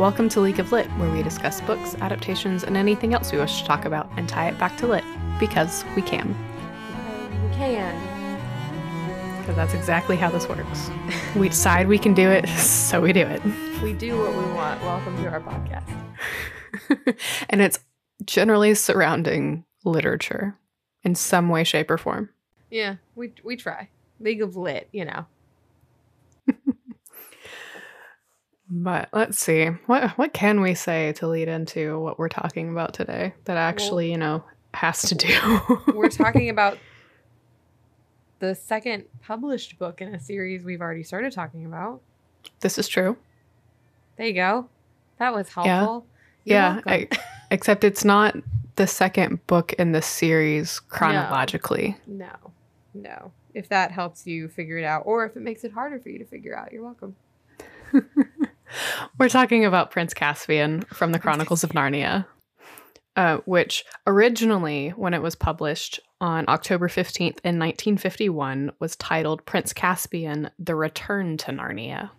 Welcome 0.00 0.30
to 0.30 0.40
League 0.40 0.58
of 0.58 0.72
Lit, 0.72 0.86
where 0.92 1.10
we 1.10 1.22
discuss 1.22 1.60
books, 1.60 1.94
adaptations, 2.00 2.64
and 2.64 2.74
anything 2.74 3.12
else 3.12 3.32
we 3.32 3.38
wish 3.38 3.60
to 3.60 3.66
talk 3.66 3.84
about 3.84 4.08
and 4.16 4.26
tie 4.26 4.48
it 4.48 4.58
back 4.58 4.78
to 4.78 4.86
lit 4.86 5.04
because 5.38 5.84
we 5.94 6.00
can. 6.00 6.28
We 7.42 7.54
can. 7.54 7.94
Because 9.40 9.56
that's 9.56 9.74
exactly 9.74 10.16
how 10.16 10.30
this 10.30 10.48
works. 10.48 10.90
we 11.36 11.50
decide 11.50 11.86
we 11.86 11.98
can 11.98 12.14
do 12.14 12.30
it, 12.30 12.48
so 12.58 13.02
we 13.02 13.12
do 13.12 13.26
it. 13.26 13.42
We 13.82 13.92
do 13.92 14.18
what 14.18 14.30
we 14.30 14.50
want. 14.54 14.80
Welcome 14.80 15.22
to 15.22 15.28
our 15.28 15.40
podcast. 15.42 15.84
and 17.50 17.60
it's 17.60 17.78
generally 18.24 18.74
surrounding 18.76 19.66
literature 19.84 20.56
in 21.04 21.14
some 21.14 21.50
way, 21.50 21.62
shape, 21.62 21.90
or 21.90 21.98
form. 21.98 22.30
Yeah, 22.70 22.94
we 23.16 23.34
we 23.44 23.54
try. 23.54 23.90
League 24.18 24.40
of 24.40 24.56
Lit, 24.56 24.88
you 24.92 25.04
know. 25.04 25.26
But 28.70 29.08
let's 29.12 29.38
see. 29.38 29.66
What 29.86 30.10
what 30.12 30.32
can 30.32 30.60
we 30.60 30.74
say 30.74 31.12
to 31.14 31.26
lead 31.26 31.48
into 31.48 31.98
what 31.98 32.18
we're 32.18 32.28
talking 32.28 32.70
about 32.70 32.94
today 32.94 33.34
that 33.44 33.56
actually, 33.56 34.06
well, 34.06 34.12
you 34.12 34.18
know, 34.18 34.44
has 34.74 35.02
to 35.02 35.16
do? 35.16 35.60
we're 35.94 36.08
talking 36.08 36.48
about 36.50 36.78
the 38.38 38.54
second 38.54 39.04
published 39.22 39.76
book 39.78 40.00
in 40.00 40.14
a 40.14 40.20
series 40.20 40.64
we've 40.64 40.80
already 40.80 41.02
started 41.02 41.32
talking 41.32 41.66
about. 41.66 42.00
This 42.60 42.78
is 42.78 42.86
true. 42.86 43.16
There 44.16 44.26
you 44.26 44.34
go. 44.34 44.68
That 45.18 45.34
was 45.34 45.48
helpful. 45.48 46.06
Yeah. 46.44 46.80
yeah 46.86 46.92
I, 46.92 47.08
except 47.50 47.82
it's 47.82 48.04
not 48.04 48.36
the 48.76 48.86
second 48.86 49.44
book 49.48 49.72
in 49.74 49.92
the 49.92 50.00
series 50.00 50.78
chronologically. 50.78 51.96
No. 52.06 52.26
no. 52.94 53.02
No. 53.02 53.32
If 53.52 53.68
that 53.70 53.90
helps 53.90 54.26
you 54.26 54.48
figure 54.48 54.78
it 54.78 54.84
out, 54.84 55.02
or 55.06 55.24
if 55.24 55.36
it 55.36 55.40
makes 55.40 55.64
it 55.64 55.72
harder 55.72 55.98
for 55.98 56.08
you 56.08 56.18
to 56.18 56.24
figure 56.24 56.56
out, 56.56 56.72
you're 56.72 56.84
welcome. 56.84 57.16
We're 59.18 59.28
talking 59.28 59.64
about 59.64 59.90
Prince 59.90 60.14
Caspian 60.14 60.82
from 60.82 61.12
the 61.12 61.18
Chronicles 61.18 61.64
of 61.64 61.70
Narnia, 61.70 62.26
uh, 63.16 63.38
which 63.44 63.84
originally, 64.06 64.90
when 64.90 65.14
it 65.14 65.22
was 65.22 65.34
published 65.34 66.00
on 66.20 66.44
October 66.48 66.88
15th 66.88 67.40
in 67.44 67.58
1951, 67.58 68.72
was 68.78 68.96
titled 68.96 69.44
Prince 69.46 69.72
Caspian 69.72 70.50
The 70.58 70.74
Return 70.74 71.36
to 71.38 71.52
Narnia. 71.52 72.10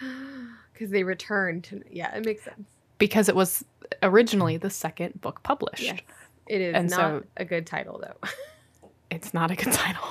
Because 0.72 0.92
they 0.92 1.04
returned 1.04 1.64
to, 1.64 1.82
yeah, 1.90 2.16
it 2.16 2.24
makes 2.24 2.42
sense. 2.42 2.66
Because 2.96 3.28
it 3.28 3.36
was 3.36 3.62
originally 4.02 4.56
the 4.56 4.70
second 4.70 5.20
book 5.20 5.42
published. 5.42 5.82
Yes, 5.82 6.00
it 6.46 6.62
is 6.62 6.74
and 6.74 6.88
not 6.88 6.96
so, 6.96 7.22
a 7.36 7.44
good 7.44 7.66
title, 7.66 8.02
though. 8.02 8.28
it's 9.10 9.34
not 9.34 9.50
a 9.50 9.56
good 9.56 9.74
title. 9.74 10.08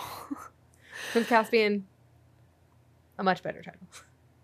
Prince 1.11 1.27
Caspian, 1.27 1.87
a 3.17 3.23
much 3.23 3.41
better 3.41 3.63
title. 3.63 3.81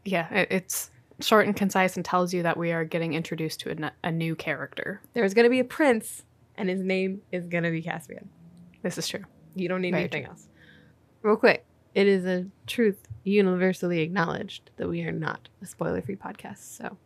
Yeah, 0.08 0.31
it, 0.31 0.47
it's 0.52 0.91
short 1.21 1.45
and 1.45 1.55
concise 1.55 1.95
and 1.95 2.03
tells 2.05 2.33
you 2.33 2.44
that 2.44 2.58
we 2.58 2.71
are 2.71 2.83
getting 2.83 3.13
introduced 3.13 3.59
to 3.61 3.71
a, 3.71 3.91
a 4.08 4.11
new 4.11 4.35
character. 4.35 5.02
There's 5.13 5.33
going 5.33 5.45
to 5.45 5.49
be 5.49 5.59
a 5.59 5.66
prince, 5.66 6.23
and 6.55 6.69
his 6.69 6.81
name 6.81 7.21
is 7.31 7.47
going 7.47 7.63
to 7.63 7.71
be 7.71 7.81
Caspian. 7.81 8.30
This 8.81 8.97
is 8.97 9.08
true. 9.08 9.23
You 9.55 9.69
don't 9.69 9.81
need 9.81 9.91
Very 9.91 10.03
anything 10.03 10.23
true. 10.23 10.31
else. 10.31 10.47
Real 11.21 11.38
quick, 11.38 11.66
it 11.93 12.08
is 12.08 12.25
a 12.25 12.45
truth 12.67 13.08
universally 13.23 14.02
acknowledged 14.02 14.69
that 14.77 14.88
we 14.88 15.02
are 15.03 15.11
not 15.11 15.47
a 15.61 15.66
spoiler 15.66 16.02
free 16.02 16.16
podcast. 16.17 16.77
So 16.77 16.97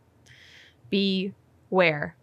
beware. 0.90 2.16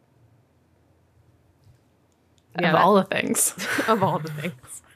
Yeah, 2.59 2.69
of 2.73 2.75
all 2.75 2.95
the 2.95 3.03
things. 3.05 3.53
of 3.87 4.03
all 4.03 4.19
the 4.19 4.31
things. 4.31 4.81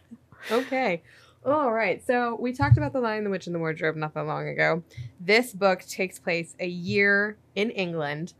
Okay. 0.51 1.03
All 1.43 1.71
right. 1.71 2.05
So 2.05 2.37
we 2.39 2.53
talked 2.53 2.77
about 2.77 2.93
The 2.93 2.99
Lion, 2.99 3.23
the 3.23 3.29
Witch, 3.29 3.47
and 3.47 3.55
the 3.55 3.59
Wardrobe 3.59 3.95
not 3.95 4.13
that 4.13 4.25
long 4.25 4.47
ago. 4.47 4.83
This 5.19 5.53
book 5.53 5.81
takes 5.81 6.19
place 6.19 6.55
a 6.59 6.67
year 6.67 7.37
in 7.55 7.71
England 7.71 8.33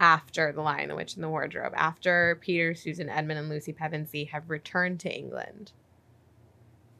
after 0.00 0.52
The 0.52 0.62
Lion, 0.62 0.88
the 0.88 0.96
Witch, 0.96 1.14
and 1.14 1.24
the 1.24 1.28
Wardrobe, 1.28 1.74
after 1.76 2.38
Peter, 2.40 2.74
Susan, 2.74 3.10
Edmund, 3.10 3.38
and 3.38 3.48
Lucy 3.48 3.72
Pevensie 3.72 4.28
have 4.30 4.48
returned 4.48 5.00
to 5.00 5.14
England. 5.14 5.72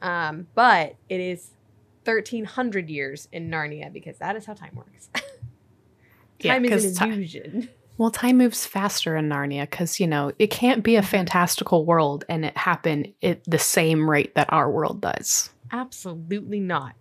Um, 0.01 0.47
but 0.53 0.95
it 1.09 1.19
is 1.19 1.51
1300 2.03 2.89
years 2.89 3.27
in 3.31 3.49
Narnia 3.49 3.91
because 3.91 4.19
that 4.19 4.35
is 4.35 4.45
how 4.45 4.53
time 4.53 4.75
works. 4.75 5.09
time 6.39 6.65
yeah, 6.65 6.75
is 6.75 7.01
an 7.01 7.11
illusion. 7.11 7.69
Well, 7.97 8.11
time 8.11 8.37
moves 8.37 8.65
faster 8.65 9.15
in 9.15 9.27
Narnia 9.27 9.69
because, 9.69 9.99
you 9.99 10.07
know, 10.07 10.31
it 10.37 10.47
can't 10.47 10.83
be 10.83 10.95
a 10.95 11.01
mm-hmm. 11.01 11.09
fantastical 11.09 11.85
world 11.85 12.25
and 12.29 12.45
it 12.45 12.55
happen 12.55 13.13
at 13.23 13.43
the 13.45 13.59
same 13.59 14.09
rate 14.09 14.35
that 14.35 14.51
our 14.53 14.69
world 14.69 15.01
does. 15.01 15.49
Absolutely 15.71 16.59
not. 16.59 16.93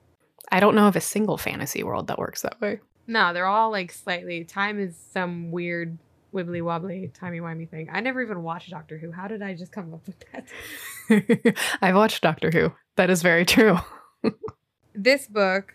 I 0.50 0.60
don't 0.60 0.74
know 0.74 0.88
of 0.88 0.96
a 0.96 1.00
single 1.00 1.36
fantasy 1.36 1.82
world 1.82 2.06
that 2.06 2.18
works 2.18 2.42
that 2.42 2.60
way. 2.60 2.80
No, 3.06 3.32
they're 3.32 3.46
all 3.46 3.70
like 3.70 3.92
slightly. 3.92 4.44
Time 4.44 4.80
is 4.80 4.96
some 5.12 5.50
weird 5.50 5.98
wibbly 6.32 6.62
wobbly 6.62 7.10
timey 7.14 7.40
wimey 7.40 7.68
thing. 7.68 7.88
I 7.92 8.00
never 8.00 8.22
even 8.22 8.42
watched 8.42 8.70
Doctor 8.70 8.98
Who. 8.98 9.12
How 9.12 9.28
did 9.28 9.42
I 9.42 9.54
just 9.54 9.72
come 9.72 9.94
up 9.94 10.06
with 10.06 10.24
that? 10.32 11.56
I've 11.82 11.94
watched 11.94 12.22
Doctor 12.22 12.50
Who. 12.50 12.72
That 12.96 13.10
is 13.10 13.22
very 13.22 13.44
true. 13.44 13.78
this 14.94 15.26
book, 15.26 15.74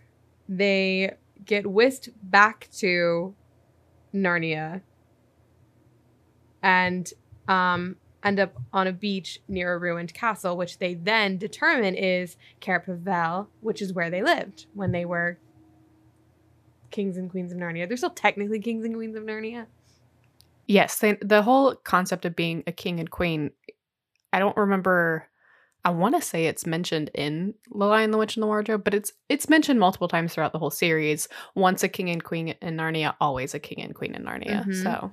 they 0.50 1.14
get 1.46 1.68
whisked 1.68 2.10
back 2.24 2.68
to 2.78 3.34
Narnia 4.14 4.81
and 6.62 7.12
um, 7.48 7.96
end 8.24 8.40
up 8.40 8.56
on 8.74 8.88
a 8.88 8.94
beach 8.94 9.40
near 9.48 9.74
a 9.74 9.78
ruined 9.78 10.14
castle, 10.14 10.58
which 10.58 10.80
they 10.80 10.94
then 10.94 11.38
determine 11.38 11.96
is 11.96 12.38
Cair 12.60 12.80
Paravel, 12.80 13.48
which 13.62 13.82
is 13.82 13.94
where 13.94 14.10
they 14.10 14.22
lived 14.22 14.66
when 14.74 14.92
they 14.92 15.06
were 15.06 15.40
kings 16.92 17.18
and 17.18 17.30
queens 17.30 17.52
of 17.52 17.58
Narnia. 17.58 17.88
They're 17.88 17.98
still 17.98 18.10
technically 18.10 18.60
kings 18.60 18.86
and 18.86 18.96
queens 18.96 19.16
of 19.16 19.24
Narnia. 19.24 19.66
Yes, 20.68 21.00
they, 21.00 21.18
the 21.22 21.42
whole 21.42 21.76
concept 21.76 22.26
of 22.26 22.36
being 22.36 22.64
a 22.68 22.72
king 22.72 23.00
and 23.00 23.10
queen, 23.10 23.52
I 24.32 24.40
don't 24.40 24.56
remember. 24.56 25.28
I 25.84 25.90
want 25.90 26.16
to 26.16 26.22
say 26.22 26.46
it's 26.46 26.68
mentioned 26.68 27.10
in 27.16 27.56
The 27.72 27.86
Lion, 27.86 28.12
the 28.12 28.20
Witch, 28.20 28.36
and 28.36 28.44
the 28.44 28.48
Wardrobe, 28.48 28.84
but 28.84 28.94
it's 28.94 29.12
it's 29.30 29.50
mentioned 29.50 29.80
multiple 29.80 30.08
times 30.08 30.34
throughout 30.34 30.54
the 30.54 30.60
whole 30.60 30.70
series. 30.70 31.28
Once 31.56 31.82
a 31.82 31.90
king 31.90 32.10
and 32.12 32.24
queen 32.24 32.50
in 32.62 32.78
Narnia, 32.78 33.16
always 33.20 33.56
a 33.56 33.60
king 33.60 33.84
and 33.84 33.96
queen 33.96 34.14
in 34.14 34.24
Narnia. 34.24 34.62
Mm-hmm. 34.62 34.84
So 34.84 35.12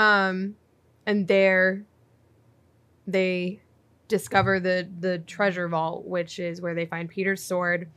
um, 0.00 0.56
and 1.04 1.28
there 1.28 1.84
they 3.06 3.60
discover 4.08 4.58
the 4.58 4.88
the 4.98 5.18
treasure 5.18 5.68
vault, 5.68 6.06
which 6.06 6.38
is 6.38 6.60
where 6.60 6.74
they 6.74 6.86
find 6.86 7.08
Peter's 7.08 7.42
sword 7.42 7.88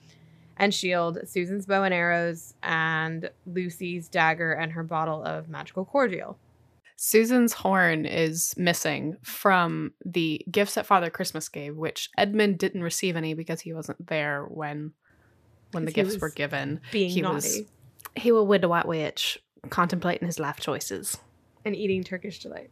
and 0.58 0.74
shield, 0.74 1.18
Susan's 1.26 1.66
bow 1.66 1.84
and 1.84 1.94
arrows, 1.94 2.56
and 2.62 3.30
Lucy's 3.46 4.10
dagger 4.10 4.52
and 4.52 4.74
her 4.74 4.84
bottle 4.84 5.24
of 5.24 5.48
magical 5.48 5.86
cordial. 5.86 6.38
Susan's 6.98 7.54
horn 7.54 8.06
is 8.06 8.54
missing 8.58 9.18
from 9.24 9.94
the 10.06 10.46
gifts 10.52 10.76
that 10.76 10.86
Father 10.86 11.10
Christmas 11.10 11.50
gave, 11.50 11.76
which 11.76 12.10
Edmund 12.18 12.60
didn't 12.60 12.84
receive 12.84 13.16
any 13.16 13.34
because 13.34 13.62
he 13.62 13.74
wasn't 13.74 14.08
there 14.08 14.44
when 14.44 14.92
when 15.72 15.86
the 15.86 15.92
gifts 15.92 16.20
were 16.20 16.30
given. 16.30 16.82
Being 16.92 17.10
he 17.10 17.22
naughty. 17.22 17.36
was 17.36 17.62
he 18.16 18.32
was 18.34 18.46
with 18.46 18.62
the 18.62 18.68
White 18.68 18.88
Witch, 18.88 19.40
contemplating 19.70 20.28
his 20.28 20.38
life 20.38 20.60
choices 20.60 21.18
and 21.66 21.76
eating 21.76 22.04
Turkish 22.04 22.40
delight. 22.40 22.70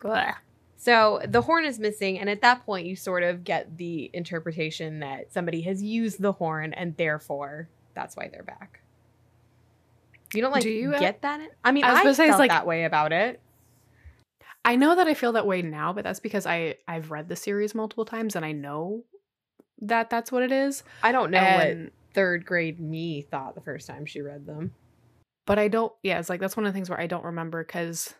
Blah. 0.00 0.34
So 0.76 1.20
the 1.26 1.42
horn 1.42 1.64
is 1.64 1.78
missing, 1.78 2.18
and 2.20 2.30
at 2.30 2.40
that 2.42 2.64
point, 2.64 2.86
you 2.86 2.94
sort 2.94 3.24
of 3.24 3.42
get 3.42 3.76
the 3.76 4.10
interpretation 4.12 5.00
that 5.00 5.32
somebody 5.32 5.62
has 5.62 5.82
used 5.82 6.22
the 6.22 6.32
horn, 6.32 6.72
and 6.72 6.96
therefore 6.96 7.68
that's 7.94 8.16
why 8.16 8.28
they're 8.28 8.44
back. 8.44 8.80
You 10.32 10.40
don't 10.40 10.52
like 10.52 10.62
Do 10.62 10.70
you 10.70 10.94
uh, 10.94 11.00
get 11.00 11.22
that? 11.22 11.40
I 11.64 11.72
mean, 11.72 11.84
I, 11.84 12.04
was 12.04 12.20
I 12.20 12.28
felt 12.28 12.38
like, 12.38 12.50
that 12.50 12.66
way 12.66 12.84
about 12.84 13.12
it. 13.12 13.40
I 14.64 14.76
know 14.76 14.94
that 14.94 15.08
I 15.08 15.14
feel 15.14 15.32
that 15.32 15.46
way 15.46 15.62
now, 15.62 15.92
but 15.92 16.04
that's 16.04 16.20
because 16.20 16.46
I 16.46 16.76
I've 16.86 17.10
read 17.10 17.28
the 17.28 17.36
series 17.36 17.74
multiple 17.74 18.04
times, 18.04 18.36
and 18.36 18.44
I 18.44 18.52
know 18.52 19.02
that 19.80 20.10
that's 20.10 20.30
what 20.30 20.44
it 20.44 20.52
is. 20.52 20.84
I 21.02 21.10
don't 21.10 21.32
know 21.32 21.38
and, 21.38 21.84
what 21.84 21.92
third 22.14 22.46
grade 22.46 22.78
me 22.78 23.22
thought 23.22 23.56
the 23.56 23.60
first 23.60 23.88
time 23.88 24.06
she 24.06 24.20
read 24.20 24.46
them 24.46 24.72
but 25.48 25.58
I 25.58 25.68
don't. 25.68 25.90
Yeah, 26.02 26.18
it's 26.18 26.28
like 26.28 26.40
that's 26.40 26.58
one 26.58 26.66
of 26.66 26.72
the 26.72 26.76
things 26.76 26.90
where 26.90 27.00
I 27.00 27.06
don't 27.06 27.24
remember 27.24 27.64
because 27.64 28.14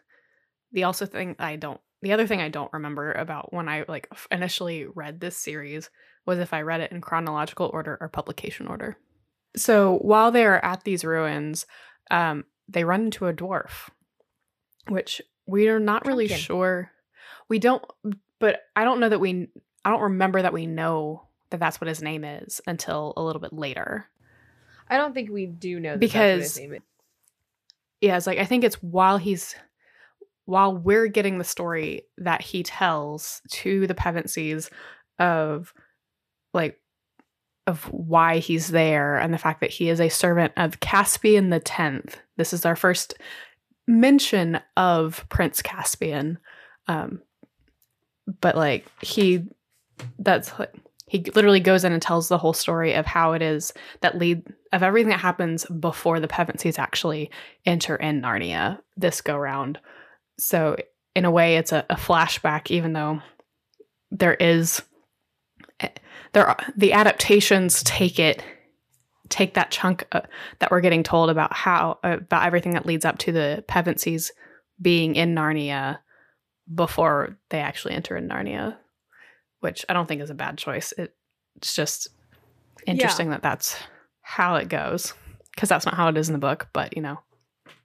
the 0.72 0.84
also 0.84 1.04
thing 1.04 1.36
I 1.38 1.56
don't. 1.56 1.78
The 2.00 2.14
other 2.14 2.26
thing 2.26 2.40
I 2.40 2.48
don't 2.48 2.72
remember 2.72 3.12
about 3.12 3.52
when 3.52 3.68
I 3.68 3.84
like 3.86 4.08
initially 4.30 4.86
read 4.86 5.20
this 5.20 5.36
series 5.36 5.90
was 6.24 6.38
if 6.38 6.54
I 6.54 6.62
read 6.62 6.80
it 6.80 6.90
in 6.90 7.02
chronological 7.02 7.68
order 7.70 7.98
or 8.00 8.08
publication 8.08 8.66
order. 8.66 8.96
So 9.56 9.98
while 9.98 10.30
they 10.30 10.46
are 10.46 10.64
at 10.64 10.84
these 10.84 11.04
ruins, 11.04 11.66
um, 12.10 12.44
they 12.66 12.84
run 12.84 13.02
into 13.02 13.26
a 13.26 13.34
dwarf, 13.34 13.90
which 14.88 15.20
we 15.46 15.68
are 15.68 15.80
not 15.80 16.06
really 16.06 16.28
sure. 16.28 16.90
We 17.50 17.58
don't, 17.58 17.84
but 18.38 18.62
I 18.74 18.84
don't 18.84 19.00
know 19.00 19.08
that 19.10 19.20
we. 19.20 19.48
I 19.84 19.90
don't 19.90 20.00
remember 20.00 20.40
that 20.40 20.54
we 20.54 20.64
know 20.64 21.24
that 21.50 21.60
that's 21.60 21.78
what 21.78 21.88
his 21.88 22.00
name 22.00 22.24
is 22.24 22.62
until 22.66 23.12
a 23.18 23.22
little 23.22 23.40
bit 23.40 23.52
later. 23.52 24.06
I 24.88 24.96
don't 24.96 25.12
think 25.12 25.28
we 25.28 25.44
do 25.44 25.78
know 25.78 25.98
because 25.98 26.58
yeah, 28.00 28.16
it's 28.16 28.26
like 28.26 28.38
I 28.38 28.44
think 28.44 28.64
it's 28.64 28.82
while 28.82 29.18
he's 29.18 29.54
while 30.44 30.74
we're 30.74 31.08
getting 31.08 31.38
the 31.38 31.44
story 31.44 32.02
that 32.16 32.40
he 32.40 32.62
tells 32.62 33.42
to 33.50 33.86
the 33.86 33.94
Pevensies 33.94 34.70
of 35.18 35.74
like 36.54 36.80
of 37.66 37.84
why 37.92 38.38
he's 38.38 38.68
there 38.68 39.16
and 39.16 39.34
the 39.34 39.38
fact 39.38 39.60
that 39.60 39.70
he 39.70 39.90
is 39.90 40.00
a 40.00 40.08
servant 40.08 40.54
of 40.56 40.80
Caspian 40.80 41.50
the 41.50 41.60
Tenth. 41.60 42.18
This 42.38 42.54
is 42.54 42.64
our 42.64 42.76
first 42.76 43.14
mention 43.86 44.58
of 44.76 45.26
Prince 45.28 45.60
Caspian, 45.60 46.38
um, 46.86 47.20
but 48.40 48.56
like 48.56 48.86
he, 49.02 49.44
that's 50.18 50.58
like 50.58 50.74
he 51.08 51.20
literally 51.34 51.60
goes 51.60 51.84
in 51.84 51.92
and 51.92 52.02
tells 52.02 52.28
the 52.28 52.38
whole 52.38 52.52
story 52.52 52.94
of 52.94 53.06
how 53.06 53.32
it 53.32 53.42
is 53.42 53.72
that 54.00 54.18
lead 54.18 54.42
of 54.72 54.82
everything 54.82 55.10
that 55.10 55.20
happens 55.20 55.64
before 55.66 56.20
the 56.20 56.28
Pevensies 56.28 56.78
actually 56.78 57.30
enter 57.64 57.96
in 57.96 58.22
Narnia 58.22 58.78
this 58.96 59.20
go 59.20 59.36
round. 59.36 59.78
So 60.38 60.76
in 61.14 61.24
a 61.24 61.30
way, 61.30 61.56
it's 61.56 61.72
a, 61.72 61.84
a 61.90 61.96
flashback, 61.96 62.70
even 62.70 62.92
though 62.92 63.20
there 64.10 64.34
is 64.34 64.82
eh, 65.80 65.88
there 66.32 66.46
are 66.46 66.58
the 66.76 66.92
adaptations 66.92 67.82
take 67.82 68.18
it 68.18 68.42
take 69.28 69.54
that 69.54 69.70
chunk 69.70 70.06
uh, 70.12 70.22
that 70.58 70.70
we're 70.70 70.80
getting 70.80 71.02
told 71.02 71.30
about 71.30 71.52
how 71.52 71.98
about 72.02 72.46
everything 72.46 72.72
that 72.72 72.86
leads 72.86 73.04
up 73.04 73.18
to 73.18 73.32
the 73.32 73.64
Pevensies 73.68 74.30
being 74.80 75.16
in 75.16 75.34
Narnia 75.34 75.98
before 76.72 77.36
they 77.50 77.60
actually 77.60 77.94
enter 77.94 78.16
in 78.16 78.28
Narnia, 78.28 78.76
which 79.60 79.84
I 79.88 79.92
don't 79.92 80.06
think 80.06 80.22
is 80.22 80.30
a 80.30 80.34
bad 80.34 80.58
choice. 80.58 80.92
It, 80.92 81.14
it's 81.56 81.74
just 81.74 82.08
interesting 82.86 83.26
yeah. 83.26 83.34
that 83.34 83.42
that's 83.42 83.76
how 84.22 84.56
it 84.56 84.68
goes 84.68 85.14
because 85.54 85.68
that's 85.68 85.84
not 85.84 85.94
how 85.94 86.08
it 86.08 86.16
is 86.16 86.28
in 86.28 86.32
the 86.32 86.38
book. 86.38 86.68
But 86.72 86.96
you 86.96 87.02
know, 87.02 87.18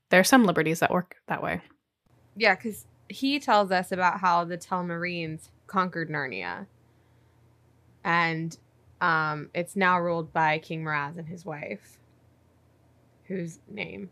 there 0.09 0.19
are 0.19 0.25
some 0.25 0.45
liberties 0.45 0.79
that 0.79 0.91
work 0.91 1.15
that 1.27 1.41
way. 1.41 1.61
Yeah, 2.35 2.55
because 2.55 2.85
he 3.09 3.39
tells 3.39 3.71
us 3.71 3.91
about 3.91 4.19
how 4.19 4.43
the 4.43 4.57
Telmarines 4.57 5.49
conquered 5.67 6.09
Narnia, 6.09 6.67
and 8.03 8.57
um, 9.01 9.49
it's 9.53 9.75
now 9.75 9.99
ruled 9.99 10.31
by 10.33 10.59
King 10.59 10.83
Miraz 10.83 11.17
and 11.17 11.27
his 11.27 11.45
wife, 11.45 11.99
whose 13.25 13.59
name 13.67 14.09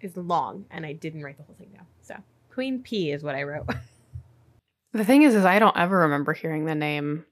is 0.00 0.16
long, 0.16 0.66
and 0.70 0.86
I 0.86 0.92
didn't 0.92 1.22
write 1.22 1.36
the 1.38 1.42
whole 1.44 1.56
thing 1.58 1.70
down. 1.74 1.86
So 2.02 2.16
Queen 2.50 2.82
P 2.82 3.10
is 3.10 3.22
what 3.22 3.34
I 3.34 3.42
wrote. 3.42 3.68
the 4.92 5.04
thing 5.04 5.22
is, 5.22 5.34
is 5.34 5.44
I 5.44 5.58
don't 5.58 5.76
ever 5.76 5.98
remember 5.98 6.32
hearing 6.32 6.64
the 6.64 6.74
name 6.74 7.24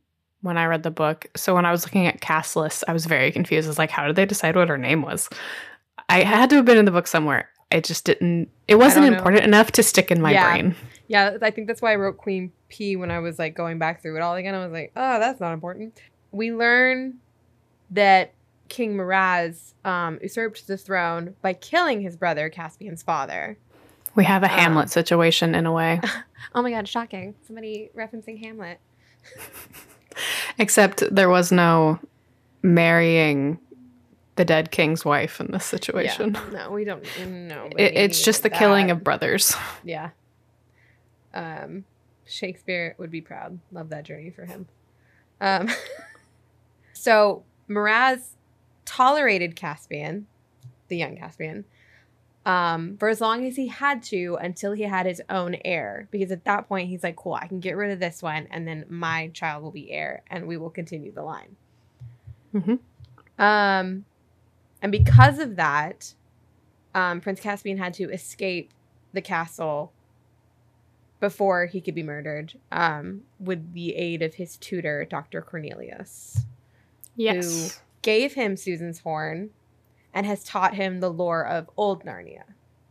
when 0.42 0.58
I 0.58 0.66
read 0.66 0.82
the 0.82 0.90
book. 0.90 1.26
So 1.36 1.54
when 1.54 1.66
I 1.66 1.72
was 1.72 1.84
looking 1.84 2.06
at 2.06 2.20
cast 2.20 2.56
lists, 2.56 2.84
I 2.86 2.92
was 2.92 3.06
very 3.06 3.32
confused. 3.32 3.66
I 3.66 3.70
was 3.70 3.78
like, 3.78 3.90
how 3.90 4.06
did 4.06 4.16
they 4.16 4.26
decide 4.26 4.56
what 4.56 4.68
her 4.68 4.78
name 4.78 5.02
was? 5.02 5.28
I 6.08 6.22
had 6.22 6.50
to 6.50 6.56
have 6.56 6.64
been 6.64 6.78
in 6.78 6.84
the 6.84 6.90
book 6.90 7.06
somewhere. 7.06 7.48
I 7.72 7.80
just 7.80 8.04
didn't. 8.04 8.48
It 8.68 8.76
wasn't 8.76 9.06
important 9.06 9.44
enough 9.44 9.72
to 9.72 9.82
stick 9.82 10.10
in 10.10 10.22
my 10.22 10.32
yeah. 10.32 10.48
brain. 10.48 10.76
Yeah, 11.08 11.36
I 11.42 11.50
think 11.50 11.66
that's 11.66 11.82
why 11.82 11.92
I 11.92 11.96
wrote 11.96 12.16
Queen 12.16 12.52
P 12.68 12.96
when 12.96 13.10
I 13.10 13.18
was 13.18 13.38
like 13.38 13.54
going 13.54 13.78
back 13.78 14.02
through 14.02 14.16
it 14.16 14.22
all 14.22 14.34
again. 14.34 14.54
I 14.54 14.62
was 14.62 14.72
like, 14.72 14.92
oh, 14.94 15.18
that's 15.18 15.40
not 15.40 15.52
important 15.52 15.98
we 16.36 16.52
learn 16.52 17.18
that 17.90 18.34
King 18.68 18.96
Miraz 18.96 19.74
um, 19.84 20.18
usurped 20.22 20.66
the 20.66 20.76
throne 20.76 21.34
by 21.40 21.54
killing 21.54 22.00
his 22.00 22.16
brother, 22.16 22.50
Caspian's 22.50 23.02
father. 23.02 23.58
We 24.16 24.24
have 24.24 24.42
a 24.42 24.48
Hamlet 24.48 24.84
um, 24.84 24.88
situation 24.88 25.54
in 25.54 25.66
a 25.66 25.72
way. 25.72 26.00
oh 26.54 26.62
my 26.62 26.70
god, 26.70 26.88
shocking. 26.88 27.34
Somebody 27.46 27.90
referencing 27.96 28.40
Hamlet. 28.42 28.80
Except 30.58 31.02
there 31.14 31.28
was 31.28 31.52
no 31.52 32.00
marrying 32.62 33.58
the 34.36 34.44
dead 34.44 34.70
king's 34.70 35.04
wife 35.04 35.40
in 35.40 35.52
this 35.52 35.64
situation. 35.64 36.34
Yeah, 36.34 36.64
no, 36.64 36.70
we 36.72 36.84
don't 36.84 37.04
know. 37.28 37.68
It, 37.78 37.94
it's 37.94 38.24
just 38.24 38.42
the 38.42 38.48
that. 38.48 38.58
killing 38.58 38.90
of 38.90 39.04
brothers. 39.04 39.54
Yeah. 39.84 40.10
Um, 41.32 41.84
Shakespeare 42.26 42.94
would 42.98 43.10
be 43.10 43.20
proud. 43.20 43.58
Love 43.70 43.90
that 43.90 44.04
journey 44.04 44.30
for 44.30 44.44
him. 44.44 44.66
Um, 45.40 45.68
So 47.06 47.44
Miraz 47.68 48.30
tolerated 48.84 49.54
Caspian, 49.54 50.26
the 50.88 50.96
young 50.96 51.16
Caspian, 51.16 51.64
um, 52.46 52.96
for 52.96 53.08
as 53.08 53.20
long 53.20 53.44
as 53.46 53.56
he 53.56 53.66
had 53.66 54.02
to 54.04 54.38
until 54.40 54.72
he 54.72 54.84
had 54.84 55.04
his 55.04 55.20
own 55.28 55.56
heir. 55.64 56.08
Because 56.10 56.30
at 56.30 56.44
that 56.44 56.68
point, 56.68 56.88
he's 56.88 57.02
like, 57.02 57.16
cool, 57.16 57.34
I 57.34 57.46
can 57.46 57.60
get 57.60 57.76
rid 57.76 57.90
of 57.90 58.00
this 58.00 58.22
one, 58.22 58.46
and 58.50 58.66
then 58.66 58.86
my 58.88 59.28
child 59.28 59.62
will 59.62 59.70
be 59.70 59.92
heir, 59.92 60.22
and 60.30 60.46
we 60.46 60.56
will 60.56 60.70
continue 60.70 61.12
the 61.12 61.22
line. 61.22 61.56
Mm-hmm. 62.54 63.42
Um, 63.42 64.04
and 64.80 64.90
because 64.90 65.38
of 65.38 65.56
that, 65.56 66.14
um, 66.94 67.20
Prince 67.20 67.40
Caspian 67.40 67.76
had 67.76 67.92
to 67.94 68.10
escape 68.10 68.70
the 69.12 69.20
castle 69.20 69.92
before 71.20 71.66
he 71.66 71.80
could 71.80 71.94
be 71.94 72.02
murdered 72.02 72.54
um, 72.72 73.22
with 73.38 73.74
the 73.74 73.94
aid 73.94 74.22
of 74.22 74.34
his 74.34 74.56
tutor, 74.56 75.04
Dr. 75.04 75.42
Cornelius 75.42 76.46
yes. 77.16 77.44
who 77.46 77.82
gave 78.02 78.34
him 78.34 78.56
Susan's 78.56 79.00
horn 79.00 79.50
and 80.16 80.24
has 80.24 80.42
taught 80.42 80.74
him 80.74 81.00
the 81.00 81.12
lore 81.12 81.46
of 81.46 81.68
old 81.76 82.02
Narnia. 82.02 82.44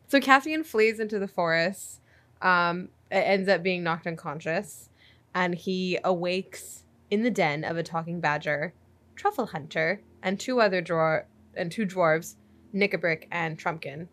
So 0.08 0.20
Caspian 0.20 0.64
flees 0.64 1.00
into 1.00 1.18
the 1.18 1.28
forest, 1.28 2.00
um, 2.40 2.90
ends 3.10 3.50
up 3.50 3.64
being 3.64 3.82
knocked 3.82 4.06
unconscious, 4.06 4.90
and 5.34 5.56
he 5.56 5.98
awakes 6.04 6.84
in 7.10 7.24
the 7.24 7.32
den 7.32 7.64
of 7.64 7.78
a 7.78 7.84
talking 7.84 8.20
badger, 8.20 8.76
Trufflehunter, 9.18 10.02
and 10.22 10.40
two 10.40 10.62
other 10.62 10.84
dwar- 10.84 11.24
and 11.56 11.72
two 11.72 11.88
dwarves, 11.88 12.36
Nikabrik 12.76 13.26
and 13.32 13.58
Trumpkin, 13.58 14.08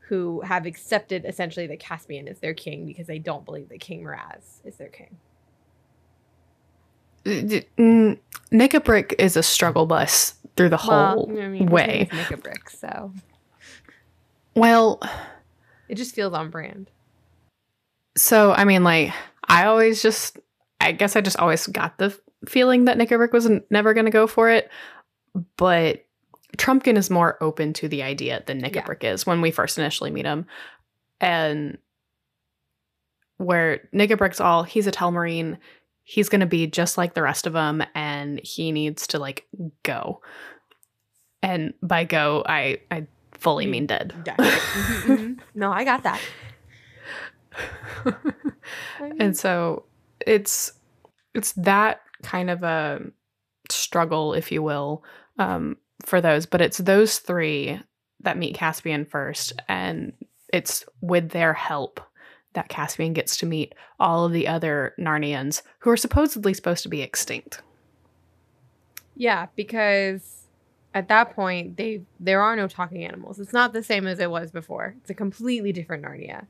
who 0.00 0.42
have 0.42 0.66
accepted 0.66 1.24
essentially 1.24 1.66
that 1.66 1.80
Caspian 1.80 2.28
is 2.28 2.40
their 2.40 2.52
king 2.52 2.84
because 2.84 3.06
they 3.06 3.18
don't 3.18 3.46
believe 3.46 3.70
that 3.70 3.80
King 3.80 4.02
Miraz 4.02 4.60
is 4.66 4.76
their 4.76 4.90
king. 4.90 5.16
Nikabrik 8.52 9.14
is 9.18 9.34
a 9.38 9.42
struggle 9.42 9.86
bus 9.86 10.34
through 10.56 10.68
the 10.68 10.76
whole 10.76 11.26
well, 11.26 11.42
I 11.42 11.48
mean, 11.48 11.66
way. 11.66 12.08
Nikabrik, 12.12 12.68
so. 12.68 13.12
Well, 14.54 15.00
it 15.88 15.94
just 15.94 16.14
feels 16.14 16.34
on 16.34 16.50
brand. 16.50 16.90
So, 18.16 18.52
I 18.52 18.64
mean, 18.64 18.84
like, 18.84 19.12
I 19.48 19.64
always 19.66 20.02
just, 20.02 20.38
I 20.80 20.92
guess 20.92 21.16
I 21.16 21.20
just 21.20 21.38
always 21.38 21.66
got 21.66 21.98
the 21.98 22.18
feeling 22.46 22.84
that 22.84 22.98
Nikabrik 22.98 23.32
was 23.32 23.48
never 23.70 23.94
going 23.94 24.04
to 24.06 24.10
go 24.10 24.26
for 24.26 24.50
it. 24.50 24.70
But 25.56 26.04
Trumpkin 26.58 26.96
is 26.96 27.08
more 27.08 27.42
open 27.42 27.72
to 27.74 27.88
the 27.88 28.02
idea 28.02 28.42
than 28.46 28.60
Nikabrik 28.60 29.02
yeah. 29.02 29.12
is 29.12 29.26
when 29.26 29.40
we 29.40 29.50
first 29.50 29.78
initially 29.78 30.10
meet 30.10 30.26
him. 30.26 30.46
And 31.20 31.78
where 33.38 33.88
Nikabrik's 33.94 34.40
all, 34.40 34.62
he's 34.62 34.86
a 34.86 34.92
Telmarine 34.92 35.56
he's 36.04 36.28
going 36.28 36.40
to 36.40 36.46
be 36.46 36.66
just 36.66 36.98
like 36.98 37.14
the 37.14 37.22
rest 37.22 37.46
of 37.46 37.52
them 37.52 37.82
and 37.94 38.40
he 38.42 38.72
needs 38.72 39.06
to 39.08 39.18
like 39.18 39.46
go. 39.82 40.20
And 41.42 41.74
by 41.82 42.04
go, 42.04 42.44
I 42.46 42.80
I 42.90 43.06
fully 43.32 43.66
mean 43.66 43.86
dead. 43.86 44.14
mm-hmm, 44.24 45.12
mm-hmm. 45.12 45.32
No, 45.54 45.72
I 45.72 45.84
got 45.84 46.04
that. 46.04 46.20
and 49.18 49.36
so 49.36 49.84
it's 50.26 50.72
it's 51.34 51.52
that 51.52 52.00
kind 52.22 52.50
of 52.50 52.62
a 52.62 53.00
struggle, 53.70 54.34
if 54.34 54.52
you 54.52 54.62
will, 54.62 55.02
um, 55.38 55.76
for 56.04 56.20
those. 56.20 56.46
But 56.46 56.60
it's 56.60 56.78
those 56.78 57.18
three 57.18 57.80
that 58.20 58.38
meet 58.38 58.54
Caspian 58.54 59.04
first, 59.04 59.52
and 59.68 60.12
it's 60.52 60.84
with 61.00 61.30
their 61.30 61.52
help 61.52 62.00
that 62.54 62.68
Caspian 62.68 63.12
gets 63.12 63.36
to 63.38 63.46
meet 63.46 63.74
all 63.98 64.24
of 64.24 64.32
the 64.32 64.46
other 64.46 64.94
Narnians 64.98 65.62
who 65.80 65.90
are 65.90 65.96
supposedly 65.96 66.54
supposed 66.54 66.82
to 66.82 66.88
be 66.88 67.02
extinct. 67.02 67.62
Yeah, 69.16 69.46
because 69.56 70.46
at 70.94 71.08
that 71.08 71.34
point 71.34 71.76
they 71.76 72.02
there 72.20 72.40
are 72.42 72.56
no 72.56 72.68
talking 72.68 73.04
animals. 73.04 73.38
It's 73.38 73.52
not 73.52 73.72
the 73.72 73.82
same 73.82 74.06
as 74.06 74.18
it 74.18 74.30
was 74.30 74.50
before. 74.50 74.94
It's 75.00 75.10
a 75.10 75.14
completely 75.14 75.72
different 75.72 76.04
Narnia. 76.04 76.46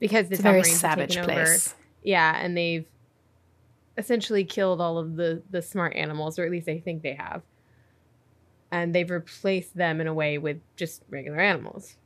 Because 0.00 0.28
the 0.28 0.34
it's 0.34 0.40
a 0.40 0.42
very 0.42 0.64
savage 0.64 1.16
place. 1.16 1.68
Over. 1.68 1.76
Yeah, 2.02 2.36
and 2.36 2.56
they've 2.56 2.86
essentially 3.96 4.44
killed 4.44 4.80
all 4.80 4.98
of 4.98 5.16
the 5.16 5.42
the 5.50 5.62
smart 5.62 5.94
animals, 5.94 6.38
or 6.38 6.44
at 6.44 6.50
least 6.50 6.66
they 6.66 6.78
think 6.78 7.02
they 7.02 7.14
have. 7.14 7.42
And 8.70 8.94
they've 8.94 9.10
replaced 9.10 9.76
them 9.76 10.00
in 10.00 10.08
a 10.08 10.14
way 10.14 10.36
with 10.36 10.58
just 10.76 11.02
regular 11.08 11.38
animals. 11.38 11.96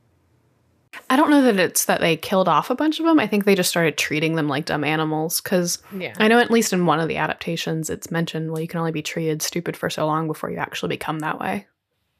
I 1.09 1.15
don't 1.15 1.29
know 1.29 1.41
that 1.43 1.59
it's 1.59 1.85
that 1.85 2.01
they 2.01 2.17
killed 2.17 2.47
off 2.47 2.69
a 2.69 2.75
bunch 2.75 2.99
of 2.99 3.05
them. 3.05 3.19
I 3.19 3.27
think 3.27 3.45
they 3.45 3.55
just 3.55 3.69
started 3.69 3.97
treating 3.97 4.35
them 4.35 4.47
like 4.47 4.65
dumb 4.65 4.83
animals 4.83 5.41
because 5.41 5.79
yeah. 5.95 6.13
I 6.17 6.27
know 6.27 6.39
at 6.39 6.51
least 6.51 6.73
in 6.73 6.85
one 6.85 6.99
of 6.99 7.07
the 7.07 7.17
adaptations 7.17 7.89
it's 7.89 8.11
mentioned, 8.11 8.51
well, 8.51 8.61
you 8.61 8.67
can 8.67 8.79
only 8.79 8.91
be 8.91 9.01
treated 9.01 9.41
stupid 9.41 9.77
for 9.77 9.89
so 9.89 10.05
long 10.05 10.27
before 10.27 10.49
you 10.49 10.57
actually 10.57 10.89
become 10.89 11.19
that 11.19 11.39
way. 11.39 11.67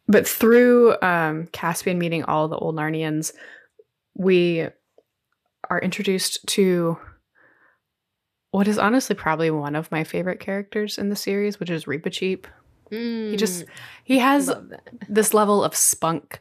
But 0.08 0.28
through 0.28 0.96
um, 1.02 1.48
Caspian 1.52 2.00
meeting 2.00 2.24
all 2.24 2.48
the 2.48 2.58
old 2.58 2.76
Narnians, 2.76 3.32
we 4.16 4.68
are 5.70 5.80
introduced 5.80 6.46
to 6.48 6.98
what 8.52 8.68
is 8.68 8.80
honestly 8.80 9.16
probably 9.16 9.52
one 9.52 9.76
of 9.76 9.92
my 9.92 10.04
favorite 10.04 10.40
characters 10.40 10.98
in 10.98 11.10
the 11.10 11.16
series, 11.16 11.60
which 11.60 11.70
is 11.70 11.86
Reepicheep. 11.86 12.46
Mm, 12.92 13.32
he 13.32 13.38
just 13.38 13.66
he 14.04 14.18
has 14.18 14.52
this 15.08 15.34
level 15.36 15.64
of 15.64 15.76
spunk 15.76 16.40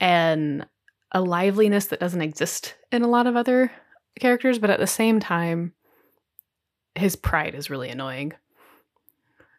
and 0.00 0.66
a 1.12 1.20
liveliness 1.20 1.86
that 1.86 2.00
doesn't 2.00 2.22
exist 2.22 2.74
in 2.92 3.02
a 3.02 3.08
lot 3.08 3.26
of 3.26 3.36
other 3.36 3.72
characters, 4.18 4.58
but 4.58 4.70
at 4.70 4.80
the 4.80 4.86
same 4.86 5.20
time, 5.20 5.72
his 6.94 7.16
pride 7.16 7.54
is 7.54 7.70
really 7.70 7.88
annoying. 7.88 8.32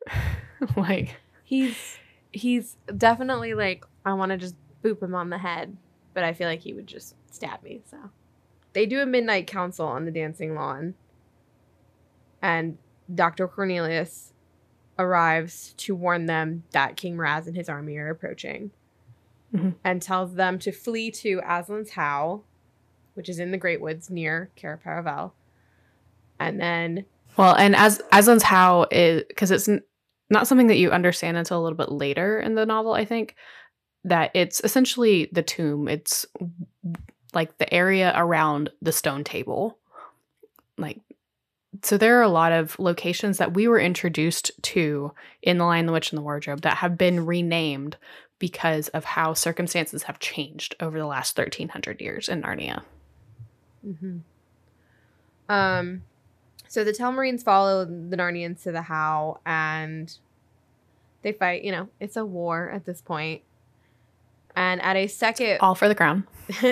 like 0.75 1.15
he's 1.43 1.97
he's 2.31 2.77
definitely 2.97 3.53
like 3.53 3.85
I 4.05 4.13
want 4.13 4.31
to 4.31 4.37
just 4.37 4.55
boop 4.83 5.01
him 5.01 5.15
on 5.15 5.29
the 5.29 5.37
head, 5.37 5.75
but 6.13 6.23
I 6.23 6.33
feel 6.33 6.47
like 6.47 6.61
he 6.61 6.73
would 6.73 6.87
just 6.87 7.15
stab 7.31 7.63
me. 7.63 7.81
So 7.89 7.97
they 8.73 8.85
do 8.85 9.01
a 9.01 9.05
midnight 9.05 9.47
council 9.47 9.87
on 9.87 10.05
the 10.05 10.11
dancing 10.11 10.55
lawn, 10.55 10.95
and 12.41 12.77
Dr. 13.13 13.47
Cornelius 13.47 14.33
arrives 14.97 15.73
to 15.77 15.95
warn 15.95 16.25
them 16.25 16.63
that 16.71 16.95
King 16.95 17.17
Raz 17.17 17.47
and 17.47 17.55
his 17.55 17.69
army 17.69 17.97
are 17.97 18.09
approaching 18.09 18.71
Mhm. 19.53 19.75
and 19.83 20.01
tells 20.01 20.35
them 20.35 20.57
to 20.59 20.71
flee 20.71 21.11
to 21.11 21.41
Aslan's 21.41 21.91
How, 21.91 22.43
which 23.15 23.27
is 23.29 23.39
in 23.39 23.51
the 23.51 23.57
Great 23.57 23.81
Woods 23.81 24.09
near 24.09 24.49
Cair 24.55 24.79
Paravel. 24.83 25.31
And 26.39 26.59
then, 26.59 27.05
Well, 27.37 27.55
and 27.55 27.75
as 27.75 28.01
Aslan's 28.11 28.43
How 28.43 28.87
is 28.91 29.23
because 29.27 29.51
it's 29.51 29.67
n- 29.69 29.83
not 30.29 30.47
something 30.47 30.67
that 30.67 30.77
you 30.77 30.91
understand 30.91 31.35
until 31.37 31.59
a 31.59 31.63
little 31.63 31.77
bit 31.77 31.91
later 31.91 32.39
in 32.39 32.55
the 32.55 32.65
novel. 32.65 32.93
I 32.93 33.03
think 33.05 33.35
that 34.05 34.31
it's 34.33 34.61
essentially 34.63 35.29
the 35.31 35.43
tomb. 35.43 35.87
It's 35.87 36.25
like 37.33 37.57
the 37.57 37.71
area 37.73 38.13
around 38.15 38.69
the 38.81 38.91
stone 38.91 39.23
table, 39.23 39.77
like. 40.77 40.99
So 41.83 41.97
there 41.97 42.19
are 42.19 42.23
a 42.23 42.27
lot 42.29 42.51
of 42.51 42.77
locations 42.79 43.37
that 43.37 43.53
we 43.53 43.67
were 43.67 43.79
introduced 43.79 44.51
to 44.63 45.13
in 45.41 45.57
The 45.57 45.63
Lion, 45.65 45.85
the 45.85 45.93
Witch, 45.93 46.11
and 46.11 46.17
the 46.17 46.21
Wardrobe 46.23 46.61
that 46.61 46.77
have 46.77 46.97
been 46.97 47.25
renamed 47.25 47.95
because 48.41 48.87
of 48.89 49.05
how 49.05 49.35
circumstances 49.35 50.03
have 50.03 50.17
changed 50.17 50.73
over 50.79 50.97
the 50.97 51.05
last 51.05 51.37
1300 51.37 52.01
years 52.01 52.27
in 52.27 52.41
Narnia. 52.41 52.81
Mm-hmm. 53.87 54.17
um, 55.47 56.01
so 56.67 56.83
the 56.83 56.91
Telmarines 56.91 57.43
follow 57.43 57.85
the 57.85 58.17
Narnians 58.17 58.63
to 58.63 58.71
the 58.71 58.81
How 58.81 59.39
and 59.45 60.17
they 61.21 61.33
fight. 61.33 61.63
You 61.63 61.71
know, 61.71 61.89
it's 61.99 62.15
a 62.17 62.25
war 62.25 62.71
at 62.71 62.85
this 62.85 63.01
point. 63.01 63.43
And 64.55 64.81
at 64.81 64.95
a 64.95 65.07
second 65.07 65.59
All 65.61 65.75
for 65.75 65.87
the 65.87 65.95
crown. 65.95 66.25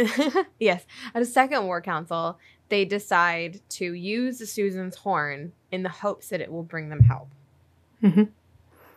yes. 0.59 0.85
At 1.13 1.21
a 1.21 1.25
second 1.25 1.65
war 1.65 1.81
council, 1.81 2.39
they 2.69 2.83
decide 2.85 3.61
to 3.69 3.93
use 3.93 4.39
the 4.39 4.47
Susan's 4.47 4.95
horn 4.95 5.51
in 5.71 5.83
the 5.83 5.89
hopes 5.89 6.29
that 6.29 6.41
it 6.41 6.51
will 6.51 6.63
bring 6.63 6.89
them 6.89 7.01
help. 7.01 7.29
Mhm. 8.01 8.29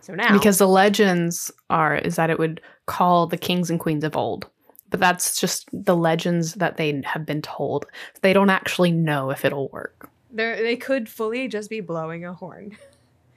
So 0.02 0.14
now, 0.14 0.32
Because 0.32 0.59
the 0.59 0.68
legends 0.68 1.50
are 1.71 1.97
is 1.97 2.16
that 2.16 2.28
it 2.30 2.38
would 2.38 2.61
call 2.87 3.26
the 3.26 3.37
kings 3.38 3.71
and 3.71 3.78
queens 3.80 4.04
of 4.04 4.16
old. 4.16 4.49
But 4.90 5.00
that's 5.00 5.40
just 5.40 5.68
the 5.73 5.97
legends 5.97 6.54
that 6.54 6.76
they 6.76 7.00
have 7.06 7.25
been 7.25 7.40
told. 7.40 7.87
They 8.21 8.32
don't 8.35 8.50
actually 8.50 8.92
know 8.92 9.30
if 9.30 9.44
it'll 9.44 9.68
work. 9.68 10.11
they 10.30 10.61
they 10.62 10.76
could 10.76 11.09
fully 11.09 11.49
just 11.49 11.71
be 11.71 11.80
blowing 11.80 12.25
a 12.26 12.35
horn. 12.35 12.76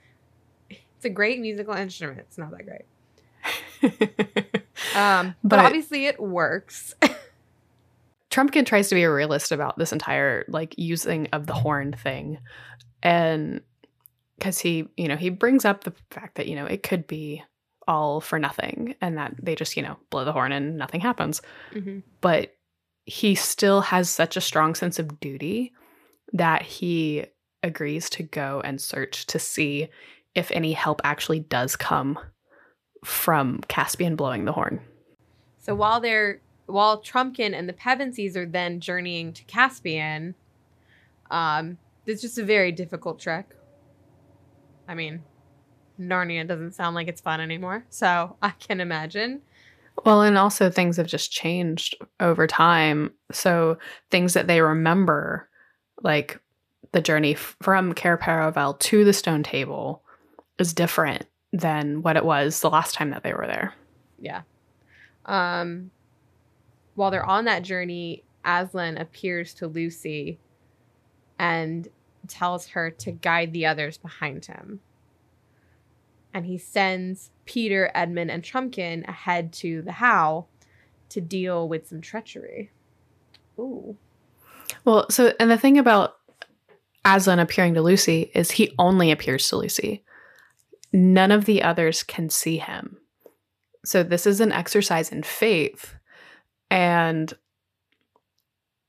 it's 0.70 1.06
a 1.06 1.10
great 1.10 1.40
musical 1.40 1.74
instrument. 1.74 2.20
It's 2.20 2.38
not 2.38 2.52
that 2.52 2.66
great. 2.66 2.86
Um, 4.96 5.36
but, 5.44 5.58
But- 5.58 5.66
obviously 5.66 6.06
it 6.08 6.20
works. 6.20 6.96
Trumpkin 8.32 8.66
tries 8.66 8.90
to 8.90 8.96
be 8.96 9.04
a 9.04 9.12
realist 9.14 9.52
about 9.54 9.78
this 9.78 9.94
entire 9.94 10.44
like 10.50 10.76
using 10.78 11.28
of 11.32 11.48
the 11.48 11.54
horn 11.54 11.94
thing. 11.94 12.40
And 13.02 13.62
because 14.38 14.60
he, 14.60 14.88
you 14.98 15.08
know, 15.08 15.16
he 15.16 15.30
brings 15.30 15.66
up 15.66 15.84
the 15.84 15.94
fact 16.12 16.36
that, 16.36 16.48
you 16.48 16.56
know, 16.56 16.66
it 16.66 16.84
could 16.84 17.08
be 17.08 17.44
all 17.88 18.20
for 18.20 18.40
nothing 18.40 18.96
and 19.02 19.18
that 19.18 19.34
they 19.42 19.56
just, 19.56 19.78
you 19.78 19.84
know, 19.84 19.98
blow 20.10 20.26
the 20.26 20.32
horn 20.32 20.52
and 20.52 20.78
nothing 20.78 21.02
happens. 21.02 21.42
Mhm. 21.74 22.04
but 22.22 22.52
he 23.08 23.36
still 23.36 23.82
has 23.82 24.10
such 24.10 24.36
a 24.36 24.42
strong 24.42 24.74
sense 24.74 24.98
of 24.98 25.20
duty 25.20 25.72
that 26.34 26.64
he 26.64 27.24
agrees 27.62 28.10
to 28.10 28.24
go 28.24 28.62
and 28.66 28.82
search 28.82 29.28
to 29.28 29.38
see 29.38 29.90
if 30.34 30.50
any 30.52 30.74
help 30.74 31.02
actually 31.04 31.40
does 31.40 31.76
come 31.76 32.18
from 33.04 33.62
Caspian 33.68 34.16
blowing 34.16 34.46
the 34.46 34.54
horn. 34.54 34.82
So 35.60 35.76
while 35.76 36.00
they're 36.02 36.42
while 36.66 37.00
Trumpkin 37.00 37.54
and 37.54 37.70
the 37.70 37.74
Pevensies 37.74 38.36
are 38.36 38.48
then 38.48 38.80
journeying 38.80 39.34
to 39.34 39.44
Caspian, 39.44 40.34
um, 41.30 41.78
it's 42.08 42.24
just 42.24 42.40
a 42.40 42.44
very 42.44 42.72
difficult 42.72 43.20
trek. 43.20 43.55
I 44.88 44.96
mean, 44.96 45.24
Narnia 46.00 46.48
doesn't 46.48 46.74
sound 46.74 46.96
like 46.96 47.08
it's 47.08 47.22
fun 47.22 47.42
anymore, 47.42 47.86
so 47.90 48.38
I 48.42 48.52
can 48.52 48.80
imagine. 48.80 49.42
Well, 50.04 50.22
and 50.22 50.38
also 50.38 50.70
things 50.70 50.98
have 50.98 51.08
just 51.08 51.32
changed 51.32 51.96
over 52.20 52.48
time. 52.48 53.14
So 53.32 53.78
things 54.12 54.34
that 54.34 54.48
they 54.48 54.62
remember, 54.62 55.50
like 56.02 56.40
the 56.92 57.02
journey 57.02 57.34
from 57.34 57.94
Cair 57.94 58.18
Paravel 58.18 58.78
to 58.80 59.06
the 59.06 59.14
stone 59.14 59.44
table, 59.44 60.04
is 60.60 60.74
different 60.74 61.26
than 61.54 62.02
what 62.02 62.18
it 62.18 62.26
was 62.26 62.60
the 62.60 62.70
last 62.70 62.94
time 62.94 63.12
that 63.12 63.24
they 63.24 63.34
were 63.34 63.48
there. 63.48 63.74
Yeah. 64.20 64.42
Um, 65.26 65.92
while 66.96 67.12
they're 67.12 67.26
on 67.26 67.46
that 67.46 67.64
journey, 67.64 68.24
Aslan 68.44 68.98
appears 68.98 69.54
to 69.56 69.68
Lucy 69.68 70.40
and 71.40 71.88
tells 72.28 72.68
her 72.70 72.90
to 72.92 73.12
guide 73.12 73.54
the 73.54 73.66
others 73.66 73.98
behind 73.98 74.46
him. 74.46 74.82
And 76.34 76.46
he 76.46 76.58
sends 76.58 77.32
Peter, 77.46 77.92
Edmund, 77.96 78.30
and 78.30 78.44
Trumpkin 78.44 79.08
ahead 79.08 79.54
to 79.54 79.82
the 79.82 79.94
How 79.94 80.48
to 81.10 81.22
deal 81.22 81.70
with 81.70 81.88
some 81.88 82.02
treachery. 82.02 82.72
Ooh. 83.58 83.98
Well, 84.84 85.10
so 85.10 85.34
and 85.40 85.50
the 85.50 85.58
thing 85.58 85.78
about 85.78 86.18
Aslan 87.06 87.40
appearing 87.40 87.76
to 87.76 87.82
Lucy 87.82 88.32
is 88.34 88.52
he 88.52 88.74
only 88.78 89.12
appears 89.12 89.48
to 89.50 89.58
Lucy. 89.58 90.04
None 90.92 91.32
of 91.32 91.46
the 91.46 91.62
others 91.62 92.04
can 92.04 92.30
see 92.30 92.58
him. 92.58 92.98
So 93.86 94.02
this 94.02 94.26
is 94.26 94.42
an 94.42 94.52
exercise 94.52 95.12
in 95.12 95.24
faith. 95.24 95.96
And 96.72 97.34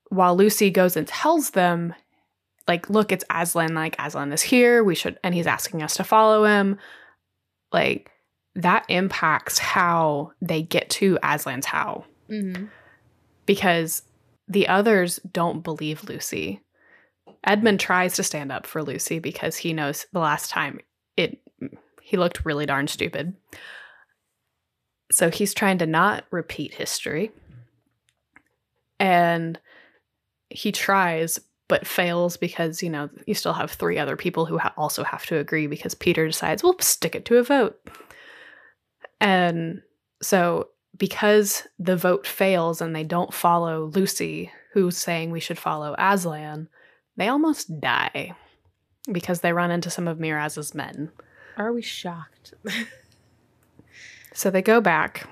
while 0.09 0.35
Lucy 0.37 0.71
goes 0.71 0.97
and 0.97 1.07
tells 1.07 1.51
them, 1.51 1.95
like, 2.69 2.91
look, 2.91 3.13
it's 3.13 3.25
Aslan, 3.31 3.75
like 3.75 3.97
Aslan 3.99 4.33
is 4.33 4.43
here, 4.43 4.83
we 4.83 4.95
should 4.95 5.19
and 5.23 5.35
he's 5.35 5.47
asking 5.47 5.83
us 5.83 5.97
to 5.97 6.05
follow 6.05 6.45
him, 6.45 6.79
like 7.73 8.11
that 8.55 8.85
impacts 8.89 9.59
how 9.59 10.33
they 10.41 10.63
get 10.63 10.89
to 10.91 11.19
Aslan's 11.23 11.67
How 11.67 12.05
Mm-hmm. 12.29 12.65
because 13.45 14.03
the 14.49 14.67
others 14.67 15.21
don't 15.31 15.63
believe 15.63 16.03
Lucy. 16.09 16.61
Edmund 17.45 17.79
tries 17.79 18.17
to 18.17 18.25
stand 18.25 18.51
up 18.51 18.67
for 18.67 18.83
Lucy 18.83 19.21
because 19.21 19.57
he 19.57 19.73
knows 19.73 20.07
the 20.13 20.19
last 20.19 20.51
time 20.51 20.81
it 21.17 21.39
he 22.03 22.17
looked 22.17 22.45
really 22.45 22.67
darn 22.67 22.89
stupid. 22.89 23.35
So 25.13 25.31
he's 25.31 25.55
trying 25.55 25.79
to 25.79 25.87
not 25.87 26.25
repeat 26.33 26.75
history. 26.75 27.31
And 28.99 29.59
he 30.51 30.73
tries 30.73 31.39
but 31.69 31.87
fails 31.87 32.37
because, 32.37 32.83
you 32.83 32.91
know, 32.91 33.11
you 33.27 33.35
still 33.35 33.53
have 33.53 33.71
three 33.71 33.99
other 33.99 34.17
people 34.17 34.47
who 34.47 34.59
ha- 34.59 34.75
also 34.77 35.05
have 35.05 35.27
to 35.27 35.39
agree 35.39 35.67
because 35.67 35.95
Peter 35.95 36.27
decides, 36.27 36.63
"We'll 36.63 36.79
stick 36.81 37.15
it 37.15 37.25
to 37.27 37.39
a 37.39 37.43
vote." 37.43 37.81
And 39.21 39.83
so 40.23 40.69
because 40.97 41.67
the 41.79 41.97
vote 41.97 42.27
fails 42.27 42.81
and 42.81 42.95
they 42.95 43.05
don't 43.05 43.35
follow 43.35 43.87
Lucy, 43.95 44.51
who's 44.73 44.97
saying 44.97 45.31
we 45.31 45.41
should 45.41 45.59
follow 45.59 45.95
Aslan, 45.99 46.69
they 47.17 47.29
almost 47.29 47.81
die 47.81 48.35
because 49.11 49.41
they 49.41 49.53
run 49.53 49.71
into 49.71 49.91
some 49.91 50.09
of 50.09 50.19
Miraz's 50.19 50.75
men. 50.75 51.11
Are 51.57 51.73
we 51.73 51.83
shocked? 51.83 52.55
So 54.37 54.51
they 54.51 54.61
go 54.61 54.83
back 54.83 55.27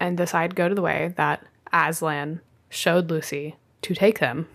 and 0.00 0.16
decide 0.16 0.56
go 0.56 0.68
to 0.68 0.74
the 0.74 0.82
way 0.82 1.14
that 1.16 1.44
Aslan 1.72 2.40
showed 2.68 3.08
Lucy 3.08 3.54
to 3.82 3.94
take 3.94 4.18
them. 4.18 4.48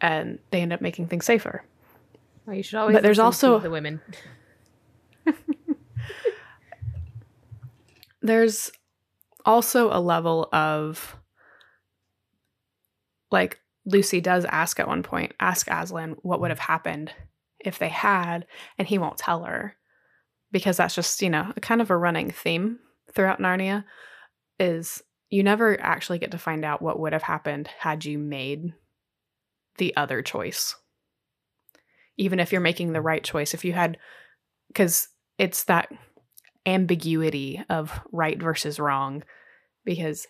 And 0.00 0.38
they 0.50 0.60
end 0.60 0.72
up 0.72 0.80
making 0.80 1.08
things 1.08 1.24
safer. 1.24 1.64
well, 2.46 2.56
you 2.56 2.62
should 2.62 2.78
always. 2.78 2.94
But 2.94 3.02
there's 3.02 3.18
also- 3.18 3.58
the 3.58 3.70
women. 3.70 4.00
there's 8.22 8.70
also 9.44 9.90
a 9.90 10.00
level 10.00 10.48
of 10.52 11.16
like 13.30 13.58
Lucy 13.84 14.20
does 14.20 14.44
ask 14.46 14.80
at 14.80 14.88
one 14.88 15.02
point, 15.02 15.32
ask 15.40 15.68
Aslan 15.70 16.16
what 16.22 16.40
would 16.40 16.50
have 16.50 16.58
happened 16.58 17.12
if 17.60 17.78
they 17.78 17.88
had, 17.88 18.46
and 18.78 18.86
he 18.86 18.98
won't 18.98 19.18
tell 19.18 19.44
her 19.44 19.76
because 20.52 20.76
that's 20.76 20.94
just, 20.94 21.22
you 21.22 21.30
know, 21.30 21.52
a 21.56 21.60
kind 21.60 21.80
of 21.80 21.90
a 21.90 21.96
running 21.96 22.30
theme 22.30 22.78
throughout 23.14 23.40
Narnia 23.40 23.84
is 24.58 25.02
you 25.30 25.42
never 25.42 25.80
actually 25.80 26.18
get 26.18 26.30
to 26.32 26.38
find 26.38 26.64
out 26.64 26.82
what 26.82 26.98
would 26.98 27.12
have 27.12 27.22
happened 27.22 27.68
had 27.78 28.04
you 28.04 28.18
made 28.18 28.72
the 29.78 29.96
other 29.96 30.22
choice. 30.22 30.76
Even 32.16 32.40
if 32.40 32.52
you're 32.52 32.60
making 32.60 32.92
the 32.92 33.00
right 33.00 33.22
choice, 33.22 33.54
if 33.54 33.64
you 33.64 33.72
had, 33.72 33.98
because 34.68 35.08
it's 35.38 35.64
that 35.64 35.90
ambiguity 36.66 37.62
of 37.68 37.92
right 38.10 38.40
versus 38.42 38.80
wrong 38.80 39.22
because 39.84 40.26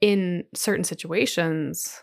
in 0.00 0.44
certain 0.54 0.84
situations 0.84 2.02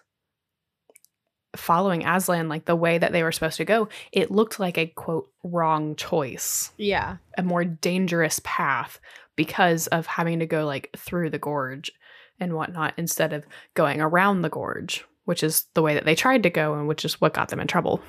following 1.56 2.06
Aslan 2.06 2.50
like 2.50 2.66
the 2.66 2.76
way 2.76 2.98
that 2.98 3.14
they 3.14 3.24
were 3.24 3.32
supposed 3.32 3.58
to 3.58 3.66
go 3.66 3.88
it 4.12 4.30
looked 4.30 4.60
like 4.60 4.78
a 4.78 4.86
quote 4.86 5.30
wrong 5.44 5.96
choice 5.96 6.72
Yeah. 6.78 7.18
a 7.38 7.42
more 7.42 7.66
dangerous 7.66 8.40
path 8.44 9.00
because 9.36 9.88
of 9.88 10.06
having 10.06 10.40
to 10.40 10.46
go 10.46 10.66
like 10.66 10.92
through 10.96 11.32
the 11.32 11.40
gorge 11.40 11.92
and 12.40 12.54
whatnot 12.54 12.94
instead 12.98 13.34
of 13.34 13.46
going 13.74 14.02
around 14.02 14.42
the 14.42 14.50
gorge, 14.50 15.06
which 15.26 15.44
is 15.44 15.66
the 15.74 15.82
way 15.82 15.94
that 15.94 16.06
they 16.06 16.16
tried 16.16 16.44
to 16.44 16.50
go 16.50 16.74
and 16.74 16.88
which 16.88 17.04
is 17.04 17.20
what 17.20 17.34
got 17.34 17.50
them 17.50 17.60
in 17.60 17.68
trouble. 17.68 18.02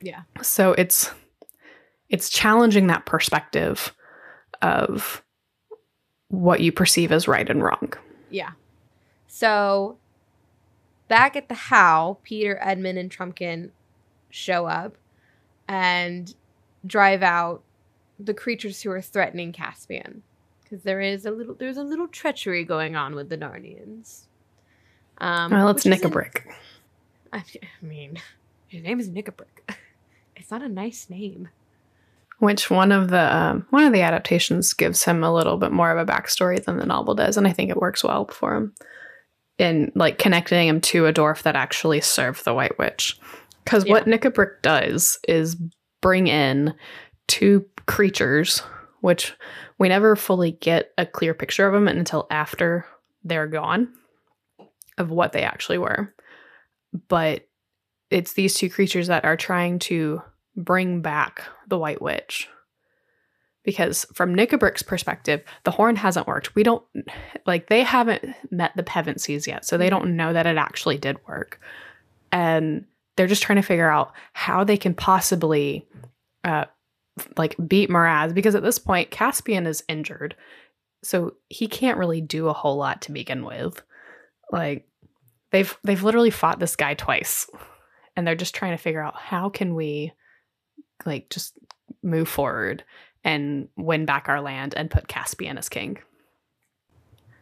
Yeah. 0.00 0.22
So 0.40 0.72
it's 0.72 1.10
it's 2.08 2.28
challenging 2.28 2.88
that 2.88 3.06
perspective 3.06 3.94
of 4.60 5.22
what 6.28 6.60
you 6.60 6.72
perceive 6.72 7.12
as 7.12 7.28
right 7.28 7.48
and 7.48 7.62
wrong. 7.62 7.92
Yeah. 8.30 8.50
So 9.26 9.98
back 11.08 11.36
at 11.36 11.48
the 11.48 11.54
How, 11.54 12.18
Peter, 12.22 12.58
Edmund, 12.60 12.98
and 12.98 13.10
Trumpkin 13.10 13.70
show 14.30 14.66
up 14.66 14.96
and 15.68 16.34
drive 16.86 17.22
out 17.22 17.62
the 18.18 18.34
creatures 18.34 18.82
who 18.82 18.90
are 18.90 19.02
threatening 19.02 19.52
Caspian. 19.52 20.22
Because 20.62 20.84
there 20.84 21.00
is 21.00 21.26
a 21.26 21.30
little 21.30 21.54
there's 21.54 21.76
a 21.76 21.82
little 21.82 22.08
treachery 22.08 22.64
going 22.64 22.96
on 22.96 23.14
with 23.14 23.28
the 23.28 23.36
Narnians. 23.36 24.26
Um, 25.18 25.52
well, 25.52 25.68
it's 25.68 25.84
Nikabrik. 25.84 26.42
I 27.32 27.44
mean, 27.80 28.18
his 28.68 28.82
name 28.82 29.00
is 29.00 29.08
Nikabrik. 29.08 29.46
It's 30.34 30.50
not 30.50 30.62
a 30.62 30.68
nice 30.68 31.08
name. 31.08 31.50
Which 32.38 32.68
one 32.68 32.90
of 32.90 33.10
the 33.10 33.36
um, 33.36 33.66
one 33.70 33.84
of 33.84 33.92
the 33.92 34.00
adaptations 34.00 34.72
gives 34.72 35.04
him 35.04 35.22
a 35.22 35.32
little 35.32 35.56
bit 35.56 35.70
more 35.70 35.96
of 35.96 35.98
a 35.98 36.10
backstory 36.10 36.62
than 36.64 36.78
the 36.78 36.86
novel 36.86 37.14
does, 37.14 37.36
and 37.36 37.46
I 37.46 37.52
think 37.52 37.70
it 37.70 37.76
works 37.76 38.02
well 38.02 38.26
for 38.26 38.56
him 38.56 38.74
in 39.58 39.92
like 39.94 40.18
connecting 40.18 40.66
him 40.66 40.80
to 40.80 41.06
a 41.06 41.12
dwarf 41.12 41.42
that 41.42 41.54
actually 41.54 42.00
served 42.00 42.44
the 42.44 42.54
White 42.54 42.76
Witch. 42.78 43.18
Because 43.62 43.86
what 43.86 44.06
Nikabrik 44.06 44.62
does 44.62 45.18
is 45.28 45.56
bring 46.00 46.26
in 46.26 46.74
two 47.28 47.64
creatures, 47.86 48.60
which 49.00 49.34
we 49.78 49.88
never 49.88 50.16
fully 50.16 50.52
get 50.52 50.92
a 50.98 51.06
clear 51.06 51.34
picture 51.34 51.66
of 51.66 51.72
them 51.72 51.86
until 51.86 52.26
after 52.30 52.84
they're 53.22 53.46
gone, 53.46 53.92
of 54.98 55.10
what 55.10 55.32
they 55.32 55.42
actually 55.42 55.78
were. 55.78 56.14
But 57.08 57.46
it's 58.10 58.34
these 58.34 58.54
two 58.54 58.68
creatures 58.68 59.06
that 59.06 59.24
are 59.24 59.36
trying 59.36 59.78
to 59.80 60.22
bring 60.56 61.00
back 61.00 61.42
the 61.68 61.78
White 61.78 62.02
Witch. 62.02 62.48
Because 63.64 64.04
from 64.12 64.34
Nikabrik's 64.34 64.82
perspective, 64.82 65.42
the 65.64 65.70
horn 65.70 65.96
hasn't 65.96 66.26
worked. 66.26 66.54
We 66.54 66.64
don't 66.64 66.84
like 67.46 67.68
they 67.68 67.82
haven't 67.82 68.34
met 68.50 68.72
the 68.76 68.82
Pevensies 68.82 69.46
yet, 69.46 69.64
so 69.64 69.78
they 69.78 69.88
don't 69.88 70.16
know 70.16 70.32
that 70.32 70.46
it 70.46 70.56
actually 70.56 70.98
did 70.98 71.16
work. 71.28 71.60
And 72.32 72.84
they're 73.16 73.28
just 73.28 73.42
trying 73.42 73.56
to 73.56 73.66
figure 73.66 73.88
out 73.88 74.12
how 74.32 74.64
they 74.64 74.76
can 74.76 74.94
possibly 74.94 75.86
uh 76.44 76.64
like 77.36 77.54
beat 77.68 77.90
Miraz 77.90 78.32
because 78.32 78.54
at 78.54 78.62
this 78.62 78.78
point 78.78 79.10
Caspian 79.10 79.66
is 79.66 79.84
injured. 79.88 80.34
So 81.04 81.34
he 81.48 81.68
can't 81.68 81.98
really 81.98 82.20
do 82.20 82.48
a 82.48 82.52
whole 82.52 82.76
lot 82.76 83.02
to 83.02 83.12
begin 83.12 83.44
with. 83.44 83.82
Like 84.52 84.86
they've 85.50 85.76
they've 85.82 86.02
literally 86.02 86.30
fought 86.30 86.60
this 86.60 86.76
guy 86.76 86.94
twice 86.94 87.48
and 88.16 88.26
they're 88.26 88.34
just 88.36 88.54
trying 88.54 88.72
to 88.72 88.82
figure 88.82 89.02
out 89.02 89.16
how 89.16 89.48
can 89.48 89.74
we 89.74 90.12
like 91.04 91.30
just 91.30 91.58
move 92.02 92.28
forward 92.28 92.84
and 93.24 93.68
win 93.76 94.04
back 94.04 94.28
our 94.28 94.40
land 94.40 94.74
and 94.76 94.90
put 94.90 95.08
Caspian 95.08 95.56
as 95.58 95.68
king. 95.68 95.98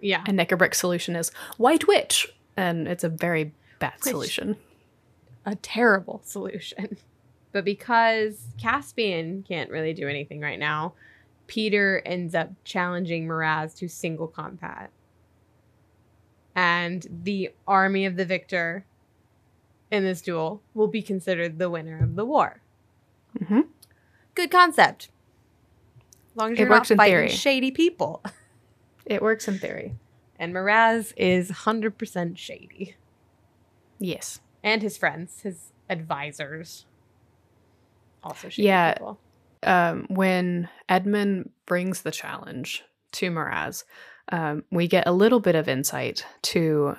Yeah. 0.01 0.23
And 0.27 0.39
Nikabrik's 0.39 0.79
solution 0.79 1.17
is 1.17 1.31
White 1.59 1.87
Witch, 1.87 2.27
and 2.57 2.87
it's 2.89 3.05
a 3.05 3.09
very 3.09 3.53
bad 3.81 3.95
Which- 4.03 4.11
solution. 4.13 4.57
a 5.45 5.57
terrible 5.57 6.21
solution. 6.25 6.97
But 7.53 7.65
because 7.65 8.47
Caspian 8.59 9.43
can't 9.43 9.71
really 9.71 9.93
do 9.93 10.07
anything 10.09 10.41
right 10.41 10.59
now, 10.59 10.95
Peter 11.49 12.01
ends 12.07 12.35
up 12.35 12.51
challenging 12.65 13.27
Miraz 13.27 13.75
to 13.75 13.89
single 13.89 14.29
combat. 14.29 14.91
And 16.55 17.07
the 17.25 17.51
army 17.67 18.07
of 18.07 18.17
the 18.17 18.25
victor 18.25 18.87
in 19.91 20.05
this 20.05 20.23
duel 20.23 20.63
will 20.75 20.89
be 20.89 21.03
considered 21.03 21.59
the 21.59 21.71
winner 21.71 22.03
of 22.03 22.17
the 22.17 22.25
war. 22.25 22.63
hmm 23.47 23.61
Good 24.35 24.51
concept. 24.51 25.11
As 26.31 26.37
long 26.37 26.53
as 26.53 26.59
It 26.59 26.63
you're 26.63 26.71
works 26.71 26.91
not 26.91 26.93
in 26.93 26.97
fighting 26.99 27.15
theory. 27.17 27.29
shady 27.29 27.71
people. 27.71 28.23
It 29.07 29.23
works 29.23 29.49
in 29.49 29.59
theory. 29.59 29.95
And 30.37 30.53
Miraz 30.53 31.13
is 31.17 31.51
100% 31.51 32.39
shady. 32.39 32.97
Yes. 33.99 34.41
And 34.63 34.83
his 34.83 34.97
friends, 34.97 35.41
his 35.43 35.73
advisors, 35.89 36.87
also 38.23 38.49
shady 38.51 38.67
Yeah. 38.69 38.93
people. 38.95 39.21
um, 39.65 40.07
when 40.11 40.69
Edmund 40.89 41.51
brings 41.67 42.03
the 42.03 42.11
challenge 42.13 42.85
to 43.13 43.31
Miraz, 43.31 43.85
um, 44.31 44.65
we 44.71 44.89
get 44.89 45.07
a 45.07 45.13
little 45.13 45.41
bit 45.41 45.55
of 45.55 45.69
insight 45.69 46.25
to 46.43 46.97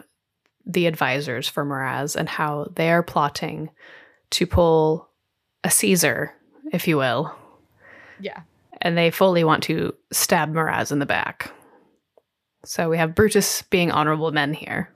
the 0.65 0.85
advisors 0.85 1.47
for 1.47 1.65
Miraz 1.65 2.15
and 2.15 2.29
how 2.29 2.67
they 2.75 2.91
are 2.91 3.03
plotting 3.03 3.69
to 4.31 4.45
pull 4.45 5.09
a 5.63 5.71
Caesar, 5.71 6.33
if 6.71 6.87
you 6.87 6.97
will, 6.97 7.35
Yeah. 8.19 8.41
and 8.81 8.97
they 8.97 9.11
fully 9.11 9.43
want 9.43 9.63
to 9.63 9.95
stab 10.11 10.49
Miraz 10.49 10.91
in 10.91 10.99
the 10.99 11.05
back. 11.05 11.51
So 12.63 12.89
we 12.89 12.97
have 12.97 13.15
Brutus 13.15 13.63
being 13.63 13.91
honorable 13.91 14.31
men 14.31 14.53
here. 14.53 14.89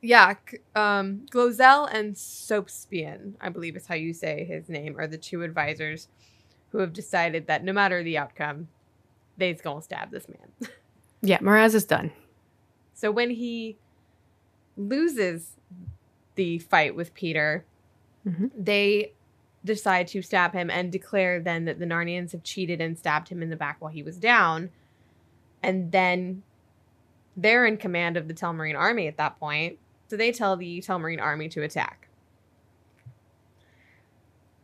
Yeah, 0.00 0.34
um, 0.76 1.26
Glozelle 1.32 1.88
and 1.92 2.14
Sopespian, 2.14 3.32
I 3.40 3.48
believe 3.48 3.76
is 3.76 3.86
how 3.86 3.94
you 3.96 4.12
say 4.12 4.44
his 4.44 4.68
name, 4.68 4.96
are 4.98 5.06
the 5.08 5.18
two 5.18 5.42
advisors 5.42 6.08
who 6.70 6.78
have 6.78 6.92
decided 6.92 7.46
that 7.46 7.64
no 7.64 7.72
matter 7.72 8.02
the 8.02 8.18
outcome, 8.18 8.68
they's 9.38 9.60
gonna 9.60 9.82
stab 9.82 10.10
this 10.10 10.26
man. 10.28 10.70
Yeah, 11.22 11.38
Miraz 11.40 11.74
is 11.74 11.84
done. 11.84 12.12
so 12.94 13.10
when 13.10 13.30
he 13.30 13.76
loses 14.76 15.56
the 16.36 16.58
fight 16.58 16.94
with 16.94 17.14
Peter, 17.14 17.64
Mhm. 18.26 18.50
they 18.56 19.12
decide 19.64 20.06
to 20.08 20.22
stab 20.22 20.52
him 20.52 20.70
and 20.70 20.90
declare 20.92 21.40
then 21.40 21.64
that 21.64 21.78
the 21.80 21.84
Narnians 21.84 22.30
have 22.32 22.42
cheated 22.44 22.80
and 22.80 22.96
stabbed 22.96 23.28
him 23.28 23.42
in 23.42 23.50
the 23.50 23.56
back 23.56 23.76
while 23.80 23.90
he 23.90 24.02
was 24.02 24.16
down. 24.16 24.70
And 25.62 25.90
then 25.90 26.42
they're 27.36 27.66
in 27.66 27.76
command 27.76 28.16
of 28.16 28.28
the 28.28 28.34
Telmarine 28.34 28.76
army 28.78 29.08
at 29.08 29.16
that 29.16 29.38
point. 29.40 29.78
So 30.08 30.16
they 30.16 30.30
tell 30.32 30.56
the 30.56 30.80
Telmarine 30.80 31.20
army 31.20 31.48
to 31.50 31.62
attack. 31.62 32.08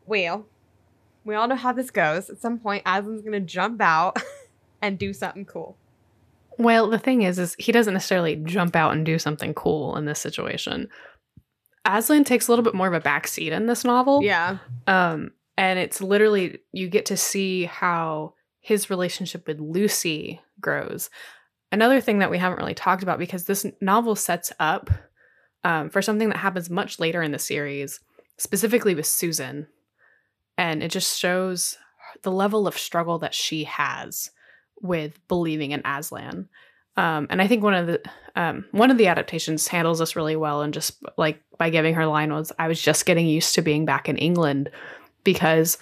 Well, 0.06 0.46
we 1.24 1.34
all 1.34 1.48
know 1.48 1.56
how 1.56 1.72
this 1.72 1.90
goes. 1.90 2.28
At 2.30 2.38
some 2.38 2.58
point, 2.58 2.84
Aslan's 2.84 3.22
going 3.22 3.32
to 3.32 3.40
jump 3.40 3.80
out 3.80 4.18
and 4.82 4.98
do 4.98 5.12
something 5.12 5.44
cool. 5.44 5.76
Well, 6.58 6.88
the 6.88 6.98
thing 6.98 7.22
is, 7.22 7.38
is 7.38 7.56
he 7.58 7.72
doesn't 7.72 7.94
necessarily 7.94 8.36
jump 8.36 8.76
out 8.76 8.92
and 8.92 9.04
do 9.04 9.18
something 9.18 9.54
cool 9.54 9.96
in 9.96 10.04
this 10.04 10.20
situation. 10.20 10.88
Aslan 11.84 12.24
takes 12.24 12.48
a 12.48 12.52
little 12.52 12.62
bit 12.62 12.74
more 12.74 12.86
of 12.86 12.94
a 12.94 13.00
backseat 13.00 13.50
in 13.50 13.66
this 13.66 13.84
novel. 13.84 14.22
Yeah. 14.22 14.58
Um, 14.86 15.32
and 15.56 15.78
it's 15.78 16.00
literally 16.00 16.58
you 16.72 16.88
get 16.88 17.06
to 17.06 17.16
see 17.16 17.64
how 17.64 18.34
his 18.60 18.90
relationship 18.90 19.46
with 19.46 19.60
Lucy 19.60 20.40
grows. 20.60 21.10
Another 21.70 22.00
thing 22.00 22.20
that 22.20 22.30
we 22.30 22.38
haven't 22.38 22.58
really 22.58 22.74
talked 22.74 23.02
about 23.02 23.18
because 23.18 23.44
this 23.44 23.66
novel 23.80 24.16
sets 24.16 24.52
up 24.58 24.90
um, 25.64 25.90
for 25.90 26.00
something 26.00 26.28
that 26.28 26.38
happens 26.38 26.70
much 26.70 26.98
later 26.98 27.22
in 27.22 27.32
the 27.32 27.38
series, 27.38 28.00
specifically 28.38 28.94
with 28.94 29.06
Susan, 29.06 29.66
and 30.56 30.82
it 30.82 30.90
just 30.90 31.18
shows 31.18 31.76
the 32.22 32.30
level 32.30 32.66
of 32.66 32.78
struggle 32.78 33.18
that 33.18 33.34
she 33.34 33.64
has 33.64 34.30
with 34.84 35.18
believing 35.26 35.72
in 35.72 35.82
Aslan. 35.84 36.48
Um, 36.96 37.26
and 37.30 37.42
I 37.42 37.48
think 37.48 37.64
one 37.64 37.74
of 37.74 37.88
the 37.88 38.00
um, 38.36 38.64
one 38.70 38.90
of 38.92 38.98
the 38.98 39.08
adaptations 39.08 39.66
handles 39.66 39.98
this 39.98 40.14
really 40.14 40.36
well, 40.36 40.62
and 40.62 40.72
just 40.72 41.02
like 41.16 41.40
by 41.58 41.70
giving 41.70 41.94
her 41.94 42.06
line 42.06 42.32
was, 42.32 42.52
"I 42.58 42.68
was 42.68 42.80
just 42.80 43.06
getting 43.06 43.26
used 43.26 43.54
to 43.56 43.62
being 43.62 43.84
back 43.84 44.08
in 44.08 44.16
England," 44.16 44.70
because 45.24 45.78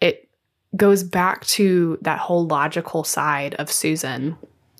it 0.00 0.28
goes 0.76 1.02
back 1.02 1.44
to 1.46 1.98
that 2.02 2.18
whole 2.18 2.46
logical 2.46 3.02
side 3.02 3.54
of 3.56 3.70
Susan 3.70 4.36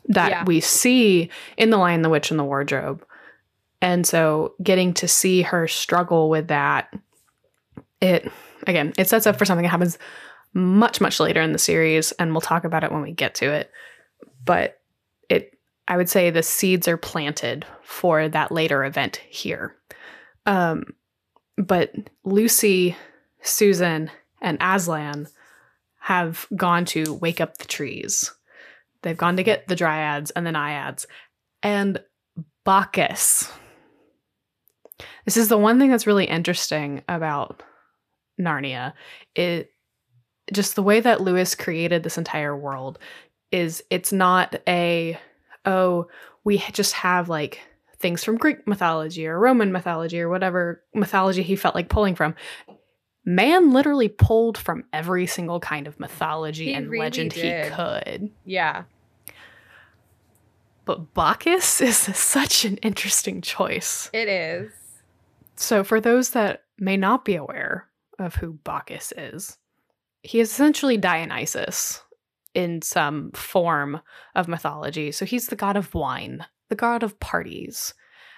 that 0.09 0.31
Yeah. 0.31 0.44
we 0.44 0.61
see 0.61 1.31
in 1.57 1.70
The 1.70 1.77
Lion, 1.79 2.03
the 2.03 2.11
Witch, 2.11 2.31
and 2.31 2.38
the 2.38 2.44
Wardrobe. 2.44 3.05
And 3.81 4.07
so 4.07 4.55
getting 4.62 4.94
to 4.94 5.09
see 5.09 5.42
her 5.42 5.66
struggle 5.66 6.29
with 6.31 6.48
that, 6.48 6.92
it 8.00 8.31
again, 8.66 8.92
it 8.98 9.09
sets 9.09 9.27
up 9.27 9.37
for 9.37 9.44
something 9.44 9.62
that 9.64 9.70
happens 9.70 9.98
much, 10.54 11.00
much 11.00 11.20
later 11.20 11.40
in 11.40 11.52
the 11.52 11.58
series, 11.58 12.12
and 12.12 12.32
we'll 12.32 12.40
talk 12.40 12.64
about 12.64 12.84
it 12.84 12.92
when 12.92 13.02
we 13.02 13.12
get 13.12 13.34
to 13.36 13.52
it. 13.52 13.70
But 14.44 14.80
it 15.28 15.58
I 15.86 15.96
would 15.96 16.08
say 16.08 16.30
the 16.30 16.42
seeds 16.42 16.88
are 16.88 16.96
planted 16.96 17.66
for 17.82 18.28
that 18.28 18.52
later 18.52 18.84
event 18.84 19.16
here. 19.28 19.76
Um, 20.46 20.84
but 21.56 21.92
Lucy, 22.24 22.96
Susan, 23.42 24.10
and 24.40 24.58
Aslan 24.60 25.28
have 26.00 26.46
gone 26.54 26.84
to 26.84 27.14
wake 27.14 27.40
up 27.40 27.58
the 27.58 27.66
trees. 27.66 28.32
They've 29.02 29.16
gone 29.16 29.36
to 29.36 29.42
get 29.42 29.68
the 29.68 29.76
dryads 29.76 30.30
and 30.34 30.46
the 30.46 30.52
naiads. 30.52 31.06
And 31.62 32.00
Bacchus. 32.64 33.50
This 35.24 35.36
is 35.36 35.48
the 35.48 35.58
one 35.58 35.78
thing 35.78 35.90
that's 35.90 36.06
really 36.06 36.24
interesting 36.24 37.02
about 37.08 37.62
Narnia. 38.40 38.94
It 39.34 39.70
just 40.52 40.74
the 40.74 40.83
way 40.83 41.00
that 41.00 41.20
Lewis 41.20 41.54
created 41.54 42.02
this 42.02 42.18
entire 42.18 42.57
world 42.57 42.98
is 43.50 43.83
it's 43.90 44.12
not 44.12 44.57
a 44.68 45.18
oh 45.64 46.07
we 46.44 46.59
just 46.72 46.92
have 46.94 47.28
like 47.28 47.61
things 47.98 48.22
from 48.22 48.37
Greek 48.37 48.66
mythology 48.66 49.26
or 49.26 49.38
Roman 49.38 49.72
mythology 49.72 50.20
or 50.20 50.28
whatever 50.28 50.83
mythology 50.94 51.42
he 51.42 51.57
felt 51.57 51.74
like 51.74 51.88
pulling 51.88 52.14
from. 52.14 52.35
Man 53.24 53.72
literally 53.72 54.09
pulled 54.11 54.59
from 54.59 54.85
every 54.92 55.26
single 55.26 55.59
kind 55.59 55.87
of 55.87 55.98
mythology 55.98 56.66
He 56.66 56.74
and 56.74 56.90
really 56.90 57.04
legend 57.07 57.30
did. 57.30 57.64
he 57.64 57.70
could. 57.70 58.30
Yeah. 58.44 58.83
But 60.85 61.14
Bacchus 61.14 61.80
is 61.80 61.96
such 61.96 62.66
an 62.66 62.76
interesting 62.78 63.40
choice. 63.40 64.11
It 64.12 64.28
is. 64.28 64.70
So, 65.57 65.83
for 65.85 66.00
those 66.00 66.30
that 66.30 66.64
may 66.78 66.96
not 66.98 67.24
be 67.24 67.37
aware 67.37 67.88
of 68.18 68.35
who 68.35 68.59
Bacchus 68.64 69.12
is, 69.16 69.57
he 70.24 70.40
is 70.40 70.50
essentially 70.50 70.96
Dionysus 70.96 72.02
in 72.54 72.82
some 72.82 73.30
form 73.32 74.00
of 74.34 74.48
mythology. 74.48 75.12
So, 75.12 75.24
he's 75.24 75.48
the 75.48 75.56
god 75.56 75.76
of 75.76 75.94
wine, 75.94 76.46
the 76.68 76.76
god 76.76 77.02
of 77.02 77.20
parties. 77.20 77.94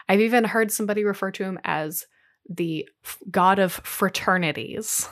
I've 0.08 0.20
even 0.20 0.44
heard 0.44 0.70
somebody 0.70 1.04
refer 1.04 1.30
to 1.32 1.44
him 1.44 1.58
as 1.64 2.06
the 2.48 2.88
f- 3.04 3.18
god 3.30 3.58
of 3.58 3.72
fraternities. 3.72 5.08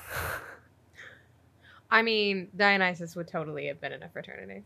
I 1.91 2.03
mean, 2.03 2.49
Dionysus 2.57 3.15
would 3.15 3.29
totally 3.29 3.67
have 3.67 3.81
been 3.81 3.93
in 3.93 4.03
a 4.03 4.09
fraternity. 4.09 4.65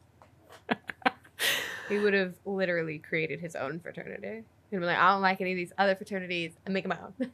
he 1.89 1.99
would 1.99 2.15
have 2.15 2.35
literally 2.45 2.99
created 2.99 3.41
his 3.41 3.55
own 3.55 3.81
fraternity. 3.81 4.45
He'd 4.71 4.79
be 4.79 4.85
like, 4.85 4.99
I 4.99 5.13
don't 5.13 5.23
like 5.23 5.41
any 5.41 5.53
of 5.53 5.57
these 5.57 5.73
other 5.79 5.95
fraternities. 5.95 6.53
I 6.67 6.71
make 6.71 6.87
my 6.87 6.97
own. 6.99 7.31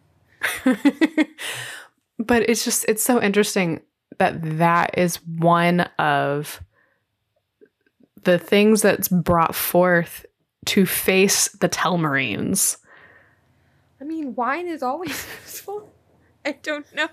but 2.18 2.48
it's 2.48 2.64
just 2.64 2.84
it's 2.88 3.02
so 3.02 3.20
interesting 3.20 3.82
that 4.18 4.58
that 4.58 4.96
is 4.98 5.16
one 5.26 5.80
of 5.98 6.62
the 8.22 8.38
things 8.38 8.82
that's 8.82 9.08
brought 9.08 9.54
forth 9.54 10.24
to 10.66 10.86
face 10.86 11.48
the 11.48 11.68
Telmarines. 11.68 12.78
I 14.00 14.04
mean, 14.04 14.34
wine 14.34 14.66
is 14.66 14.82
always 14.82 15.10
useful. 15.42 15.92
I 16.44 16.52
don't 16.62 16.86
know. 16.94 17.08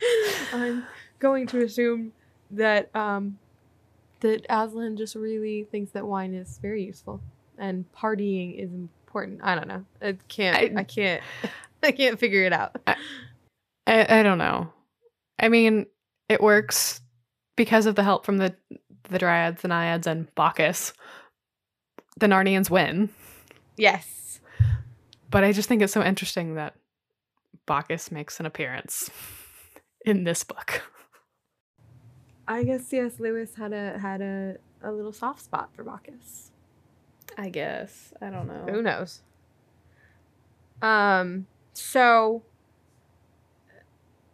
I'm 0.52 0.84
going 1.18 1.46
to 1.48 1.62
assume 1.62 2.12
that 2.50 2.94
um 2.94 3.38
that 4.20 4.46
Aslan 4.48 4.96
just 4.96 5.14
really 5.14 5.64
thinks 5.70 5.90
that 5.92 6.06
wine 6.06 6.34
is 6.34 6.58
very 6.58 6.84
useful 6.84 7.20
and 7.58 7.84
partying 7.92 8.58
is 8.58 8.72
important. 8.72 9.40
I 9.42 9.54
don't 9.54 9.68
know. 9.68 9.84
I 10.00 10.16
can't. 10.28 10.56
I, 10.56 10.80
I- 10.80 10.84
can't. 10.84 11.22
I 11.82 11.92
can't 11.92 12.18
figure 12.18 12.44
it 12.44 12.52
out. 12.54 12.76
I, 12.86 12.96
I 13.86 14.22
don't 14.22 14.38
know. 14.38 14.72
I 15.38 15.50
mean, 15.50 15.84
it 16.28 16.40
works 16.40 17.00
because 17.56 17.86
of 17.86 17.94
the 17.94 18.02
help 18.02 18.24
from 18.24 18.38
the 18.38 18.54
the 19.10 19.18
Dryads, 19.18 19.62
the 19.62 19.68
Naiads, 19.68 20.06
and 20.06 20.34
Bacchus. 20.34 20.92
The 22.16 22.26
Narnians 22.26 22.70
win. 22.70 23.10
Yes. 23.76 24.40
But 25.30 25.44
I 25.44 25.52
just 25.52 25.68
think 25.68 25.82
it's 25.82 25.92
so 25.92 26.02
interesting 26.02 26.54
that 26.54 26.74
Bacchus 27.66 28.10
makes 28.10 28.38
an 28.40 28.46
appearance 28.46 29.10
in 30.06 30.24
this 30.24 30.44
book. 30.44 30.82
I 32.46 32.62
guess 32.62 32.84
C.S. 32.86 33.18
Lewis 33.18 33.54
had 33.56 33.72
a 33.72 33.98
had 33.98 34.20
a, 34.20 34.56
a 34.82 34.92
little 34.92 35.12
soft 35.12 35.42
spot 35.42 35.70
for 35.74 35.82
Bacchus. 35.82 36.50
I 37.36 37.48
guess. 37.48 38.12
I 38.20 38.30
don't 38.30 38.46
know. 38.46 38.66
Who 38.70 38.82
knows? 38.82 39.22
Um. 40.82 41.46
So. 41.72 42.42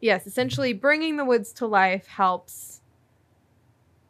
Yes, 0.00 0.26
essentially, 0.26 0.72
bringing 0.72 1.16
the 1.16 1.24
woods 1.24 1.52
to 1.54 1.66
life 1.66 2.06
helps 2.06 2.80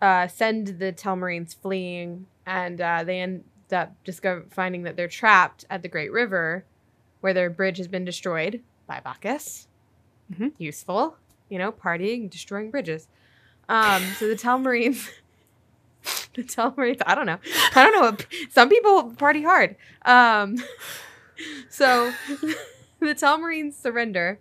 uh, 0.00 0.29
send 0.29 0.79
the 0.79 0.92
Telmarines 0.92 1.55
fleeing, 1.61 2.26
and 2.46 2.81
uh, 2.81 3.05
they 3.05 3.20
end 3.20 3.44
up 3.72 3.92
discover 4.05 4.44
finding 4.50 4.83
that 4.85 4.96
they're 4.96 5.09
trapped 5.09 5.64
at 5.68 5.83
the 5.83 5.88
Great 5.88 6.12
River, 6.12 6.64
where 7.20 7.35
their 7.35 7.50
bridge 7.50 7.79
has 7.79 7.88
been 7.88 8.05
destroyed 8.05 8.62
by 8.87 9.00
Bacchus. 9.00 9.66
Mhm. 10.33 10.53
Useful, 10.59 11.16
you 11.48 11.59
know, 11.59 11.72
partying, 11.72 12.31
destroying 12.31 12.70
bridges. 12.70 13.09
Um, 13.68 14.03
so 14.18 14.26
the 14.29 14.35
Telmarines, 14.37 15.09
the 16.35 16.42
Telmarines, 16.44 17.03
I 17.07 17.14
don't 17.14 17.26
know, 17.26 17.38
I 17.74 17.85
don't 17.85 17.92
know. 17.92 18.11
what- 18.11 18.26
Some 18.50 18.68
people 18.68 19.12
party 19.16 19.42
hard. 19.42 19.76
Um, 20.05 20.57
so 21.68 22.11
the 23.00 23.14
Telmarines 23.14 23.74
surrender, 23.74 24.38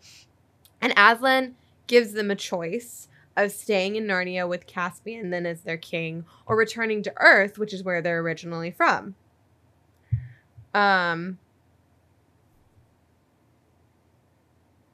and 0.82 0.94
Aslan 0.98 1.56
gives 1.88 2.14
them 2.14 2.32
a 2.32 2.36
choice 2.36 3.08
of 3.36 3.52
staying 3.52 3.96
in 3.96 4.06
Narnia 4.06 4.48
with 4.48 4.68
Caspian 4.68 5.30
then 5.30 5.46
as 5.46 5.62
their 5.62 5.78
king, 5.78 6.26
or 6.46 6.56
returning 6.56 7.04
to 7.04 7.14
Earth, 7.18 7.58
which 7.58 7.74
is 7.74 7.84
where 7.84 8.02
they're 8.02 8.20
originally 8.20 8.72
from. 8.72 9.16
Um, 10.74 11.40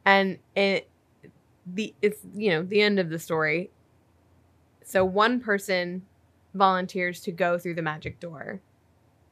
and 0.05 0.37
it 0.55 0.87
the 1.65 1.93
it's 2.01 2.19
you 2.35 2.51
know 2.51 2.63
the 2.63 2.81
end 2.81 2.99
of 2.99 3.09
the 3.09 3.19
story. 3.19 3.71
So 4.83 5.03
one 5.03 5.39
person 5.39 6.03
volunteers 6.53 7.19
to 7.21 7.31
go 7.31 7.57
through 7.57 7.75
the 7.75 7.81
magic 7.81 8.19
door 8.19 8.61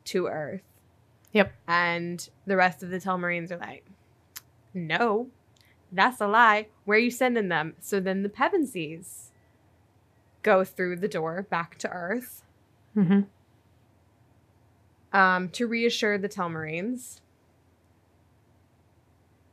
to 0.06 0.28
Earth. 0.28 0.63
Yep. 1.32 1.54
And 1.68 2.30
the 2.46 2.56
rest 2.56 2.84
of 2.84 2.89
the 2.89 3.00
Telmarines 3.00 3.52
are 3.52 3.58
like, 3.58 3.86
no, 4.74 5.28
that's 5.94 6.20
a 6.20 6.28
lie. 6.28 6.68
Where 6.86 6.98
are 6.98 7.02
you 7.02 7.12
sending 7.12 7.50
them? 7.50 7.76
So 7.80 8.00
then 8.00 8.24
the 8.24 8.30
Pevensies 8.30 9.30
go 10.42 10.64
through 10.64 10.98
the 10.98 11.08
door 11.08 11.48
back 11.50 11.78
to 11.80 11.90
Earth 11.90 12.44
Mm-hmm. 12.96 13.22
um, 15.18 15.50
to 15.50 15.66
reassure 15.66 16.20
the 16.20 16.30
Telmarines. 16.30 17.22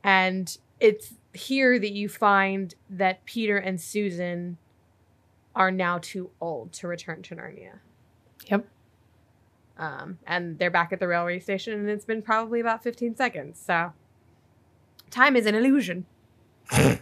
And 0.03 0.55
it's 0.79 1.15
here 1.33 1.79
that 1.79 1.91
you 1.91 2.07
find 2.07 2.75
that 2.87 3.25
Peter 3.25 3.57
and 3.57 3.81
Susan 3.81 4.57
are 5.55 5.71
now 5.71 5.97
too 5.97 6.29
old 6.39 6.71
to 6.73 6.87
return 6.87 7.23
to 7.23 7.35
Narnia. 7.35 7.79
Yep. 8.45 8.67
Um, 9.77 10.19
and 10.27 10.59
they're 10.59 10.69
back 10.69 10.93
at 10.93 10.99
the 10.99 11.07
railway 11.07 11.39
station, 11.39 11.73
and 11.73 11.89
it's 11.89 12.05
been 12.05 12.21
probably 12.21 12.59
about 12.59 12.83
15 12.83 13.15
seconds. 13.15 13.59
So, 13.65 13.93
time 15.09 15.35
is 15.35 15.47
an 15.47 15.55
illusion. 15.55 16.05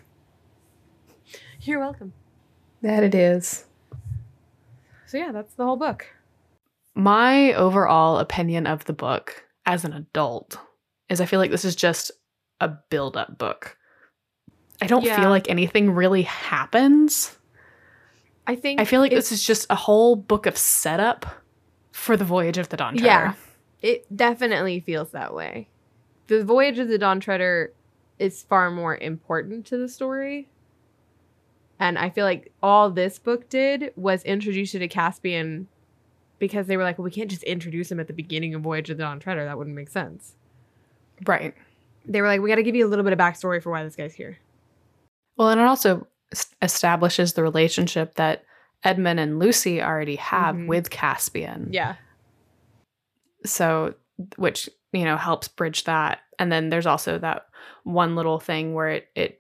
You're 1.62 1.80
welcome. 1.80 2.14
That 2.82 3.04
it 3.04 3.14
is. 3.14 3.66
So, 5.06 5.18
yeah, 5.18 5.32
that's 5.32 5.54
the 5.56 5.66
whole 5.66 5.76
book. 5.78 6.08
My 6.96 7.54
overall 7.54 8.20
opinion 8.20 8.68
of 8.68 8.86
the 8.86 8.94
book 8.94 9.44
as 9.66 9.84
an 9.86 9.94
adult 9.94 10.58
is 11.10 11.20
I 11.22 11.26
feel 11.26 11.40
like 11.40 11.52
this 11.52 11.66
is 11.66 11.76
just 11.76 12.12
a 12.62 12.68
build 12.68 13.18
up 13.18 13.38
book. 13.38 13.78
I 14.82 14.88
don't 14.88 15.04
Yeah. 15.04 15.20
feel 15.20 15.30
like 15.30 15.50
anything 15.50 15.92
really 15.92 16.22
happens. 16.24 17.38
I 18.48 18.56
think 18.56 18.80
I 18.80 18.86
feel 18.86 19.02
like 19.02 19.12
this 19.12 19.32
is 19.32 19.44
just 19.46 19.68
a 19.70 19.76
whole 19.76 20.16
book 20.16 20.46
of 20.46 20.58
setup 20.58 21.26
for 21.92 22.18
the 22.18 22.26
voyage 22.26 22.58
of 22.58 22.70
the 22.70 22.78
Dawn 22.78 22.94
Treader. 22.94 23.06
Yeah. 23.06 23.34
It 23.82 24.16
definitely 24.16 24.80
feels 24.80 25.12
that 25.12 25.34
way. 25.34 25.70
The 26.28 26.44
voyage 26.44 26.80
of 26.80 26.88
the 26.88 26.98
Dawn 26.98 27.20
Treader 27.20 27.74
is 28.20 28.44
far 28.44 28.70
more 28.70 28.96
important 28.98 29.66
to 29.68 29.78
the 29.78 29.88
story. 29.90 30.50
And 31.80 31.98
I 31.98 32.10
feel 32.10 32.26
like 32.26 32.52
all 32.62 32.90
this 32.92 33.18
book 33.18 33.48
did 33.50 33.94
was 33.96 34.24
introduce 34.24 34.74
you 34.74 34.80
to 34.82 34.88
Caspian 34.90 35.68
because 36.38 36.68
they 36.68 36.76
were 36.78 36.84
like, 36.84 36.98
well, 36.98 37.06
we 37.06 37.12
can't 37.12 37.30
just 37.30 37.44
introduce 37.44 37.90
him 37.92 38.00
at 38.00 38.08
the 38.08 38.14
beginning 38.14 38.54
of 38.54 38.62
Voyage 38.62 38.90
of 38.90 38.98
the 38.98 39.04
Dawn 39.04 39.20
Treader. 39.20 39.46
That 39.46 39.58
wouldn't 39.58 39.76
make 39.76 39.90
sense. 39.90 40.34
Right. 41.26 41.54
They 42.06 42.22
were 42.22 42.28
like, 42.28 42.42
we 42.42 42.50
got 42.50 42.56
to 42.56 42.64
give 42.64 42.76
you 42.76 42.86
a 42.86 42.90
little 42.90 43.04
bit 43.04 43.14
of 43.14 43.20
backstory 43.20 43.62
for 43.64 43.72
why 43.72 43.84
this 43.84 43.96
guy's 43.96 44.14
here. 44.14 44.38
Well, 45.38 45.50
and 45.50 45.60
it 45.60 45.66
also 45.68 46.06
establishes 46.62 47.34
the 47.34 47.44
relationship 47.44 48.16
that 48.16 48.44
Edmund 48.84 49.20
and 49.20 49.40
Lucy 49.40 49.82
already 49.82 50.16
have 50.18 50.56
Mhm. 50.56 50.68
with 50.68 50.90
Caspian. 50.90 51.70
Yeah. 51.72 51.96
so 53.46 53.94
which 54.36 54.70
you 54.94 55.04
know 55.06 55.18
helps 55.18 55.48
bridge 55.48 55.84
that 55.86 56.20
and 56.40 56.52
then 56.52 56.70
there's 56.70 56.86
also 56.88 57.18
that 57.18 57.46
one 57.84 58.16
little 58.16 58.40
thing 58.40 58.74
where 58.74 58.90
it 58.90 59.08
it 59.16 59.40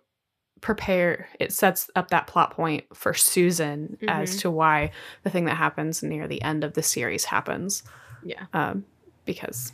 prepare 0.61 1.29
it 1.39 1.53
sets 1.53 1.89
up 1.95 2.09
that 2.09 2.27
plot 2.27 2.51
point 2.51 2.83
for 2.93 3.13
susan 3.13 3.97
as 4.07 4.35
Mhm. 4.35 4.39
to 4.41 4.51
why 4.51 4.91
the 5.23 5.29
thing 5.29 5.45
that 5.45 5.55
happens 5.55 6.03
near 6.03 6.27
the 6.27 6.41
end 6.41 6.63
of 6.63 6.73
the 6.73 6.83
series 6.83 7.25
happens 7.25 7.83
Yeah. 8.23 8.45
um 8.53 8.83
because 9.25 9.71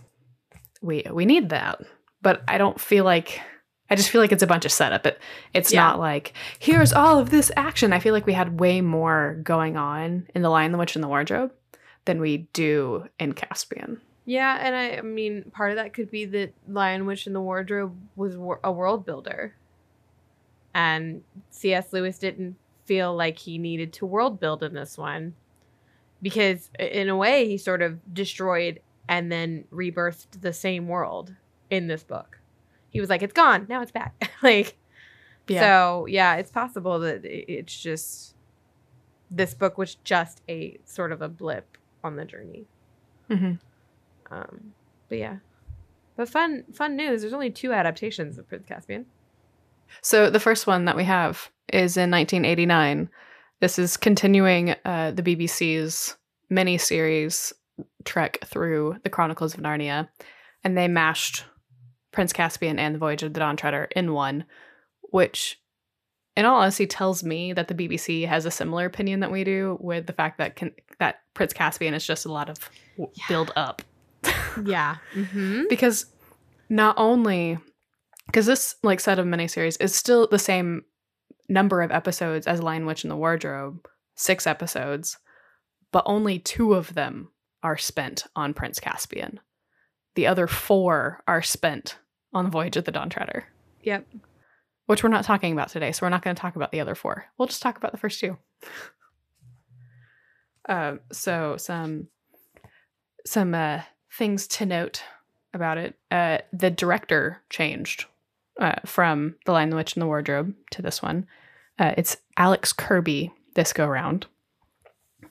we 0.81 1.03
we 1.11 1.25
need 1.25 1.49
that 1.49 1.81
but 2.21 2.43
i 2.47 2.57
don't 2.59 2.79
feel 2.79 3.03
like 3.03 3.41
i 3.89 3.95
just 3.95 4.09
feel 4.11 4.21
like 4.21 4.31
it's 4.31 4.43
a 4.43 4.47
bunch 4.47 4.65
of 4.65 4.71
setup 4.71 5.05
it 5.07 5.19
it's 5.53 5.73
Yeah. 5.73 5.81
not 5.81 5.99
like 5.99 6.33
here's 6.59 6.93
all 6.93 7.17
of 7.19 7.31
this 7.31 7.51
action 7.57 7.91
i 7.91 7.99
feel 7.99 8.13
like 8.13 8.27
we 8.27 8.33
had 8.33 8.59
way 8.59 8.81
more 8.81 9.39
going 9.43 9.77
on 9.77 10.27
in 10.35 10.43
the 10.43 10.49
lion 10.49 10.71
the 10.71 10.77
witch 10.77 10.95
and 10.95 11.03
the 11.03 11.07
wardrobe 11.07 11.51
than 12.05 12.19
we 12.21 12.47
do 12.53 13.07
in 13.19 13.33
caspian 13.33 13.99
Yeah, 14.25 14.57
and 14.59 14.75
I, 14.75 14.97
I 14.97 15.01
mean, 15.01 15.51
part 15.53 15.69
of 15.71 15.77
that 15.77 15.93
could 15.93 16.09
be 16.09 16.25
that 16.25 16.53
Lion 16.67 17.05
Witch 17.05 17.27
in 17.27 17.33
the 17.33 17.41
Wardrobe 17.41 17.95
was 18.15 18.35
wor- 18.35 18.59
a 18.63 18.71
world 18.71 19.05
builder, 19.05 19.55
and 20.73 21.23
C.S. 21.49 21.93
Lewis 21.93 22.17
didn't 22.17 22.55
feel 22.85 23.15
like 23.15 23.37
he 23.39 23.57
needed 23.57 23.93
to 23.93 24.05
world 24.05 24.39
build 24.39 24.63
in 24.63 24.73
this 24.73 24.97
one, 24.97 25.35
because 26.21 26.69
in 26.79 27.07
a 27.09 27.15
way 27.15 27.47
he 27.47 27.57
sort 27.57 27.81
of 27.81 27.99
destroyed 28.13 28.79
and 29.07 29.31
then 29.31 29.65
rebirthed 29.71 30.41
the 30.41 30.53
same 30.53 30.87
world 30.87 31.33
in 31.69 31.87
this 31.87 32.03
book. 32.03 32.39
He 32.89 32.99
was 32.99 33.09
like, 33.09 33.21
"It's 33.21 33.33
gone. 33.33 33.67
Now 33.69 33.81
it's 33.81 33.91
back." 33.91 34.31
like, 34.43 34.77
Yeah. 35.47 35.59
so 35.61 36.05
yeah, 36.07 36.35
it's 36.35 36.51
possible 36.51 36.97
that 36.99 37.21
it's 37.23 37.79
just 37.79 38.33
this 39.29 39.53
book 39.53 39.77
was 39.77 39.95
just 40.03 40.41
a 40.49 40.79
sort 40.85 41.11
of 41.11 41.21
a 41.21 41.29
blip 41.29 41.77
on 42.03 42.15
the 42.15 42.25
journey. 42.25 42.65
Mhm. 43.29 43.59
Um, 44.35 44.73
but 45.09 45.17
yeah, 45.17 45.37
but 46.17 46.29
fun 46.29 46.65
fun 46.73 46.95
news. 46.95 47.21
There's 47.21 47.33
only 47.33 47.51
two 47.51 47.71
adaptations 47.73 48.37
of 48.37 48.47
Prince 48.47 48.65
Caspian. 48.67 49.05
So 50.01 50.29
the 50.29 50.39
first 50.39 50.67
one 50.67 50.85
that 50.85 50.95
we 50.95 51.03
have 51.05 51.49
is 51.71 51.95
in 51.97 52.11
1989. 52.11 53.09
This 53.61 53.79
is 53.79 53.97
continuing 53.97 54.75
uh, 54.83 55.11
the 55.11 55.23
BBC's 55.23 56.17
mini 56.49 56.77
series 56.77 57.53
trek 58.03 58.39
through 58.45 58.97
the 59.03 59.09
Chronicles 59.09 59.53
of 59.53 59.61
Narnia, 59.61 60.09
and 60.63 60.77
they 60.77 60.87
mashed 60.87 61.45
Prince 62.11 62.33
Caspian 62.33 62.77
and 62.79 62.95
the 62.95 62.99
Voyage 62.99 63.23
of 63.23 63.33
the 63.33 63.39
Dawn 63.39 63.55
Treader 63.57 63.87
in 63.95 64.13
one, 64.13 64.45
which, 65.11 65.59
in 66.35 66.45
all 66.45 66.59
honesty, 66.59 66.85
tells 66.87 67.23
me 67.23 67.53
that 67.53 67.67
the 67.67 67.73
BBC 67.75 68.27
has 68.27 68.45
a 68.45 68.51
similar 68.51 68.85
opinion 68.85 69.21
that 69.21 69.31
we 69.31 69.43
do 69.43 69.77
with 69.79 70.07
the 70.07 70.13
fact 70.13 70.37
that 70.37 70.55
can, 70.55 70.73
that 70.99 71.21
Prince 71.33 71.53
Caspian 71.53 71.93
is 71.93 72.05
just 72.05 72.25
a 72.25 72.31
lot 72.31 72.49
of 72.49 72.57
Yeah. 72.97 73.05
build 73.27 73.51
up 73.55 73.81
Yeah. 74.63 74.97
Mm-hmm. 75.13 75.63
because 75.69 76.05
not 76.69 76.95
only 76.97 77.57
because 78.27 78.45
this 78.45 78.75
like 78.83 78.99
set 78.99 79.19
of 79.19 79.25
miniseries 79.25 79.77
is 79.79 79.93
still 79.95 80.27
the 80.27 80.39
same 80.39 80.83
number 81.47 81.81
of 81.81 81.91
episodes 81.91 82.47
as 82.47 82.61
Lion 82.61 82.85
Witch 82.85 83.03
in 83.03 83.09
the 83.09 83.15
Wardrobe, 83.15 83.87
six 84.15 84.47
episodes, 84.47 85.17
but 85.91 86.03
only 86.07 86.39
two 86.39 86.73
of 86.73 86.93
them 86.95 87.29
are 87.61 87.77
spent 87.77 88.23
on 88.35 88.53
Prince 88.53 88.79
Caspian. 88.79 89.39
The 90.15 90.27
other 90.27 90.47
four 90.47 91.21
are 91.27 91.41
spent 91.41 91.97
on 92.33 92.45
the 92.45 92.51
Voyage 92.51 92.77
of 92.77 92.85
the 92.85 92.91
Dawn 92.91 93.09
Treader, 93.09 93.45
Yep. 93.83 94.07
which 94.87 95.03
we're 95.03 95.09
not 95.09 95.23
talking 95.25 95.53
about 95.53 95.69
today. 95.69 95.91
So 95.91 96.05
we're 96.05 96.09
not 96.09 96.21
going 96.23 96.35
to 96.35 96.41
talk 96.41 96.55
about 96.55 96.71
the 96.71 96.79
other 96.79 96.95
four. 96.95 97.25
We'll 97.37 97.47
just 97.47 97.61
talk 97.61 97.77
about 97.77 97.91
the 97.91 97.97
first 97.97 98.19
two. 98.19 98.37
Um, 100.67 100.99
so 101.11 101.57
some 101.57 102.07
some 103.25 103.53
uh, 103.53 103.81
things 104.17 104.47
to 104.47 104.65
note 104.65 105.03
about 105.53 105.77
it. 105.77 105.95
Uh, 106.11 106.39
the 106.53 106.69
director 106.71 107.41
changed 107.49 108.05
uh, 108.59 108.75
from 108.85 109.35
The 109.45 109.51
Lion, 109.51 109.69
the 109.69 109.75
Witch, 109.75 109.93
and 109.95 110.01
the 110.01 110.07
Wardrobe 110.07 110.53
to 110.71 110.81
this 110.81 111.01
one. 111.01 111.27
Uh, 111.79 111.93
it's 111.97 112.17
Alex 112.37 112.71
Kirby 112.73 113.31
this 113.55 113.73
go 113.73 113.85
round, 113.87 114.25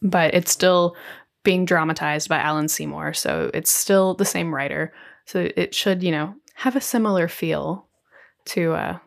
but 0.03 0.35
it's 0.35 0.51
still 0.51 0.97
being 1.43 1.65
dramatized 1.67 2.29
by 2.29 2.39
Alan 2.39 2.69
Seymour, 2.69 3.13
so 3.15 3.51
it's 3.53 3.71
still 3.71 4.15
the 4.15 4.25
same 4.25 4.55
writer. 4.55 4.93
So 5.27 5.49
it 5.57 5.75
should, 5.75 6.03
you 6.03 6.11
know, 6.11 6.35
have 6.55 6.77
a 6.77 6.81
similar 6.81 7.29
feel 7.29 7.87
to 8.47 8.73
uh, 8.73 8.99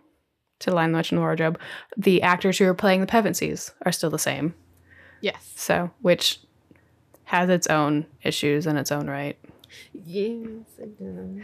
to 0.60 0.70
The 0.70 0.76
Lion, 0.76 0.92
the 0.92 0.98
Witch, 0.98 1.12
and 1.12 1.18
the 1.18 1.22
Wardrobe. 1.22 1.60
The 1.96 2.22
actors 2.22 2.58
who 2.58 2.66
are 2.66 2.74
playing 2.74 3.02
the 3.02 3.08
Pevensies 3.08 3.72
are 3.86 3.92
still 3.92 4.10
the 4.10 4.20
same, 4.20 4.54
Yes. 5.22 5.52
so 5.56 5.92
which 6.02 6.40
has 7.26 7.50
its 7.50 7.68
own 7.68 8.06
issues 8.24 8.66
in 8.68 8.78
its 8.78 8.92
own 8.92 9.08
right 9.08 9.38
Yes. 9.94 10.66
It 10.80 10.98
does. 11.00 11.44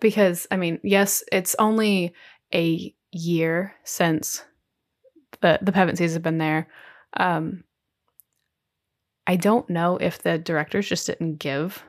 because 0.00 0.46
I 0.50 0.56
mean, 0.56 0.78
yes, 0.82 1.22
it's 1.32 1.54
only 1.58 2.12
a 2.54 2.94
year 3.12 3.74
since 3.84 4.44
the 5.40 5.58
the 5.62 5.72
Pevensies 5.72 6.12
have 6.14 6.22
been 6.22 6.38
there. 6.38 6.68
Um, 7.16 7.64
I 9.26 9.36
don't 9.36 9.68
know 9.70 9.96
if 9.96 10.22
the 10.22 10.38
directors 10.38 10.88
just 10.88 11.06
didn't 11.06 11.36
give 11.38 11.82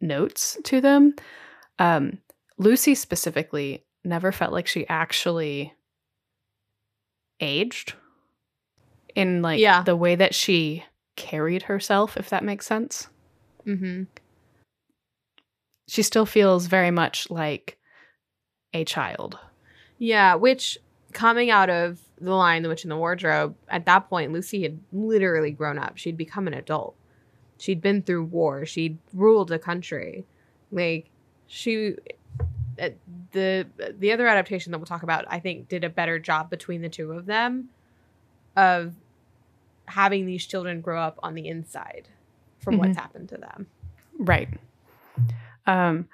notes 0.00 0.56
to 0.64 0.80
them. 0.80 1.14
Um, 1.78 2.18
Lucy 2.58 2.94
specifically 2.94 3.84
never 4.04 4.32
felt 4.32 4.52
like 4.52 4.66
she 4.66 4.88
actually 4.88 5.74
aged 7.40 7.94
in 9.14 9.42
like 9.42 9.60
Yeah. 9.60 9.82
the 9.82 9.94
way 9.96 10.14
that 10.16 10.34
she 10.34 10.84
carried 11.16 11.62
herself, 11.64 12.16
if 12.16 12.30
that 12.30 12.44
makes 12.44 12.66
sense 12.66 13.08
Mm-hmm. 13.66 14.04
She 15.88 16.02
still 16.02 16.26
feels 16.26 16.66
very 16.66 16.90
much 16.90 17.30
like 17.30 17.78
a 18.74 18.84
child. 18.84 19.38
Yeah, 19.98 20.34
which 20.34 20.78
coming 21.12 21.50
out 21.50 21.70
of 21.70 21.98
the 22.20 22.34
Lion, 22.34 22.62
the 22.62 22.68
Witch, 22.68 22.84
and 22.84 22.90
the 22.90 22.96
Wardrobe, 22.96 23.56
at 23.68 23.86
that 23.86 24.08
point, 24.08 24.32
Lucy 24.32 24.62
had 24.62 24.78
literally 24.92 25.50
grown 25.50 25.78
up. 25.78 25.96
She'd 25.96 26.16
become 26.16 26.46
an 26.46 26.54
adult. 26.54 26.94
She'd 27.58 27.80
been 27.80 28.02
through 28.02 28.24
war. 28.24 28.66
She'd 28.66 28.98
ruled 29.14 29.50
a 29.50 29.58
country. 29.58 30.26
Like 30.70 31.08
she, 31.46 31.96
uh, 32.80 32.90
the 33.32 33.66
the 33.98 34.12
other 34.12 34.28
adaptation 34.28 34.72
that 34.72 34.78
we'll 34.78 34.86
talk 34.86 35.02
about, 35.02 35.24
I 35.28 35.40
think, 35.40 35.68
did 35.68 35.84
a 35.84 35.88
better 35.88 36.18
job 36.18 36.50
between 36.50 36.82
the 36.82 36.90
two 36.90 37.12
of 37.12 37.24
them 37.24 37.70
of 38.56 38.94
having 39.86 40.26
these 40.26 40.44
children 40.44 40.82
grow 40.82 41.00
up 41.00 41.18
on 41.22 41.34
the 41.34 41.48
inside 41.48 42.08
from 42.58 42.76
what's 42.76 42.96
happened 42.96 43.30
to 43.30 43.38
them. 43.38 43.66
Right. 44.18 44.48
Um, 45.68 46.08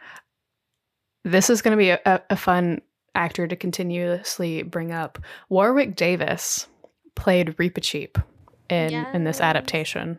this 1.25 1.49
is 1.49 1.63
going 1.63 1.79
to 1.79 1.83
be 1.83 1.91
a, 1.91 2.23
a, 2.29 2.37
fun 2.37 2.83
actor 3.15 3.47
to 3.47 3.57
continuously 3.57 4.63
bring 4.63 4.93
up. 4.93 5.19
Warwick 5.49 5.95
Davis 5.95 6.67
played 7.15 7.57
Reepicheep 7.57 8.23
in 8.69 8.93
in 8.93 9.25
this 9.25 9.41
adaptation, 9.41 10.19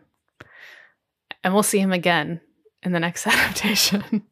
and 1.44 1.52
we'll 1.52 1.62
see 1.62 1.78
him 1.78 1.92
again 1.92 2.40
in 2.82 2.92
the 2.92 2.98
next 2.98 3.26
adaptation. 3.26 4.22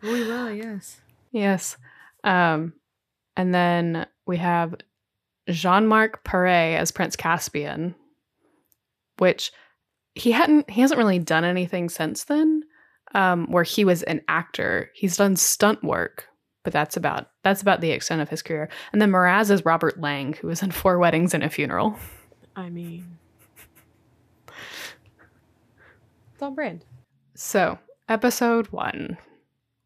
We 0.00 0.24
will, 0.24 0.52
yes. 0.52 1.00
yes. 1.32 1.76
Um, 2.22 2.74
and 3.36 3.52
then 3.52 4.06
we 4.26 4.36
have 4.36 4.76
Jean-Marc 5.48 6.22
Perret 6.22 6.78
as 6.78 6.92
Prince 6.92 7.16
Caspian, 7.16 7.96
which 9.18 9.50
he 10.14 10.30
hadn't 10.30 10.70
he 10.70 10.82
hasn't 10.82 10.98
really 10.98 11.18
done 11.18 11.44
anything 11.44 11.88
since 11.88 12.24
then 12.24 12.62
um 13.14 13.46
where 13.50 13.64
he 13.64 13.84
was 13.84 14.02
an 14.04 14.20
actor 14.28 14.90
he's 14.94 15.16
done 15.16 15.36
stunt 15.36 15.82
work 15.82 16.28
but 16.64 16.72
that's 16.72 16.96
about 16.96 17.30
that's 17.42 17.62
about 17.62 17.80
the 17.80 17.90
extent 17.90 18.20
of 18.20 18.28
his 18.28 18.42
career 18.42 18.68
and 18.92 19.00
then 19.00 19.10
Miraz 19.10 19.50
is 19.50 19.64
Robert 19.64 20.00
Lang 20.00 20.34
who 20.34 20.48
was 20.48 20.62
in 20.62 20.70
Four 20.72 20.98
Weddings 20.98 21.34
and 21.34 21.42
a 21.42 21.50
Funeral 21.50 21.98
I 22.56 22.70
mean, 22.70 23.18
it's 26.34 26.42
on 26.42 26.54
brand. 26.54 26.84
so 27.34 27.78
episode 28.08 28.66
1 28.68 29.16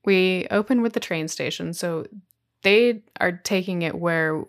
we 0.04 0.46
open 0.50 0.82
with 0.82 0.94
the 0.94 1.00
train 1.00 1.28
station 1.28 1.72
so 1.72 2.06
they 2.62 3.02
are 3.20 3.32
taking 3.32 3.82
it 3.82 3.96
where 3.96 4.44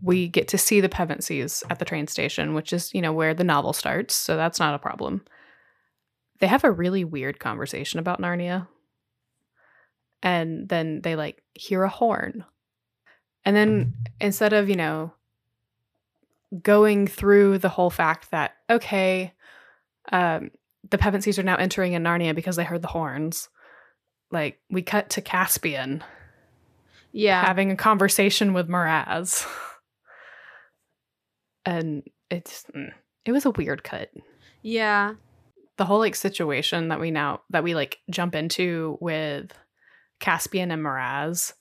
we 0.00 0.28
get 0.28 0.48
to 0.48 0.58
see 0.58 0.80
the 0.80 0.88
Pevensies 0.88 1.62
at 1.70 1.78
the 1.78 1.84
train 1.84 2.06
station, 2.06 2.54
which 2.54 2.72
is, 2.72 2.92
you 2.94 3.00
know, 3.00 3.12
where 3.12 3.34
the 3.34 3.44
novel 3.44 3.72
starts. 3.72 4.14
So 4.14 4.36
that's 4.36 4.58
not 4.58 4.74
a 4.74 4.78
problem. 4.78 5.24
They 6.42 6.48
have 6.48 6.64
a 6.64 6.72
really 6.72 7.04
weird 7.04 7.38
conversation 7.38 8.00
about 8.00 8.20
Narnia. 8.20 8.66
And 10.24 10.68
then 10.68 11.00
they 11.02 11.14
like 11.14 11.40
hear 11.54 11.84
a 11.84 11.88
horn. 11.88 12.44
And 13.44 13.54
then 13.54 13.94
instead 14.20 14.52
of, 14.52 14.68
you 14.68 14.74
know, 14.74 15.12
going 16.60 17.06
through 17.06 17.58
the 17.58 17.68
whole 17.68 17.90
fact 17.90 18.32
that, 18.32 18.56
okay, 18.68 19.32
um, 20.10 20.50
the 20.90 20.98
Pevensies 20.98 21.38
are 21.38 21.44
now 21.44 21.54
entering 21.54 21.92
in 21.92 22.02
Narnia 22.02 22.34
because 22.34 22.56
they 22.56 22.64
heard 22.64 22.82
the 22.82 22.88
horns, 22.88 23.48
like 24.32 24.58
we 24.68 24.82
cut 24.82 25.10
to 25.10 25.22
Caspian 25.22 26.02
Yeah. 27.12 27.40
having 27.46 27.70
a 27.70 27.76
conversation 27.76 28.52
with 28.52 28.68
Miraz. 28.68 29.46
and 31.64 32.02
it's 32.30 32.64
mm, 32.74 32.90
it 33.24 33.30
was 33.30 33.44
a 33.46 33.50
weird 33.50 33.84
cut. 33.84 34.10
yeah. 34.62 35.14
The 35.78 35.84
whole 35.84 35.98
like 35.98 36.14
situation 36.14 36.88
that 36.88 37.00
we 37.00 37.10
now 37.10 37.42
that 37.50 37.64
we 37.64 37.74
like 37.74 37.98
jump 38.10 38.34
into 38.34 38.98
with 39.00 39.52
Caspian 40.20 40.70
and 40.70 40.82
Miraz, 40.82 41.54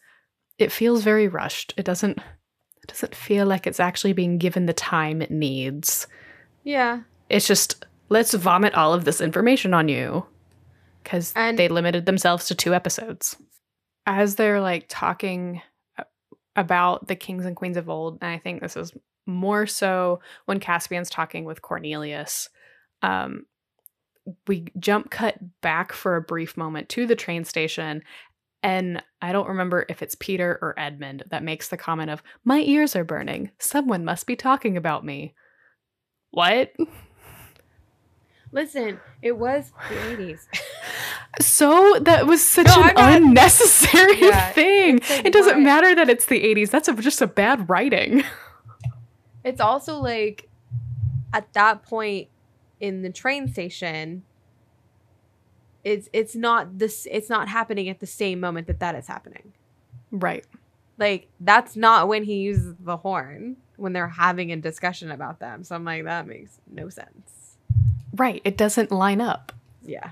it 0.57 0.71
feels 0.71 1.03
very 1.03 1.27
rushed. 1.27 1.73
It 1.77 1.85
doesn't 1.85 2.17
it 2.17 2.87
doesn't 2.87 3.15
feel 3.15 3.45
like 3.45 3.67
it's 3.67 3.79
actually 3.79 4.13
being 4.13 4.37
given 4.37 4.65
the 4.65 4.73
time 4.73 5.21
it 5.21 5.31
needs. 5.31 6.07
Yeah. 6.63 7.01
It's 7.29 7.47
just 7.47 7.85
let's 8.09 8.33
vomit 8.33 8.75
all 8.75 8.93
of 8.93 9.05
this 9.05 9.21
information 9.21 9.73
on 9.73 9.87
you 9.87 10.25
cuz 11.03 11.33
they 11.33 11.67
limited 11.67 12.05
themselves 12.05 12.47
to 12.47 12.55
two 12.55 12.73
episodes. 12.73 13.37
As 14.05 14.35
they're 14.35 14.61
like 14.61 14.85
talking 14.89 15.61
about 16.55 17.07
the 17.07 17.15
kings 17.15 17.45
and 17.45 17.55
queens 17.55 17.77
of 17.77 17.89
old, 17.89 18.17
and 18.21 18.31
I 18.31 18.37
think 18.37 18.61
this 18.61 18.75
is 18.75 18.93
more 19.25 19.65
so 19.67 20.19
when 20.45 20.59
Caspian's 20.59 21.09
talking 21.09 21.45
with 21.45 21.61
Cornelius. 21.61 22.49
Um, 23.01 23.45
we 24.47 24.65
jump 24.79 25.09
cut 25.11 25.37
back 25.61 25.91
for 25.93 26.15
a 26.15 26.21
brief 26.21 26.57
moment 26.57 26.89
to 26.89 27.05
the 27.05 27.15
train 27.15 27.43
station, 27.45 28.03
and 28.63 29.01
I 29.21 29.31
don't 29.31 29.47
remember 29.47 29.85
if 29.89 30.01
it's 30.01 30.15
Peter 30.15 30.59
or 30.61 30.73
Edmund 30.77 31.23
that 31.31 31.43
makes 31.43 31.67
the 31.69 31.77
comment 31.77 32.09
of, 32.11 32.21
My 32.43 32.59
ears 32.59 32.95
are 32.95 33.03
burning. 33.03 33.51
Someone 33.59 34.05
must 34.05 34.27
be 34.27 34.35
talking 34.35 34.77
about 34.77 35.03
me. 35.05 35.33
What? 36.31 36.73
Listen, 38.53 38.99
it 39.21 39.37
was 39.37 39.71
the 39.89 39.95
80s. 39.95 40.47
So 41.39 41.97
that 42.01 42.27
was 42.27 42.45
such 42.45 42.67
No, 42.67 42.83
an 42.83 42.91
unnecessary 43.23 44.19
Yeah, 44.19 44.51
thing. 44.51 44.95
like, 45.09 45.25
it 45.25 45.31
doesn't 45.31 45.55
why? 45.55 45.61
matter 45.63 45.95
that 45.95 46.09
it's 46.09 46.25
the 46.25 46.43
80s. 46.43 46.69
That's 46.71 46.89
a, 46.89 46.93
just 46.95 47.21
a 47.21 47.25
bad 47.27 47.69
writing. 47.69 48.23
It's 49.45 49.61
also 49.61 49.99
like 50.01 50.49
at 51.33 51.51
that 51.53 51.83
point 51.83 52.27
in 52.81 53.03
the 53.03 53.11
train 53.11 53.47
station, 53.47 54.23
it's 55.83 56.09
it's 56.11 56.35
not 56.35 56.79
this 56.79 57.07
it's 57.09 57.29
not 57.29 57.47
happening 57.47 57.87
at 57.87 57.99
the 58.01 58.07
same 58.07 58.39
moment 58.41 58.67
that 58.67 58.79
that 58.81 58.95
is 58.95 59.07
happening. 59.07 59.53
Right. 60.11 60.45
Like 60.97 61.29
that's 61.39 61.75
not 61.77 62.07
when 62.09 62.23
he 62.23 62.35
uses 62.35 62.75
the 62.79 62.97
horn 62.97 63.57
when 63.77 63.93
they're 63.93 64.07
having 64.09 64.51
a 64.51 64.57
discussion 64.57 65.09
about 65.11 65.39
them. 65.39 65.63
So 65.63 65.75
I'm 65.75 65.85
like 65.85 66.03
that 66.03 66.27
makes 66.27 66.59
no 66.69 66.89
sense. 66.89 67.57
Right. 68.15 68.41
It 68.43 68.57
doesn't 68.57 68.91
line 68.91 69.21
up. 69.21 69.53
Yeah. 69.83 70.11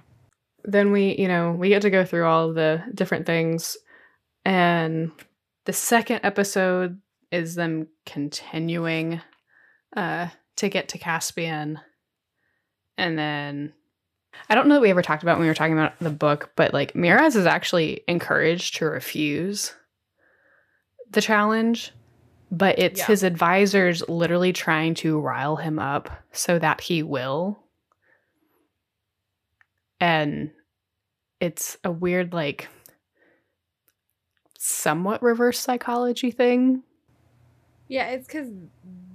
then 0.63 0.91
we 0.91 1.15
you 1.17 1.27
know 1.27 1.51
we 1.51 1.69
get 1.69 1.81
to 1.83 1.89
go 1.89 2.05
through 2.05 2.25
all 2.25 2.53
the 2.53 2.83
different 2.95 3.25
things 3.25 3.77
and 4.45 5.11
the 5.65 5.73
second 5.73 6.21
episode 6.23 6.99
is 7.31 7.53
them 7.55 7.87
continuing 8.05 9.21
uh 9.95 10.27
to 10.55 10.69
get 10.69 10.89
to 10.89 10.97
caspian 10.97 11.79
and 12.99 13.17
then 13.17 13.73
i 14.49 14.55
don't 14.55 14.67
know 14.67 14.75
that 14.75 14.81
we 14.81 14.89
ever 14.89 15.01
talked 15.01 15.23
about 15.23 15.37
when 15.37 15.43
we 15.43 15.47
were 15.47 15.53
talking 15.55 15.73
about 15.73 15.97
the 15.99 16.09
book 16.09 16.51
but 16.55 16.73
like 16.73 16.93
miraz 16.95 17.35
is 17.35 17.45
actually 17.45 18.01
encouraged 18.07 18.75
to 18.75 18.85
refuse 18.85 19.73
the 21.11 21.21
challenge 21.21 21.91
but 22.51 22.77
it's 22.79 22.99
Yeah. 22.99 23.05
his 23.07 23.23
advisors 23.23 24.07
literally 24.09 24.53
trying 24.53 24.93
to 24.95 25.19
rile 25.19 25.55
him 25.55 25.79
up 25.79 26.09
so 26.31 26.59
that 26.59 26.81
he 26.81 27.03
will 27.03 27.63
and 29.99 30.51
it's 31.39 31.77
a 31.83 31.91
weird 31.91 32.33
like 32.33 32.67
somewhat 34.57 35.21
reverse 35.23 35.59
psychology 35.59 36.31
thing 36.31 36.83
Yeah, 37.87 38.09
it's 38.09 38.27
because 38.27 38.49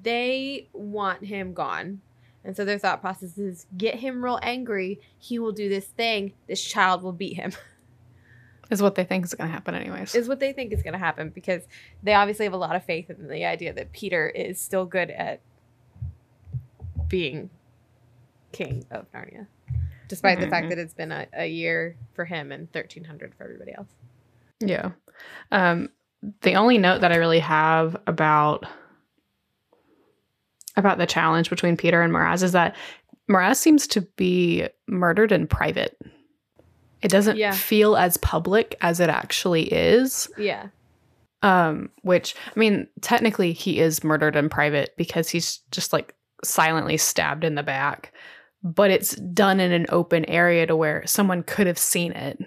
they 0.02 0.68
want 0.72 1.24
him 1.24 1.52
gone. 1.54 2.00
And 2.44 2.54
so 2.56 2.64
their 2.64 2.78
thought 2.78 3.00
process 3.00 3.38
is 3.38 3.66
get 3.76 3.94
him 3.96 4.22
real 4.22 4.38
angry. 4.42 5.00
He 5.18 5.38
will 5.38 5.52
do 5.52 5.68
this 5.68 5.86
thing. 5.86 6.34
This 6.46 6.62
child 6.62 7.02
will 7.02 7.12
beat 7.12 7.34
him, 7.34 7.52
is 8.70 8.82
what 8.82 8.94
they 8.96 9.04
think 9.04 9.24
is 9.24 9.32
going 9.34 9.48
to 9.48 9.52
happen 9.52 9.74
anyways 9.74 10.14
is 10.14 10.26
what 10.28 10.40
they 10.40 10.52
think 10.52 10.72
is 10.72 10.82
going 10.82 10.92
to 10.94 10.98
happen 10.98 11.28
because 11.30 11.62
they 12.02 12.14
obviously 12.14 12.44
have 12.44 12.52
a 12.52 12.58
lot 12.58 12.74
of 12.76 12.84
faith 12.84 13.08
in 13.10 13.28
the 13.28 13.44
idea 13.44 13.72
that 13.72 13.92
Peter 13.92 14.28
is 14.28 14.60
still 14.60 14.84
good 14.86 15.10
at 15.10 15.40
being 17.08 17.50
king 18.52 18.84
of 18.90 19.10
Narnia, 19.12 19.46
despite 20.08 20.40
the 20.40 20.48
fact 20.48 20.66
Mhm. 20.66 20.70
that 20.70 20.78
it's 20.78 20.94
been 20.94 21.12
a, 21.12 21.26
a 21.32 21.46
year 21.46 21.96
for 22.14 22.24
him 22.24 22.52
and 22.52 22.68
1300 22.72 23.34
for 23.34 23.44
everybody 23.44 23.72
else. 23.74 23.88
yeah 24.60 24.92
um 25.50 25.88
the 26.42 26.54
only 26.54 26.78
note 26.78 27.00
that 27.00 27.10
i 27.12 27.16
really 27.16 27.40
have 27.40 27.96
about 28.06 28.64
about 30.76 30.98
the 30.98 31.06
challenge 31.06 31.50
between 31.50 31.76
peter 31.76 32.00
and 32.02 32.12
Miraz 32.12 32.42
is 32.42 32.52
that 32.52 32.74
Miraz 33.28 33.58
seems 33.58 33.86
to 33.88 34.02
be 34.16 34.66
murdered 34.86 35.32
in 35.32 35.46
private 35.46 35.96
it 37.02 37.10
doesn't 37.10 37.36
Yeah. 37.36 37.52
feel 37.52 37.96
as 37.96 38.16
public 38.18 38.76
as 38.80 38.98
it 39.00 39.10
actually 39.10 39.64
is 39.72 40.28
Yeah. 40.38 40.68
um 41.42 41.90
which 42.02 42.34
i 42.54 42.58
mean 42.58 42.86
technically 43.00 43.52
he 43.52 43.78
is 43.80 44.02
murdered 44.04 44.36
in 44.36 44.48
private 44.48 44.94
because 44.96 45.28
he's 45.28 45.58
just 45.70 45.92
like 45.92 46.14
silently 46.42 46.96
stabbed 46.96 47.44
in 47.44 47.54
the 47.54 47.62
back 47.62 48.12
but 48.62 48.90
it's 48.90 49.14
done 49.16 49.60
in 49.60 49.72
an 49.72 49.86
open 49.90 50.24
area 50.24 50.66
to 50.66 50.74
where 50.76 51.06
someone 51.06 51.42
could 51.42 51.66
have 51.66 51.78
seen 51.78 52.12
it 52.12 52.38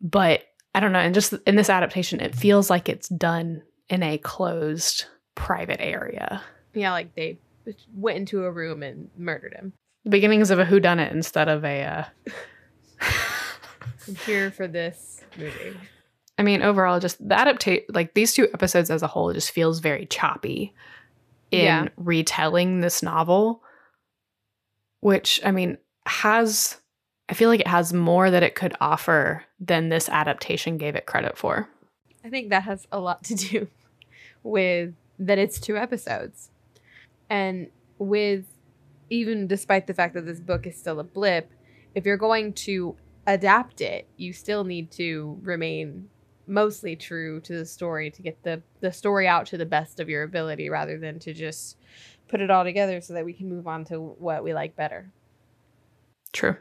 but 0.00 0.42
i 0.74 0.80
don't 0.80 0.92
know 0.92 0.98
and 0.98 1.14
just 1.14 1.32
in 1.46 1.56
this 1.56 1.70
adaptation 1.70 2.20
it 2.20 2.34
feels 2.34 2.70
like 2.70 2.88
it's 2.88 3.08
done 3.08 3.62
in 3.88 4.02
a 4.02 4.18
closed 4.18 5.06
private 5.34 5.80
area 5.80 6.42
Yeah, 6.76 6.92
like 6.92 7.14
they 7.16 7.38
went 7.94 8.18
into 8.18 8.44
a 8.44 8.52
room 8.52 8.82
and 8.84 9.10
murdered 9.18 9.54
him. 9.54 9.72
the 10.04 10.10
beginnings 10.10 10.50
of 10.50 10.58
a 10.60 10.64
whodunit 10.64 11.10
instead 11.10 11.48
of 11.48 11.64
a 11.64 11.82
uh 11.82 12.04
I'm 14.08 14.14
here 14.14 14.50
for 14.52 14.68
this 14.68 15.22
movie. 15.36 15.76
I 16.38 16.42
mean, 16.42 16.62
overall, 16.62 17.00
just 17.00 17.26
the 17.28 17.36
adaptation, 17.38 17.84
like 17.88 18.14
these 18.14 18.34
two 18.34 18.48
episodes 18.54 18.90
as 18.90 19.02
a 19.02 19.06
whole, 19.06 19.32
just 19.32 19.50
feels 19.50 19.80
very 19.80 20.06
choppy 20.06 20.74
in 21.50 21.60
Yeah. 21.64 21.88
retelling 21.96 22.80
this 22.80 23.02
novel, 23.02 23.62
which, 25.00 25.40
I 25.44 25.50
mean, 25.50 25.78
has, 26.06 26.76
I 27.28 27.34
feel 27.34 27.48
like 27.48 27.60
it 27.60 27.66
has 27.66 27.92
more 27.92 28.30
that 28.30 28.42
it 28.42 28.54
could 28.54 28.76
offer 28.80 29.44
than 29.58 29.88
this 29.88 30.08
adaptation 30.08 30.76
gave 30.78 30.94
it 30.94 31.06
credit 31.06 31.36
for. 31.38 31.68
I 32.24 32.28
think 32.28 32.50
that 32.50 32.64
has 32.64 32.86
a 32.92 33.00
lot 33.00 33.24
to 33.24 33.34
do 33.34 33.68
with 34.42 34.94
that 35.18 35.38
it's 35.38 35.58
two 35.58 35.76
episodes. 35.76 36.50
And 37.30 37.68
with 37.98 38.44
even 39.10 39.46
despite 39.46 39.86
the 39.86 39.94
fact 39.94 40.14
that 40.14 40.26
this 40.26 40.40
book 40.40 40.66
is 40.66 40.76
still 40.76 41.00
a 41.00 41.04
blip, 41.04 41.50
if 41.94 42.04
you're 42.04 42.16
going 42.16 42.52
to 42.52 42.96
adapt 43.26 43.80
it, 43.80 44.08
you 44.16 44.32
still 44.32 44.64
need 44.64 44.90
to 44.92 45.38
remain 45.42 46.08
mostly 46.46 46.94
true 46.94 47.40
to 47.40 47.56
the 47.56 47.66
story 47.66 48.08
to 48.08 48.22
get 48.22 48.40
the 48.44 48.62
the 48.80 48.92
story 48.92 49.26
out 49.26 49.46
to 49.46 49.56
the 49.56 49.66
best 49.66 49.98
of 49.98 50.08
your 50.08 50.22
ability 50.22 50.68
rather 50.68 50.96
than 50.98 51.18
to 51.18 51.34
just 51.34 51.76
put 52.28 52.40
it 52.40 52.50
all 52.50 52.64
together 52.64 53.00
so 53.00 53.14
that 53.14 53.24
we 53.24 53.32
can 53.32 53.48
move 53.48 53.66
on 53.66 53.84
to 53.84 53.98
what 53.98 54.44
we 54.44 54.54
like 54.54 54.76
better. 54.76 55.10
True. 56.32 56.56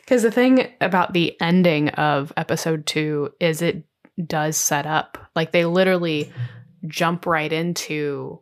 Because 0.00 0.22
the 0.22 0.30
thing 0.30 0.72
about 0.80 1.12
the 1.12 1.40
ending 1.40 1.90
of 1.90 2.32
episode 2.36 2.84
two 2.86 3.32
is 3.38 3.62
it 3.62 3.84
does 4.26 4.56
set 4.56 4.86
up, 4.86 5.18
like, 5.36 5.52
they 5.52 5.64
literally 5.64 6.32
jump 6.86 7.26
right 7.26 7.52
into 7.52 8.40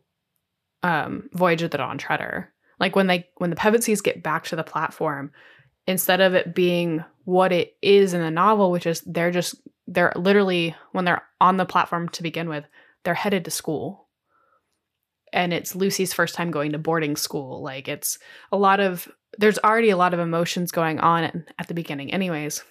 um, 0.83 1.29
Voyage 1.33 1.61
of 1.61 1.71
the 1.71 1.77
Dawn 1.77 1.97
Treader. 1.97 2.51
Like 2.79 2.95
when 2.95 3.07
they 3.07 3.27
when 3.37 3.49
the 3.49 3.55
Pevensies 3.55 4.03
get 4.03 4.23
back 4.23 4.45
to 4.45 4.55
the 4.55 4.63
platform, 4.63 5.31
instead 5.87 6.21
of 6.21 6.33
it 6.33 6.55
being 6.55 7.03
what 7.25 7.51
it 7.51 7.75
is 7.81 8.13
in 8.13 8.21
the 8.21 8.31
novel, 8.31 8.71
which 8.71 8.85
is 8.85 9.01
they're 9.01 9.31
just 9.31 9.55
they're 9.87 10.13
literally 10.15 10.75
when 10.91 11.05
they're 11.05 11.23
on 11.41 11.57
the 11.57 11.65
platform 11.65 12.09
to 12.09 12.23
begin 12.23 12.47
with, 12.47 12.65
they're 13.03 13.13
headed 13.13 13.45
to 13.45 13.51
school. 13.51 14.07
And 15.31 15.53
it's 15.53 15.75
Lucy's 15.75 16.13
first 16.13 16.35
time 16.35 16.51
going 16.51 16.71
to 16.71 16.79
boarding 16.79 17.15
school. 17.15 17.61
Like 17.61 17.87
it's 17.87 18.17
a 18.51 18.57
lot 18.57 18.79
of 18.79 19.07
there's 19.37 19.59
already 19.59 19.89
a 19.89 19.97
lot 19.97 20.13
of 20.13 20.19
emotions 20.19 20.71
going 20.71 20.99
on 20.99 21.45
at 21.57 21.67
the 21.67 21.73
beginning 21.73 22.13
anyways. 22.13 22.63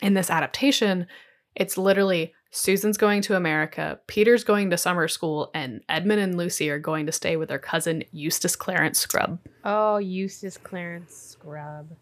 In 0.00 0.14
this 0.14 0.30
adaptation, 0.30 1.06
it's 1.54 1.78
literally 1.78 2.34
Susan's 2.54 2.98
going 2.98 3.22
to 3.22 3.34
America, 3.34 3.98
Peter's 4.06 4.44
going 4.44 4.68
to 4.70 4.76
summer 4.76 5.08
school, 5.08 5.50
and 5.54 5.80
Edmund 5.88 6.20
and 6.20 6.36
Lucy 6.36 6.68
are 6.68 6.78
going 6.78 7.06
to 7.06 7.12
stay 7.12 7.36
with 7.38 7.48
their 7.48 7.58
cousin 7.58 8.04
Eustace 8.12 8.56
Clarence 8.56 8.98
Scrubb. 8.98 9.38
Oh, 9.64 9.96
Eustace 9.96 10.58
Clarence 10.58 11.14
Scrubb. 11.14 11.96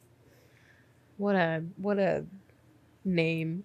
What 1.18 1.36
a 1.36 1.62
what 1.76 1.98
a 2.00 2.24
name. 3.04 3.64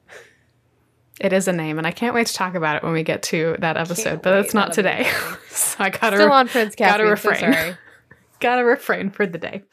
It 1.19 1.34
is 1.34 1.48
a 1.48 1.54
name, 1.54 1.78
and 1.80 1.88
I 1.88 1.91
can't 1.91 2.13
wait 2.13 2.28
to 2.28 2.34
talk 2.34 2.54
about 2.56 2.76
it 2.76 2.84
when 2.84 2.93
we 2.93 3.02
get 3.02 3.24
to 3.24 3.56
that 3.60 3.78
episode, 3.78 4.04
Can't 4.04 4.21
but 4.21 4.32
that's 4.36 4.54
wait. 4.54 4.60
not 4.60 4.74
today. 4.74 5.10
so 5.50 5.78
I 5.84 5.89
gotta 5.89 6.17
Still 6.17 6.28
re- 6.28 6.34
on 6.34 6.48
Prince 6.50 6.76
gotta 6.76 7.04
Caspian. 7.04 7.17
So 7.17 7.30
refrain. 7.32 7.54
sorry. 7.54 7.78
gotta 8.41 8.63
refrain 8.65 9.10
for 9.10 9.26
the 9.26 9.38
day. 9.39 9.63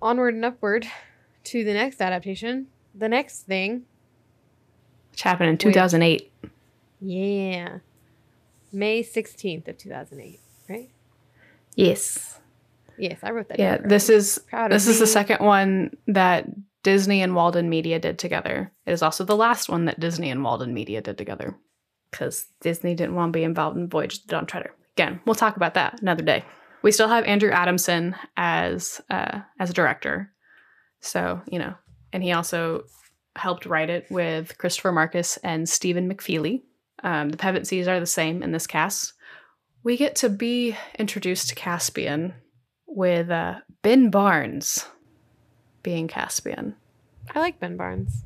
Onward 0.00 0.34
and 0.34 0.44
upward 0.44 0.86
to 1.44 1.64
the 1.64 1.72
next 1.72 2.00
adaptation. 2.00 2.68
The 2.94 3.08
next 3.08 3.42
thing. 3.46 3.84
Which 5.18 5.24
happened 5.24 5.50
in 5.50 5.58
2008. 5.58 6.32
Yeah. 7.00 7.78
May 8.72 9.02
16th 9.02 9.66
of 9.66 9.76
2008, 9.76 10.38
right? 10.68 10.90
Yes. 11.74 12.38
Yes, 12.96 13.18
I 13.24 13.32
wrote 13.32 13.48
that 13.48 13.58
down. 13.58 13.66
Yeah, 13.66 13.76
down. 13.78 13.88
this 13.88 14.08
is 14.08 14.38
Proud 14.48 14.70
this 14.70 14.86
is 14.86 15.00
the 15.00 15.08
second 15.08 15.44
one 15.44 15.96
that 16.06 16.46
Disney 16.84 17.20
and 17.20 17.34
Walden 17.34 17.68
Media 17.68 17.98
did 17.98 18.16
together. 18.20 18.70
It 18.86 18.92
is 18.92 19.02
also 19.02 19.24
the 19.24 19.34
last 19.34 19.68
one 19.68 19.86
that 19.86 19.98
Disney 19.98 20.30
and 20.30 20.44
Walden 20.44 20.72
Media 20.72 21.00
did 21.00 21.18
together. 21.18 21.56
Because 22.12 22.46
Disney 22.60 22.94
didn't 22.94 23.16
want 23.16 23.32
to 23.32 23.36
be 23.36 23.42
involved 23.42 23.76
in 23.76 23.88
Voyage 23.88 24.18
of 24.18 24.22
the 24.22 24.28
Dawn 24.28 24.46
Treader. 24.46 24.72
Again, 24.96 25.18
we'll 25.26 25.34
talk 25.34 25.56
about 25.56 25.74
that 25.74 26.00
another 26.00 26.22
day. 26.22 26.44
We 26.82 26.92
still 26.92 27.08
have 27.08 27.24
Andrew 27.24 27.50
Adamson 27.50 28.14
as 28.36 29.00
uh, 29.10 29.40
as 29.58 29.70
a 29.70 29.74
director. 29.74 30.30
So, 31.00 31.42
you 31.50 31.58
know, 31.58 31.74
and 32.12 32.22
he 32.22 32.30
also 32.30 32.84
helped 33.38 33.66
write 33.66 33.90
it 33.90 34.06
with 34.10 34.58
Christopher 34.58 34.92
Marcus 34.92 35.36
and 35.38 35.68
Stephen 35.68 36.12
McFeely. 36.12 36.62
Um, 37.02 37.30
the 37.30 37.36
Pevensies 37.36 37.86
are 37.86 38.00
the 38.00 38.06
same 38.06 38.42
in 38.42 38.52
this 38.52 38.66
cast. 38.66 39.14
We 39.82 39.96
get 39.96 40.16
to 40.16 40.28
be 40.28 40.76
introduced 40.98 41.48
to 41.48 41.54
Caspian 41.54 42.34
with 42.86 43.30
uh, 43.30 43.60
Ben 43.82 44.10
Barnes 44.10 44.86
being 45.82 46.08
Caspian. 46.08 46.74
I 47.34 47.40
like 47.40 47.60
Ben 47.60 47.76
Barnes. 47.76 48.24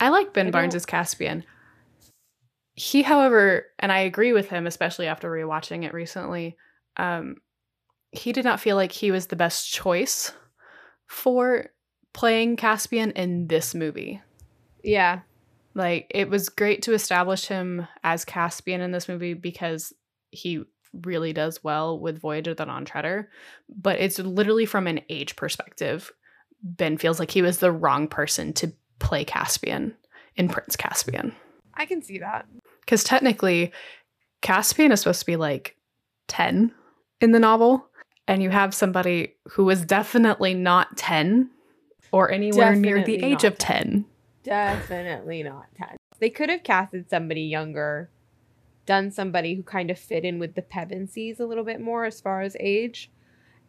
I 0.00 0.08
like 0.08 0.32
Ben 0.32 0.48
I 0.48 0.50
Barnes 0.50 0.74
as 0.74 0.86
Caspian. 0.86 1.44
He, 2.74 3.02
however, 3.02 3.66
and 3.78 3.90
I 3.90 4.00
agree 4.00 4.32
with 4.32 4.48
him, 4.48 4.66
especially 4.66 5.08
after 5.08 5.30
rewatching 5.30 5.84
it 5.84 5.92
recently, 5.92 6.56
um, 6.96 7.36
he 8.12 8.32
did 8.32 8.44
not 8.44 8.60
feel 8.60 8.76
like 8.76 8.92
he 8.92 9.10
was 9.10 9.26
the 9.26 9.36
best 9.36 9.72
choice 9.72 10.32
for 11.06 11.66
playing 12.12 12.56
Caspian 12.56 13.10
in 13.12 13.48
this 13.48 13.74
movie. 13.74 14.22
Yeah. 14.88 15.20
Like 15.74 16.06
it 16.10 16.28
was 16.28 16.48
great 16.48 16.82
to 16.82 16.94
establish 16.94 17.46
him 17.46 17.86
as 18.02 18.24
Caspian 18.24 18.80
in 18.80 18.90
this 18.90 19.08
movie 19.08 19.34
because 19.34 19.92
he 20.30 20.64
really 20.92 21.32
does 21.32 21.62
well 21.62 21.98
with 21.98 22.20
Voyage 22.20 22.48
of 22.48 22.56
the 22.56 22.64
Dawn 22.64 22.84
Treader, 22.84 23.30
but 23.68 24.00
it's 24.00 24.18
literally 24.18 24.66
from 24.66 24.86
an 24.86 25.00
age 25.08 25.36
perspective. 25.36 26.10
Ben 26.62 26.96
feels 26.96 27.20
like 27.20 27.30
he 27.30 27.42
was 27.42 27.58
the 27.58 27.70
wrong 27.70 28.08
person 28.08 28.52
to 28.54 28.72
play 28.98 29.24
Caspian 29.24 29.94
in 30.34 30.48
Prince 30.48 30.74
Caspian. 30.74 31.34
I 31.74 31.86
can 31.86 32.02
see 32.02 32.18
that. 32.18 32.46
Because 32.80 33.04
technically, 33.04 33.72
Caspian 34.40 34.90
is 34.90 35.00
supposed 35.00 35.20
to 35.20 35.26
be 35.26 35.36
like 35.36 35.76
10 36.28 36.72
in 37.20 37.32
the 37.32 37.38
novel, 37.38 37.86
and 38.26 38.42
you 38.42 38.50
have 38.50 38.74
somebody 38.74 39.34
who 39.50 39.68
is 39.70 39.84
definitely 39.84 40.54
not 40.54 40.96
10 40.96 41.50
or 42.10 42.30
anywhere 42.30 42.74
near 42.74 43.04
the 43.04 43.22
age 43.22 43.44
of 43.44 43.58
10. 43.58 44.04
Definitely 44.48 45.42
not 45.42 45.66
10. 45.76 45.96
They 46.20 46.30
could 46.30 46.48
have 46.48 46.62
casted 46.62 47.10
somebody 47.10 47.42
younger, 47.42 48.10
done 48.86 49.10
somebody 49.10 49.54
who 49.54 49.62
kind 49.62 49.90
of 49.90 49.98
fit 49.98 50.24
in 50.24 50.38
with 50.38 50.54
the 50.54 50.62
Pevensies 50.62 51.38
a 51.38 51.44
little 51.44 51.64
bit 51.64 51.80
more 51.80 52.04
as 52.04 52.20
far 52.20 52.40
as 52.40 52.56
age, 52.58 53.10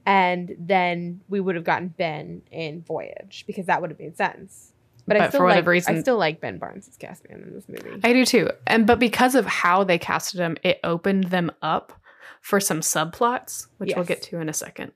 and 0.06 0.56
then 0.58 1.22
we 1.28 1.40
would 1.40 1.56
have 1.56 1.64
gotten 1.66 1.90
Ben 1.90 2.42
in 2.52 2.82
Voyage 2.82 3.44
because 3.46 3.66
that 3.66 3.82
would 3.82 3.92
have 3.92 4.00
made 4.00 4.18
sense. 4.18 4.74
But, 5.06 5.18
I 5.18 5.28
still 5.28 5.40
for 5.40 5.46
whatever 5.48 5.72
like, 5.72 5.74
reason- 5.74 5.98
I 5.98 6.02
still 6.02 6.18
like 6.18 6.40
Ben 6.40 6.60
Barnes 6.60 6.88
as 6.88 6.96
Caspian 6.96 7.42
in 7.42 7.54
this 7.54 7.68
movie. 7.68 8.00
I 8.04 8.14
do 8.14 8.26
too. 8.26 8.50
And 8.68 8.88
but 8.88 9.00
because 9.00 9.36
of 9.36 9.46
how 9.46 9.84
they 9.84 9.98
casted 9.98 10.40
him, 10.40 10.56
it 10.64 10.80
opened 10.84 11.26
them 11.26 11.52
up 11.62 12.00
for 12.42 12.60
some 12.60 12.82
subplots, 12.82 13.68
which 13.78 13.94
we'll 13.96 14.06
get 14.06 14.22
to 14.24 14.40
in 14.40 14.50
a 14.50 14.54
second. 14.54 14.92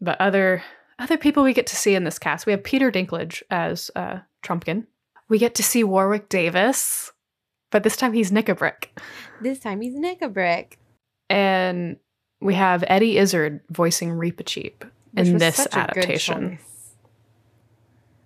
But 0.00 0.20
other 0.20 0.62
other 0.98 1.16
people 1.18 1.42
we 1.42 1.52
get 1.52 1.66
to 1.68 1.76
see 1.76 1.94
in 1.94 2.04
this 2.04 2.18
cast, 2.18 2.46
we 2.46 2.52
have 2.52 2.62
Peter 2.62 2.90
Dinklage 2.90 3.42
as 3.50 3.90
uh, 3.94 4.20
Trumpkin. 4.44 4.86
We 5.28 5.38
get 5.38 5.54
to 5.56 5.62
see 5.62 5.82
Warwick 5.82 6.28
Davis, 6.28 7.10
but 7.70 7.82
this 7.82 7.96
time 7.96 8.12
he's 8.12 8.30
Nikabrik. 8.30 8.88
this 9.40 9.58
time 9.58 9.80
he's 9.80 9.94
Nikabrik. 9.94 10.74
And 11.30 11.96
we 12.40 12.54
have 12.54 12.84
Eddie 12.86 13.16
Izzard 13.18 13.60
voicing 13.70 14.12
which 14.12 15.28
in 15.28 15.38
this 15.38 15.56
such 15.56 15.66
a 15.66 15.70
good 15.70 15.78
adaptation. 15.78 16.58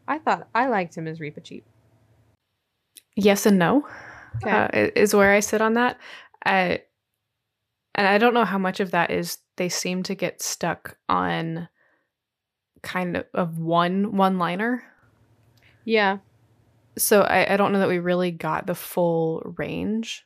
I 0.09 0.19
thought 0.19 0.49
I 0.55 0.67
liked 0.69 0.97
him 0.97 1.07
as 1.07 1.21
Cheap. 1.41 1.65
Yes 3.15 3.47
and 3.47 3.59
no. 3.59 3.87
Okay. 4.37 4.51
uh, 4.51 4.91
is 4.97 5.15
where 5.15 5.33
I 5.33 5.41
sit 5.41 5.61
on 5.61 5.75
that. 5.75 5.99
I, 6.45 6.83
and 7.95 8.07
I 8.07 8.19
don't 8.19 8.35
know 8.35 8.45
how 8.45 8.59
much 8.59 8.81
of 8.81 8.91
that 8.93 9.11
is 9.11 9.39
they 9.57 9.69
seem 9.69 10.03
to 10.05 10.15
get 10.15 10.43
stuck 10.43 10.97
on 11.09 11.69
kind 12.83 13.17
of, 13.17 13.27
of 13.35 13.59
one 13.59 14.17
one 14.17 14.39
liner. 14.39 14.83
Yeah. 15.85 16.19
So 16.97 17.23
I, 17.23 17.55
I 17.55 17.57
don't 17.57 17.73
know 17.73 17.79
that 17.79 17.89
we 17.89 17.99
really 17.99 18.31
got 18.31 18.67
the 18.67 18.75
full 18.75 19.55
range 19.57 20.25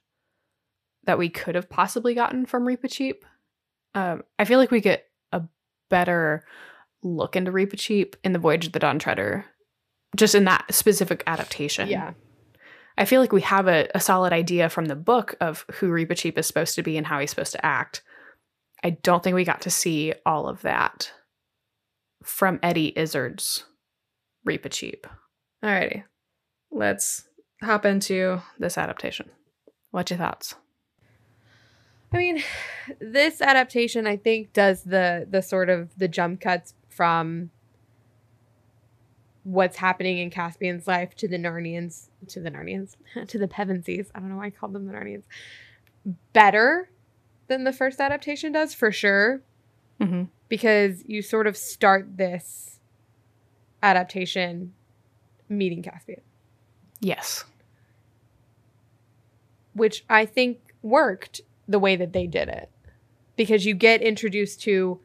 that 1.04 1.18
we 1.18 1.28
could 1.28 1.54
have 1.54 1.68
possibly 1.68 2.14
gotten 2.14 2.46
from 2.46 2.64
Reepicheep. 2.64 3.22
Um, 3.94 4.22
I 4.38 4.44
feel 4.44 4.58
like 4.58 4.70
we 4.70 4.80
get 4.80 5.06
a 5.32 5.42
better 5.90 6.44
look 7.02 7.36
into 7.36 7.52
Reepicheep 7.52 8.14
in 8.24 8.32
the 8.32 8.38
Voyage 8.38 8.66
of 8.66 8.72
the 8.72 8.78
Dawn 8.78 8.98
Treader, 8.98 9.44
just 10.16 10.34
in 10.34 10.44
that 10.44 10.72
specific 10.72 11.22
adaptation. 11.26 11.88
Yeah. 11.88 12.12
I 12.96 13.04
feel 13.04 13.20
like 13.20 13.32
we 13.32 13.40
have 13.42 13.68
a, 13.68 13.88
a 13.94 14.00
solid 14.00 14.32
idea 14.32 14.68
from 14.68 14.86
the 14.86 14.96
book 14.96 15.34
of 15.40 15.64
who 15.72 15.90
Reepicheep 15.90 16.38
is 16.38 16.46
supposed 16.46 16.74
to 16.76 16.82
be 16.82 16.96
and 16.96 17.06
how 17.06 17.18
he's 17.18 17.30
supposed 17.30 17.52
to 17.52 17.66
act. 17.66 18.02
I 18.84 18.90
don't 18.90 19.22
think 19.22 19.34
we 19.34 19.44
got 19.44 19.62
to 19.62 19.70
see 19.70 20.12
all 20.26 20.48
of 20.48 20.62
that 20.62 21.12
from 22.22 22.60
Eddie 22.62 22.92
Izzard's 22.96 23.64
Reepicheep. 24.46 25.04
Alrighty, 25.62 26.04
let's 26.70 27.28
hop 27.62 27.84
into 27.84 28.42
this 28.58 28.76
adaptation. 28.76 29.30
What's 29.90 30.10
your 30.10 30.18
thoughts? 30.18 30.54
I 32.12 32.16
mean, 32.18 32.42
this 33.00 33.40
adaptation 33.40 34.06
I 34.06 34.16
think 34.16 34.52
does 34.52 34.82
the 34.82 35.26
the 35.30 35.40
sort 35.40 35.70
of 35.70 35.96
the 35.96 36.08
jump 36.08 36.40
cuts 36.40 36.74
from 36.88 37.50
what's 39.44 39.76
happening 39.76 40.18
in 40.18 40.30
Caspian's 40.30 40.86
life 40.86 41.14
to 41.16 41.26
the 41.28 41.38
Narnians 41.38 42.08
to 42.28 42.40
the 42.40 42.50
Narnians 42.50 42.96
to 43.28 43.38
the 43.38 43.48
Pevensies. 43.48 44.08
I 44.14 44.20
don't 44.20 44.28
know 44.28 44.36
why 44.36 44.46
I 44.46 44.50
called 44.50 44.72
them 44.72 44.86
the 44.86 44.92
Narnians. 44.92 45.24
Better 46.32 46.90
than 47.48 47.64
the 47.64 47.72
first 47.72 48.00
adaptation 48.00 48.52
does 48.52 48.74
for 48.74 48.90
sure 48.92 49.42
Mm-hmm. 50.00 50.24
because 50.48 51.04
you 51.06 51.22
sort 51.22 51.46
of 51.46 51.56
start 51.56 52.16
this 52.16 52.80
adaptation 53.84 54.72
meeting 55.58 55.82
Caspian, 55.82 56.22
Yes. 57.00 57.44
which 59.74 60.04
I 60.08 60.26
think 60.26 60.58
worked 60.82 61.40
the 61.68 61.78
way 61.78 61.96
that 61.96 62.12
they 62.12 62.26
did 62.26 62.48
it 62.48 62.70
because 63.36 63.64
you 63.64 63.74
get 63.74 64.02
introduced 64.02 64.60
to 64.62 65.00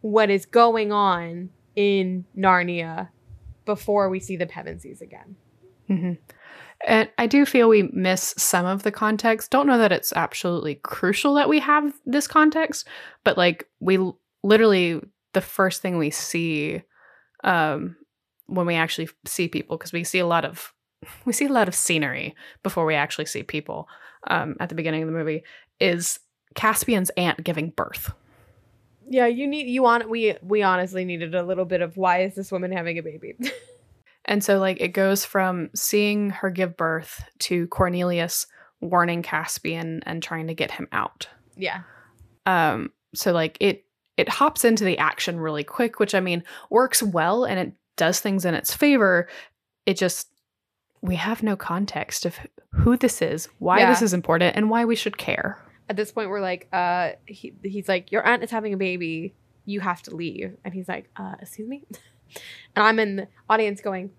what 0.00 0.30
is 0.30 0.46
going 0.46 0.90
on 0.92 1.50
in 1.76 2.24
Narnia 2.36 3.08
before 3.64 4.08
we 4.08 4.18
see 4.18 4.36
the 4.36 4.46
Pevensies 4.46 5.00
again. 5.00 5.36
Mm-hmm. 5.88 6.12
And 6.84 7.08
I 7.16 7.28
do 7.28 7.46
feel 7.46 7.68
we 7.68 7.84
miss 7.92 8.34
some 8.36 8.66
of 8.66 8.82
the 8.82 8.90
context. 8.90 9.52
Don't 9.52 9.68
know 9.68 9.78
that 9.78 9.92
it's 9.92 10.12
absolutely 10.14 10.74
crucial 10.76 11.34
that 11.34 11.48
we 11.48 11.60
have 11.60 11.94
this 12.04 12.26
context, 12.26 12.88
but 13.22 13.38
like 13.38 13.68
we 13.78 13.98
l- 13.98 14.18
literally 14.42 15.00
the 15.32 15.40
first 15.40 15.80
thing 15.80 15.96
we 15.96 16.10
see 16.10 16.82
um 17.44 17.96
when 18.54 18.66
we 18.66 18.74
actually 18.74 19.08
see 19.26 19.48
people 19.48 19.76
because 19.76 19.92
we 19.92 20.04
see 20.04 20.18
a 20.18 20.26
lot 20.26 20.44
of 20.44 20.72
we 21.24 21.32
see 21.32 21.46
a 21.46 21.52
lot 21.52 21.68
of 21.68 21.74
scenery 21.74 22.34
before 22.62 22.84
we 22.86 22.94
actually 22.94 23.26
see 23.26 23.42
people 23.42 23.88
um 24.28 24.56
at 24.60 24.68
the 24.68 24.74
beginning 24.74 25.02
of 25.02 25.06
the 25.08 25.12
movie 25.16 25.42
is 25.80 26.20
Caspian's 26.54 27.10
aunt 27.16 27.42
giving 27.42 27.70
birth. 27.70 28.12
Yeah, 29.08 29.26
you 29.26 29.46
need 29.46 29.68
you 29.68 29.82
want 29.82 30.08
we 30.08 30.36
we 30.42 30.62
honestly 30.62 31.04
needed 31.04 31.34
a 31.34 31.42
little 31.42 31.64
bit 31.64 31.82
of 31.82 31.96
why 31.96 32.22
is 32.22 32.34
this 32.34 32.52
woman 32.52 32.72
having 32.72 32.98
a 32.98 33.02
baby? 33.02 33.34
And 34.24 34.44
so 34.44 34.58
like 34.60 34.80
it 34.80 34.88
goes 34.92 35.24
from 35.24 35.70
seeing 35.74 36.30
her 36.30 36.48
give 36.48 36.76
birth 36.76 37.24
to 37.40 37.66
Cornelius 37.66 38.46
warning 38.80 39.22
Caspian 39.22 40.00
and 40.06 40.22
trying 40.22 40.46
to 40.46 40.54
get 40.54 40.70
him 40.70 40.86
out. 40.92 41.26
yeah. 41.56 41.82
um 42.46 42.92
so 43.14 43.32
like 43.32 43.56
it 43.60 43.84
it 44.16 44.28
hops 44.28 44.64
into 44.64 44.84
the 44.84 44.98
action 44.98 45.40
really 45.40 45.64
quick 45.64 45.98
which 45.98 46.14
i 46.14 46.20
mean 46.20 46.44
works 46.70 47.02
well 47.02 47.44
and 47.44 47.58
it 47.58 47.72
does 47.96 48.20
things 48.20 48.44
in 48.44 48.54
its 48.54 48.74
favor 48.74 49.28
it 49.86 49.96
just 49.96 50.28
we 51.00 51.16
have 51.16 51.42
no 51.42 51.56
context 51.56 52.24
of 52.26 52.38
who 52.70 52.96
this 52.96 53.20
is 53.22 53.48
why 53.58 53.80
Yeah. 53.80 53.90
this 53.90 54.02
is 54.02 54.14
important 54.14 54.56
and 54.56 54.70
why 54.70 54.84
we 54.84 54.94
should 54.96 55.18
care 55.18 55.58
At 55.88 55.96
this 55.96 56.12
point 56.12 56.30
we're 56.30 56.40
like 56.40 56.68
uh 56.72 57.10
he, 57.26 57.52
he's 57.62 57.88
like 57.88 58.12
your 58.12 58.24
aunt 58.26 58.42
is 58.42 58.50
having 58.50 58.72
a 58.72 58.76
baby. 58.78 59.34
You 59.64 59.80
have 59.80 60.02
to 60.02 60.16
leave. 60.16 60.56
And 60.64 60.72
he's 60.74 60.88
like, 60.88 61.10
uh 61.16 61.34
excuse 61.40 61.68
me? 61.68 61.84
And 62.74 62.82
I'm 62.86 62.98
in 62.98 63.16
the 63.16 63.28
audience 63.50 63.80
going, 63.82 64.10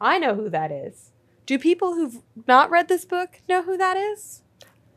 I 0.00 0.18
know 0.18 0.34
who 0.34 0.50
that 0.50 0.70
is. 0.70 1.12
Do 1.46 1.58
people 1.58 1.94
who've 1.94 2.18
not 2.46 2.70
read 2.70 2.88
this 2.88 3.04
book 3.04 3.40
know 3.48 3.62
who 3.62 3.76
that 3.78 3.96
is? 3.96 4.42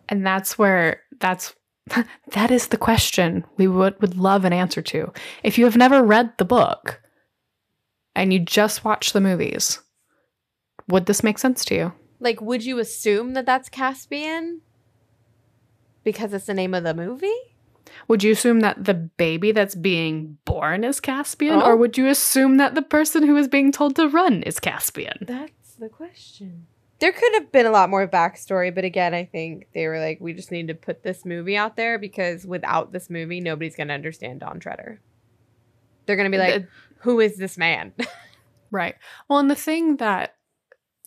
and 0.09 0.25
that's 0.25 0.57
where 0.57 1.01
that's 1.19 1.53
that 2.31 2.49
is 2.51 2.67
the 2.67 2.77
question 2.77 3.43
we 3.57 3.67
would 3.67 3.99
would 4.01 4.15
love 4.17 4.45
an 4.45 4.53
answer 4.53 4.81
to 4.81 5.11
if 5.43 5.57
you 5.57 5.65
have 5.65 5.75
never 5.77 6.01
read 6.03 6.31
the 6.37 6.45
book 6.45 7.01
and 8.17 8.33
you 8.33 8.39
just 8.39 8.83
watch 8.83 9.13
the 9.13 9.21
movies 9.21 9.79
would 10.89 11.05
this 11.05 11.23
make 11.23 11.37
sense 11.37 11.63
to 11.65 11.75
you 11.75 11.93
Like, 12.19 12.41
would 12.41 12.63
you 12.65 12.79
assume 12.79 13.33
that 13.35 13.45
that's 13.45 13.69
Caspian? 13.69 14.61
Because 16.03 16.33
it's 16.33 16.45
the 16.45 16.53
name 16.53 16.73
of 16.73 16.83
the 16.83 16.93
movie? 16.93 17.39
Would 18.07 18.23
you 18.23 18.31
assume 18.31 18.61
that 18.61 18.83
the 18.85 18.93
baby 18.93 19.51
that's 19.51 19.75
being 19.75 20.37
born 20.45 20.83
is 20.83 20.99
Caspian, 20.99 21.55
Oh. 21.61 21.65
or 21.65 21.75
would 21.75 21.97
you 21.97 22.07
assume 22.07 22.57
that 22.57 22.75
the 22.75 22.81
person 22.81 23.23
who 23.23 23.35
is 23.37 23.47
being 23.47 23.71
told 23.71 23.95
to 23.95 24.07
run 24.07 24.43
is 24.43 24.59
Caspian? 24.59 25.17
That's 25.21 25.75
the 25.75 25.89
question. 25.89 26.67
There 26.99 27.11
could 27.11 27.33
have 27.35 27.51
been 27.51 27.65
a 27.65 27.71
lot 27.71 27.89
more 27.89 28.07
backstory, 28.07 28.73
but 28.73 28.83
again, 28.83 29.13
I 29.13 29.25
think 29.25 29.67
they 29.73 29.87
were 29.87 29.99
like, 29.99 30.19
we 30.19 30.33
just 30.33 30.51
need 30.51 30.67
to 30.69 30.73
put 30.73 31.03
this 31.03 31.23
movie 31.25 31.55
out 31.55 31.75
there 31.75 31.99
because 31.99 32.45
without 32.47 32.91
this 32.91 33.09
movie, 33.09 33.39
nobody's 33.41 33.75
going 33.75 33.89
to 33.89 33.93
understand 33.93 34.39
Dawn 34.39 34.59
Treader. 34.59 34.99
They're 36.05 36.15
going 36.15 36.31
to 36.31 36.35
be 36.35 36.41
like, 36.41 36.65
who 37.07 37.21
is 37.21 37.37
this 37.37 37.57
man? 37.57 37.93
right. 38.71 38.95
Well, 39.29 39.39
and 39.39 39.49
the 39.49 39.55
thing 39.55 39.95
that 39.97 40.35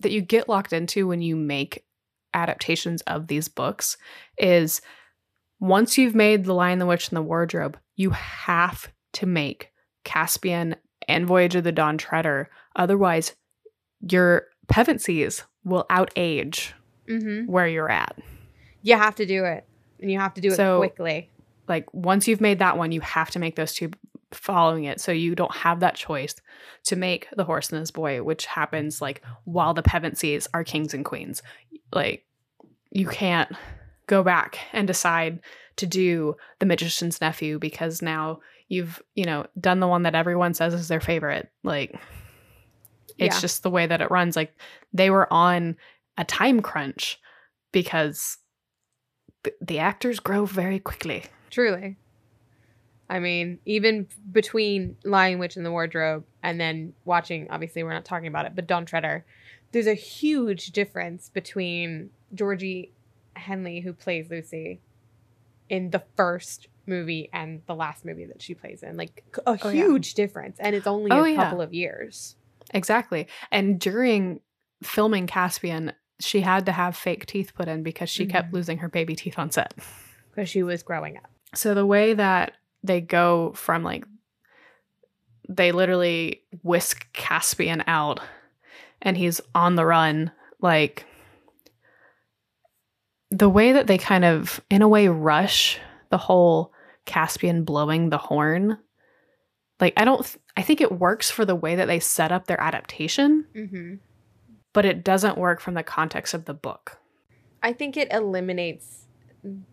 that 0.01 0.13
you 0.13 0.23
get 0.23 0.49
locked 0.49 0.73
into 0.73 1.07
when 1.07 1.21
you 1.21 1.37
make 1.37 1.85
adaptations 2.33 3.03
of 3.03 3.27
these 3.27 3.49
books 3.49 3.99
is 4.39 4.81
once 5.61 5.99
you've 5.99 6.15
made 6.15 6.45
The 6.45 6.55
Lion, 6.55 6.79
the 6.79 6.87
Witch, 6.87 7.11
and 7.11 7.19
the 7.19 7.23
Wardrobe, 7.23 7.77
you 7.97 8.11
have 8.11 8.91
to 9.13 9.27
make 9.27 9.73
Caspian 10.05 10.77
and 11.07 11.27
Voyage 11.27 11.55
of 11.55 11.65
the 11.65 11.71
Dawn 11.73 11.99
Treader. 11.99 12.49
Otherwise, 12.77 13.35
your 14.11 14.47
Pevensies 14.69 15.43
will 15.63 15.85
outage 15.91 16.73
mm-hmm. 17.07 17.45
where 17.45 17.69
you're 17.69 17.91
at. 17.91 18.17
You 18.83 18.97
have 18.97 19.17
to 19.17 19.27
do 19.27 19.45
it. 19.45 19.67
And 20.01 20.11
you 20.11 20.19
have 20.19 20.33
to 20.33 20.41
do 20.41 20.49
it 20.49 20.57
So- 20.57 20.79
quickly. 20.79 21.29
like 21.69 21.93
once 21.93 22.27
you've 22.27 22.41
made 22.41 22.61
that 22.61 22.79
one 22.79 22.91
you 22.91 23.03
have 23.03 23.31
to 23.33 23.39
make 23.39 23.57
those 23.57 23.75
two 23.75 23.91
following 24.33 24.85
it. 24.85 25.01
So 25.01 25.13
you 25.13 25.35
don't 25.35 25.55
have 25.55 25.81
that 25.81 25.95
choice 25.97 26.35
to 26.85 26.97
make 26.97 27.29
the 27.37 27.45
horse 27.45 27.71
and 27.71 27.81
his 27.81 27.91
boy, 27.91 28.23
which 28.23 28.47
happens 28.47 29.01
like 29.01 29.23
while 29.45 29.75
the 29.75 29.83
Pevensies 29.83 30.47
are 30.55 30.65
kings 30.65 30.95
and 30.95 31.05
queens. 31.05 31.43
Like 31.93 32.25
you 32.91 33.07
can't 33.07 33.51
go 34.07 34.23
back 34.23 34.59
and 34.73 34.87
decide 34.87 35.41
to 35.77 35.87
do 35.87 36.37
the 36.59 36.67
magician's 36.67 37.21
nephew 37.21 37.59
because 37.59 38.03
now 38.03 38.41
you've, 38.69 39.03
you 39.15 39.25
know, 39.25 39.47
done 39.59 39.81
the 39.81 39.89
one 39.89 40.03
that 40.05 40.15
everyone 40.15 40.55
says 40.55 40.75
is 40.75 40.89
their 40.89 41.01
favorite. 41.01 41.51
Like 41.65 41.95
it's 43.19 43.37
Yeah. 43.37 43.41
just 43.41 43.63
the 43.63 43.71
way 43.71 43.87
that 43.87 44.01
it 44.01 44.11
runs. 44.11 44.37
Like 44.37 44.55
they 44.93 45.11
were 45.11 45.33
on 45.33 45.77
a 46.17 46.25
time 46.25 46.61
crunch 46.61 47.19
because 47.73 48.39
th- 49.45 49.57
the 49.61 49.79
actors 49.79 50.21
grow 50.21 50.45
very 50.47 50.79
quickly. 50.79 51.25
Truly. 51.51 51.97
I 53.11 53.19
mean, 53.19 53.59
even 53.67 54.07
between 54.31 54.97
Lion 55.05 55.39
Witch 55.41 55.57
and 55.57 55.67
the 55.67 55.71
Wardrobe 55.73 56.25
and 56.45 56.61
then 56.61 56.93
watching, 57.05 57.49
obviously, 57.51 57.83
we're 57.83 57.93
not 57.93 58.05
talking 58.05 58.29
about 58.29 58.47
it, 58.47 58.55
but 58.55 58.69
Dawn 58.69 58.87
Treader, 58.87 59.27
there's 59.73 59.89
a 59.89 59.95
huge 59.95 60.71
difference 60.73 61.29
between 61.29 62.11
Georgie 62.33 62.93
Henley, 63.35 63.81
who 63.81 63.93
plays 63.93 64.31
Lucy, 64.31 64.81
in 65.69 65.91
the 65.91 66.03
first 66.17 66.69
movie 66.87 67.29
and 67.33 67.63
the 67.67 67.75
last 67.75 68.05
movie 68.05 68.25
that 68.27 68.41
she 68.41 68.55
plays 68.55 68.83
in. 68.83 68.97
Like, 68.97 69.25
a 69.39 69.41
Oh, 69.49 69.59
yeah. 69.65 69.71
huge 69.73 70.15
difference. 70.15 70.57
And 70.61 70.75
it's 70.77 70.87
only 70.87 71.11
Oh, 71.11 71.25
a 71.25 71.31
yeah. 71.31 71.37
couple 71.37 71.61
of 71.61 71.75
years. 71.75 72.37
Exactly. 72.73 73.27
And 73.51 73.81
during 73.81 74.41
filming 74.85 75.27
Caspian, 75.27 75.93
she 76.21 76.43
had 76.43 76.65
to 76.67 76.73
have 76.73 76.97
fake 76.97 77.27
teeth 77.27 77.55
put 77.55 77.67
in 77.67 77.83
because 77.83 78.09
she 78.09 78.27
kept 78.27 78.51
Mhm. 78.51 78.55
losing 78.55 78.79
her 78.79 78.89
baby 78.89 79.17
teeth 79.17 79.39
on 79.39 79.51
set. 79.51 79.75
Because 80.31 80.49
she 80.49 80.63
was 80.63 80.83
growing 80.85 81.17
up. 81.17 81.29
So 81.55 81.75
the 81.75 81.87
way 81.87 82.15
that 82.15 82.53
they 82.83 83.01
go 83.01 83.53
from 83.55 83.83
like 83.83 84.05
they 85.49 85.73
literally 85.73 86.43
whisk 86.63 87.13
Caspian 87.13 87.83
out 87.87 88.21
and 89.03 89.17
he's 89.17 89.41
on 89.55 89.75
the 89.77 89.85
run 89.85 90.31
like 90.61 91.05
the 93.31 93.49
way 93.49 93.73
that 93.73 93.87
they 93.87 93.99
kind 93.99 94.25
of 94.25 94.61
in 94.71 94.83
a 94.83 94.89
way 94.89 95.09
rush 95.09 95.79
the 96.11 96.19
whole 96.19 96.73
Caspian 97.07 97.65
blowing 97.65 98.11
the 98.11 98.19
horn 98.19 98.79
like 99.81 99.95
I 99.97 100.05
don't 100.05 100.25
th- 100.25 100.39
I 100.57 100.63
think 100.63 100.81
it 100.81 100.93
works 100.99 101.31
for 101.31 101.45
the 101.45 101.55
way 101.55 101.77
that 101.77 101.87
they 101.87 102.01
set 102.01 102.33
up 102.33 102.47
their 102.47 102.61
adaptation 102.61 103.47
Mm-hmm. 103.55 103.95
but 104.73 104.85
it 104.85 105.03
doesn't 105.05 105.39
work 105.39 105.61
from 105.61 105.75
the 105.75 105.83
context 105.83 106.35
of 106.35 106.45
the 106.45 106.55
book. 106.55 106.99
I 107.63 107.73
think 107.73 107.97
it 107.97 108.13
eliminates 108.13 109.07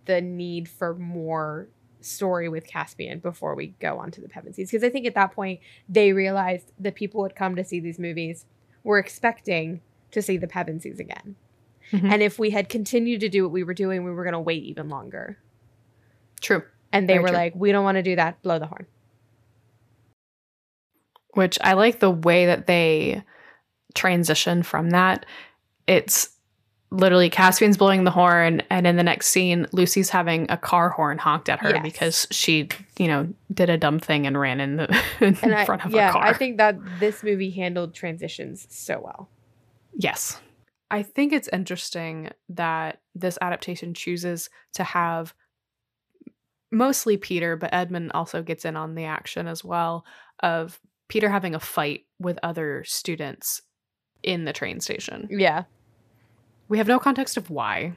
the 0.06 0.22
need 0.22 0.68
for 0.70 0.96
more 0.96 1.70
story 2.08 2.50
with 2.50 2.66
Caspian 2.68 3.20
before 3.20 3.56
we 3.56 3.68
go 3.80 3.98
on 3.98 4.12
to 4.12 4.22
the 4.22 4.28
Pevensies. 4.28 4.70
Because 4.72 4.84
I 4.84 4.90
think 4.90 5.06
at 5.06 5.16
that 5.16 5.32
point 5.34 5.60
they 5.88 6.14
realized 6.14 6.72
that 6.80 6.96
people 6.96 7.22
would 7.22 7.36
come 7.36 7.56
to 7.56 7.64
see 7.64 7.80
these 7.80 8.00
movies 8.00 8.46
were 8.84 8.98
expecting 9.00 9.82
to 10.12 10.22
see 10.22 10.38
the 10.38 10.48
Pevensies 10.48 11.00
again. 11.00 11.36
Mhm. 11.92 12.12
And 12.12 12.22
if 12.22 12.38
we 12.40 12.50
had 12.52 12.70
continued 12.70 13.20
to 13.22 13.30
do 13.30 13.44
what 13.44 13.52
we 13.52 13.64
were 13.64 13.74
doing, 13.74 14.04
we 14.04 14.12
were 14.12 14.24
going 14.24 14.34
to 14.34 14.40
wait 14.40 14.64
even 14.64 14.90
longer. 14.90 15.38
True. 16.42 16.64
And 16.92 17.08
they 17.08 17.14
Very 17.14 17.24
were 17.24 17.28
true. 17.30 17.38
like, 17.38 17.56
we 17.56 17.72
don't 17.72 17.84
want 17.84 17.96
to 17.96 18.04
do 18.04 18.16
that. 18.16 18.42
Blow 18.42 18.60
the 18.60 18.68
horn. 18.68 18.88
which 21.34 21.58
I 21.62 21.74
like 21.74 22.00
the 22.00 22.10
way 22.10 22.48
that 22.48 22.66
they 22.66 23.24
transition 23.94 24.64
from 24.64 24.90
that. 24.90 25.24
It's 25.86 26.30
literally 26.90 27.30
Caspian's 27.30 27.78
blowing 27.78 28.04
the 28.06 28.12
horn, 28.12 28.62
and 28.70 28.88
in 28.88 28.96
the 28.96 29.04
next 29.04 29.28
scene, 29.28 29.68
Lucy's 29.72 30.10
having 30.10 30.50
a 30.50 30.58
car 30.58 30.90
horn 30.90 31.18
honked 31.18 31.50
at 31.50 31.60
her 31.60 31.70
Yes. 31.72 31.84
because 31.84 32.28
she, 32.32 32.70
you 32.98 33.08
know, 33.08 33.28
did 33.54 33.70
a 33.70 33.78
dumb 33.78 34.00
thing 34.00 34.26
and 34.26 34.40
ran 34.40 34.60
in, 34.62 34.78
the, 34.78 35.02
in 35.20 35.38
And 35.42 35.54
I, 35.56 35.66
front 35.66 35.86
of 35.86 35.92
yeah, 35.92 36.10
a 36.10 36.12
car. 36.14 36.24
I 36.26 36.34
think 36.34 36.58
that 36.58 36.78
this 37.00 37.24
movie 37.24 37.52
handled 37.52 37.94
transitions 37.94 38.68
so 38.70 39.02
well. 39.04 39.30
Yes. 39.94 40.40
I 40.90 41.04
think 41.04 41.34
it's 41.34 41.50
interesting 41.52 42.30
that 42.50 43.02
this 43.14 43.38
adaptation 43.42 43.94
chooses 43.94 44.50
to 44.76 44.84
have 44.86 45.34
mostly 46.72 47.18
Peter, 47.18 47.56
but 47.58 47.74
Edmund 47.74 48.12
also 48.14 48.42
gets 48.42 48.64
in 48.66 48.76
on 48.78 48.96
the 48.96 49.04
action 49.06 49.48
as 49.48 49.64
well 49.64 50.06
of 50.42 50.80
Peter 51.10 51.30
having 51.30 51.56
a 51.56 51.60
fight 51.60 52.06
with 52.20 52.40
other 52.44 52.84
students 52.86 53.62
in 54.24 54.46
the 54.46 54.54
train 54.54 54.80
station. 54.80 55.28
Yeah. 55.30 55.64
We 56.68 56.78
have 56.78 56.88
no 56.88 57.00
context 57.00 57.38
of 57.38 57.50
why. 57.50 57.94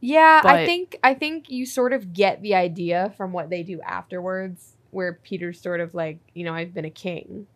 Yeah, 0.00 0.42
I 0.44 0.66
think 0.66 0.98
I 1.02 1.14
think 1.14 1.48
you 1.48 1.64
sort 1.64 1.94
of 1.94 2.12
get 2.12 2.42
the 2.42 2.54
idea 2.54 3.14
from 3.16 3.32
what 3.32 3.48
they 3.48 3.62
do 3.62 3.80
afterwards, 3.80 4.76
where 4.90 5.14
Peter's 5.14 5.60
sort 5.60 5.80
of 5.80 5.94
like, 5.94 6.18
you 6.34 6.44
know, 6.44 6.52
I've 6.52 6.74
been 6.74 6.84
a 6.84 6.90
king. 6.90 7.46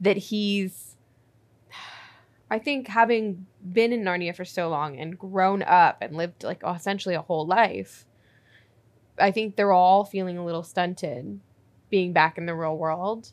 That 0.00 0.18
he's 0.18 0.94
I 2.50 2.58
think 2.58 2.88
having 2.88 3.46
been 3.72 3.92
in 3.92 4.04
Narnia 4.04 4.36
for 4.36 4.44
so 4.44 4.68
long 4.68 4.98
and 4.98 5.18
grown 5.18 5.62
up 5.62 5.98
and 6.02 6.16
lived 6.16 6.44
like 6.44 6.62
essentially 6.64 7.14
a 7.14 7.22
whole 7.22 7.46
life, 7.46 8.04
I 9.18 9.30
think 9.30 9.56
they're 9.56 9.72
all 9.72 10.04
feeling 10.04 10.36
a 10.36 10.44
little 10.44 10.62
stunted 10.62 11.40
being 11.90 12.12
back 12.12 12.38
in 12.38 12.46
the 12.46 12.54
real 12.54 12.76
world. 12.76 13.32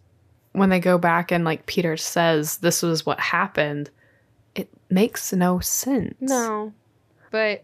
When 0.54 0.70
they 0.70 0.80
go 0.80 0.98
back 0.98 1.32
and 1.32 1.44
like 1.44 1.66
Peter 1.66 1.98
says 1.98 2.58
this 2.58 2.82
was 2.82 3.06
what 3.06 3.20
happened, 3.20 3.90
makes 4.92 5.34
no 5.34 5.60
sense. 5.60 6.16
No. 6.20 6.74
But 7.32 7.64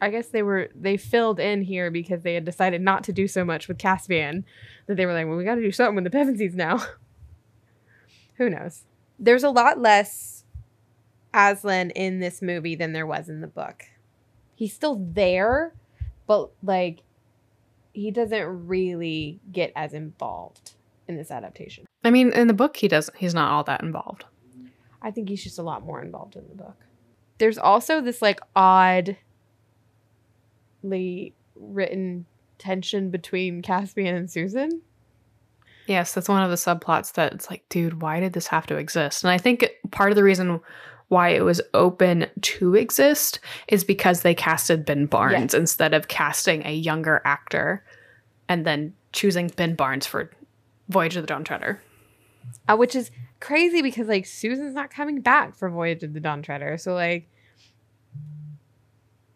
I 0.00 0.10
guess 0.10 0.28
they 0.28 0.42
were 0.42 0.70
they 0.74 0.96
filled 0.96 1.38
in 1.38 1.62
here 1.62 1.90
because 1.90 2.22
they 2.22 2.34
had 2.34 2.44
decided 2.44 2.80
not 2.80 3.04
to 3.04 3.12
do 3.12 3.28
so 3.28 3.44
much 3.44 3.68
with 3.68 3.78
Caspian 3.78 4.44
that 4.86 4.96
they 4.96 5.06
were 5.06 5.12
like, 5.12 5.26
well, 5.26 5.36
we 5.36 5.44
got 5.44 5.56
to 5.56 5.62
do 5.62 5.72
something 5.72 6.02
with 6.02 6.10
the 6.10 6.16
Pevensies 6.16 6.54
now. 6.54 6.82
Who 8.36 8.48
knows? 8.48 8.84
There's 9.18 9.44
a 9.44 9.50
lot 9.50 9.78
less 9.78 10.44
Aslan 11.34 11.90
in 11.90 12.20
this 12.20 12.40
movie 12.40 12.74
than 12.74 12.92
there 12.92 13.06
was 13.06 13.28
in 13.28 13.40
the 13.40 13.46
book. 13.46 13.84
He's 14.54 14.72
still 14.72 14.96
there, 15.12 15.74
but 16.26 16.50
like 16.62 17.02
he 17.92 18.10
doesn't 18.10 18.66
really 18.66 19.40
get 19.52 19.72
as 19.76 19.92
involved 19.92 20.72
in 21.08 21.16
this 21.16 21.30
adaptation. 21.30 21.84
I 22.04 22.10
mean, 22.10 22.32
in 22.32 22.46
the 22.46 22.54
book 22.54 22.76
he 22.78 22.88
doesn't 22.88 23.16
he's 23.18 23.34
not 23.34 23.50
all 23.50 23.64
that 23.64 23.82
involved. 23.82 24.24
I 25.02 25.10
think 25.10 25.28
he's 25.28 25.42
just 25.42 25.58
a 25.58 25.62
lot 25.62 25.84
more 25.84 26.02
involved 26.02 26.36
in 26.36 26.46
the 26.48 26.54
book. 26.54 26.76
There's 27.38 27.58
also 27.58 28.00
this 28.00 28.20
like 28.20 28.40
oddly 28.54 29.16
written 31.54 32.26
tension 32.58 33.10
between 33.10 33.62
Caspian 33.62 34.14
and 34.14 34.30
Susan. 34.30 34.82
Yes, 35.86 36.12
that's 36.12 36.28
one 36.28 36.42
of 36.42 36.50
the 36.50 36.56
subplots 36.56 37.14
that 37.14 37.32
it's 37.32 37.50
like, 37.50 37.68
dude, 37.68 38.00
why 38.00 38.20
did 38.20 38.34
this 38.34 38.46
have 38.48 38.66
to 38.66 38.76
exist? 38.76 39.24
And 39.24 39.30
I 39.30 39.38
think 39.38 39.68
part 39.90 40.12
of 40.12 40.16
the 40.16 40.22
reason 40.22 40.60
why 41.08 41.30
it 41.30 41.44
was 41.44 41.60
open 41.74 42.26
to 42.42 42.76
exist 42.76 43.40
is 43.66 43.82
because 43.82 44.20
they 44.20 44.34
casted 44.34 44.84
Ben 44.84 45.06
Barnes 45.06 45.54
instead 45.54 45.92
of 45.92 46.06
casting 46.06 46.64
a 46.64 46.72
younger 46.72 47.20
actor 47.24 47.82
and 48.48 48.64
then 48.64 48.94
choosing 49.12 49.48
Ben 49.56 49.74
Barnes 49.74 50.06
for 50.06 50.30
Voyage 50.88 51.16
of 51.16 51.24
the 51.24 51.26
Dawn 51.26 51.42
Treader. 51.42 51.80
Uh, 52.68 52.76
which 52.76 52.94
is 52.94 53.10
crazy 53.40 53.82
because 53.82 54.06
like 54.08 54.26
Susan's 54.26 54.74
not 54.74 54.90
coming 54.90 55.20
back 55.20 55.54
for 55.56 55.68
Voyage 55.70 56.02
of 56.02 56.12
the 56.14 56.20
Dawn 56.20 56.42
Treader. 56.42 56.76
So 56.78 56.94
like 56.94 57.28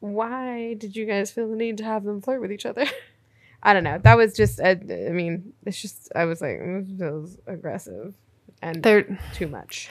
why 0.00 0.74
did 0.74 0.94
you 0.96 1.06
guys 1.06 1.30
feel 1.30 1.48
the 1.48 1.56
need 1.56 1.78
to 1.78 1.84
have 1.84 2.04
them 2.04 2.20
flirt 2.20 2.40
with 2.40 2.52
each 2.52 2.66
other? 2.66 2.84
I 3.62 3.72
don't 3.72 3.84
know. 3.84 3.98
That 3.98 4.16
was 4.18 4.34
just 4.34 4.60
uh, 4.60 4.74
I 4.90 5.10
mean, 5.10 5.54
it's 5.64 5.80
just 5.80 6.10
I 6.14 6.26
was 6.26 6.40
like 6.42 6.58
this 6.60 6.98
feels 6.98 7.38
aggressive 7.46 8.14
and 8.60 8.82
There 8.82 9.18
too 9.32 9.48
much. 9.48 9.88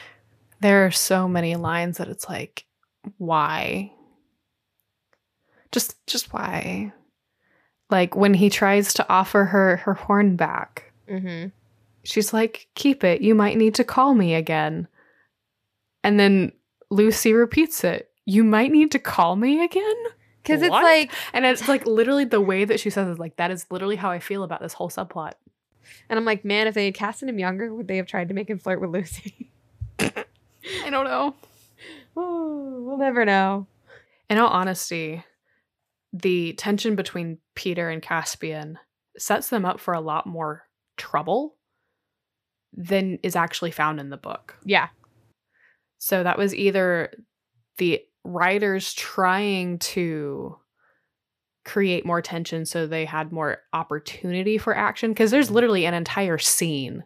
there 0.61 0.85
are 0.85 0.91
so 0.91 1.27
many 1.27 1.55
lines 1.55 1.97
that 1.97 2.07
it's 2.07 2.29
like, 2.29 2.65
why? 3.17 3.91
Just 5.71 6.05
just 6.05 6.31
why? 6.31 6.93
Like 7.89 8.15
when 8.15 8.35
he 8.35 8.49
tries 8.51 8.93
to 8.95 9.09
offer 9.09 9.45
her 9.45 9.77
her 9.77 9.95
horn 9.95 10.35
back. 10.35 10.93
Mhm. 11.09 11.51
She's 12.03 12.33
like, 12.33 12.67
keep 12.75 13.03
it. 13.03 13.21
You 13.21 13.33
might 13.35 13.57
need 13.57 13.75
to 13.75 13.83
call 13.83 14.13
me 14.13 14.35
again. 14.35 14.87
And 16.03 16.19
then 16.19 16.51
Lucy 16.89 17.33
repeats 17.33 17.83
it. 17.83 18.09
You 18.25 18.43
might 18.43 18.71
need 18.71 18.91
to 18.91 18.99
call 18.99 19.35
me 19.35 19.63
again? 19.63 20.03
Cuz 20.43 20.61
it's 20.61 20.69
like 20.69 21.11
And 21.33 21.45
it's 21.45 21.67
like 21.69 21.85
literally 21.85 22.25
the 22.25 22.41
way 22.41 22.65
that 22.65 22.79
she 22.79 22.89
says 22.89 23.07
is 23.07 23.19
like, 23.19 23.37
that 23.37 23.51
is 23.51 23.65
literally 23.71 23.95
how 23.95 24.11
I 24.11 24.19
feel 24.19 24.43
about 24.43 24.61
this 24.61 24.73
whole 24.73 24.89
subplot. 24.89 25.33
And 26.09 26.19
I'm 26.19 26.25
like, 26.25 26.43
man, 26.43 26.67
if 26.67 26.73
they 26.73 26.85
had 26.85 26.93
casted 26.93 27.29
him 27.29 27.39
younger, 27.39 27.73
would 27.73 27.87
they 27.87 27.97
have 27.97 28.07
tried 28.07 28.27
to 28.29 28.33
make 28.33 28.49
him 28.49 28.59
flirt 28.59 28.81
with 28.81 28.89
Lucy? 28.89 29.51
I 29.99 30.89
don't 30.89 31.05
know. 31.05 31.35
oh, 32.17 32.81
we'll 32.85 32.97
never 32.97 33.25
know. 33.25 33.67
In 34.29 34.37
all 34.37 34.49
honesty, 34.49 35.23
the 36.11 36.53
tension 36.53 36.95
between 36.95 37.39
Peter 37.55 37.89
and 37.89 38.01
Caspian 38.01 38.79
sets 39.17 39.49
them 39.49 39.65
up 39.65 39.79
for 39.79 39.93
a 39.93 40.01
lot 40.01 40.25
more 40.25 40.63
trouble 40.97 41.55
than 42.75 43.19
is 43.23 43.35
actually 43.35 43.71
found 43.71 43.99
in 43.99 44.09
the 44.09 44.17
book. 44.17 44.57
Yeah. 44.65 44.87
So 45.99 46.23
that 46.23 46.37
was 46.37 46.53
either 46.53 47.13
the 47.77 48.01
writers 48.23 48.93
trying 48.93 49.79
to 49.79 50.57
create 51.65 52.05
more 52.05 52.21
tension 52.21 52.65
so 52.65 52.85
they 52.85 53.05
had 53.05 53.31
more 53.31 53.59
opportunity 53.71 54.57
for 54.57 54.75
action 54.75 55.11
because 55.11 55.31
there's 55.31 55.45
mm-hmm. 55.45 55.55
literally 55.55 55.85
an 55.85 55.93
entire 55.93 56.37
scene 56.37 57.03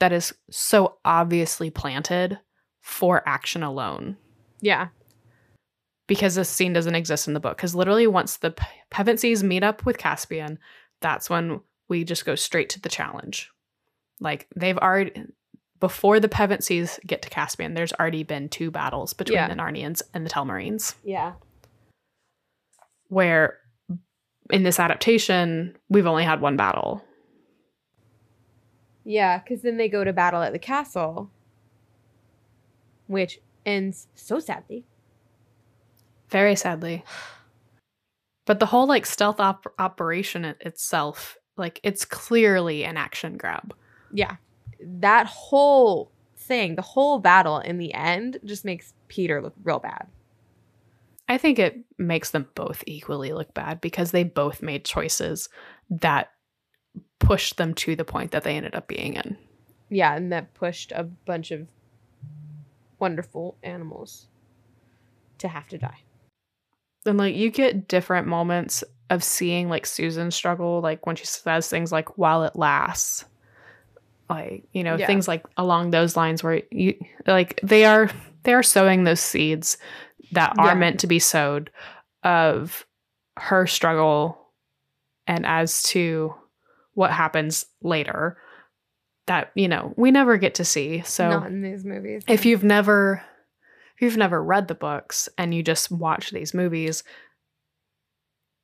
that 0.00 0.12
is 0.12 0.34
so 0.50 0.98
obviously 1.04 1.70
planted 1.70 2.38
for 2.80 3.26
action 3.26 3.62
alone 3.62 4.16
Yeah. 4.60 4.88
because 6.06 6.34
this 6.34 6.48
scene 6.48 6.72
doesn't 6.72 6.94
exist 6.94 7.26
in 7.26 7.34
the 7.34 7.40
book 7.40 7.56
because 7.56 7.74
literally 7.74 8.06
once 8.06 8.36
the 8.36 8.50
P- 8.50 8.64
Pevensies 8.90 9.42
meet 9.42 9.62
up 9.62 9.86
with 9.86 9.98
Caspian 9.98 10.58
that's 11.00 11.30
when 11.30 11.60
we 11.88 12.04
just 12.04 12.26
go 12.26 12.34
straight 12.34 12.68
to 12.70 12.80
the 12.80 12.88
challenge 12.88 13.50
like 14.20 14.46
they've 14.56 14.78
already 14.78 15.12
before 15.80 16.18
the 16.20 16.28
Pevensies 16.28 16.98
get 17.06 17.22
to 17.22 17.30
Caspian 17.30 17.74
there's 17.74 17.92
already 17.94 18.22
been 18.24 18.48
two 18.48 18.70
battles 18.70 19.12
between 19.12 19.36
Yeah. 19.36 19.48
the 19.48 19.54
Narnians 19.54 20.02
and 20.14 20.24
the 20.26 20.30
Telmarines 20.30 20.94
Yeah. 21.04 21.34
where 23.08 23.58
in 24.50 24.62
this 24.62 24.80
adaptation 24.80 25.76
we've 25.88 26.06
only 26.06 26.24
had 26.24 26.40
one 26.40 26.56
battle 26.56 27.04
Yeah, 29.04 29.38
because 29.38 29.62
then 29.62 29.76
they 29.78 29.88
go 29.88 30.04
to 30.04 30.12
battle 30.12 30.42
at 30.42 30.52
the 30.52 30.58
castle, 30.58 31.30
which 33.06 33.38
ends 33.64 34.06
so 34.14 34.38
sadly. 34.38 34.84
very 36.30 36.54
sadly 36.56 37.04
but 38.44 38.60
the 38.60 38.66
whole 38.66 38.86
like 38.86 39.06
stealth 39.06 39.40
op- 39.40 39.72
operation 39.78 40.44
it- 40.44 40.58
itself 40.60 41.38
like 41.56 41.80
it's 41.82 42.04
clearly 42.04 42.84
an 42.84 42.96
action 42.98 43.36
grab 43.38 43.74
Yeah. 44.12 44.36
That 44.80 45.26
whole 45.26 46.10
thing, 46.36 46.76
the 46.76 46.82
whole 46.82 47.18
battle 47.18 47.58
in 47.58 47.78
the 47.78 47.92
end 47.94 48.38
just 48.44 48.64
makes 48.64 48.94
Peter 49.08 49.40
look 49.42 49.54
real 49.64 49.78
bad. 49.80 50.06
i 51.28 51.36
think 51.38 51.58
it 51.58 51.80
makes 51.98 52.30
them 52.30 52.46
both 52.54 52.82
equally 52.86 53.32
look 53.32 53.52
bad 53.54 53.80
because 53.80 54.10
they 54.12 54.22
both 54.24 54.62
made 54.62 54.84
choices 54.84 55.48
that 55.90 56.30
pushed 57.18 57.56
them 57.58 57.74
to 57.74 57.94
the 57.96 58.04
point 58.04 58.30
that 58.30 58.44
they 58.44 58.56
ended 58.56 58.74
up 58.74 58.86
being 58.88 59.14
in 59.14 59.36
Yeah, 59.90 60.14
and 60.16 60.30
that 60.32 60.54
pushed 60.54 60.92
a 60.92 61.02
bunch 61.04 61.50
of 61.50 61.66
wonderful 62.98 63.56
animals 63.62 64.28
to 65.38 65.48
have 65.48 65.68
to 65.68 65.78
die. 65.78 65.98
and 67.06 67.18
like 67.18 67.34
you 67.34 67.50
get 67.50 67.88
different 67.88 68.26
moments 68.26 68.82
of 69.10 69.22
seeing 69.24 69.68
like 69.68 69.86
Susan 69.86 70.30
struggle 70.30 70.80
like 70.80 71.06
when 71.06 71.16
she 71.16 71.24
says 71.26 71.68
things 71.68 71.92
like 71.92 72.16
while 72.18 72.42
it 72.44 72.56
lasts 72.56 73.24
like 74.28 74.64
you 74.72 74.84
know 74.84 74.96
Yeah. 74.96 75.06
things 75.06 75.26
like 75.28 75.44
along 75.56 75.90
those 75.90 76.16
lines 76.16 76.42
where 76.42 76.62
you 76.70 76.94
like 77.26 77.58
they 77.62 77.84
are 77.84 78.10
they 78.44 78.54
are 78.54 78.62
sowing 78.62 79.04
those 79.04 79.20
seeds 79.20 79.78
that 80.32 80.54
are 80.58 80.66
Yeah. 80.68 80.74
meant 80.74 81.00
to 81.00 81.06
be 81.06 81.18
sowed 81.18 81.70
of 82.22 82.84
her 83.38 83.66
struggle 83.66 84.38
and 85.26 85.46
as 85.46 85.82
to 85.84 86.34
what 86.94 87.10
happens 87.12 87.64
later 87.82 88.36
that 89.26 89.50
you 89.54 89.68
know 89.68 89.94
we 89.96 90.10
never 90.10 90.36
get 90.36 90.54
to 90.56 90.64
see 90.64 91.02
so 91.02 91.28
Not 91.28 91.46
in 91.48 91.62
these 91.62 91.84
movies. 91.84 92.24
if 92.26 92.44
you've 92.44 92.64
never 92.64 93.22
if 93.96 94.02
you've 94.02 94.16
never 94.16 94.42
read 94.42 94.68
the 94.68 94.74
books 94.74 95.28
and 95.38 95.54
you 95.54 95.62
just 95.62 95.90
watch 95.90 96.30
these 96.30 96.52
movies 96.54 97.02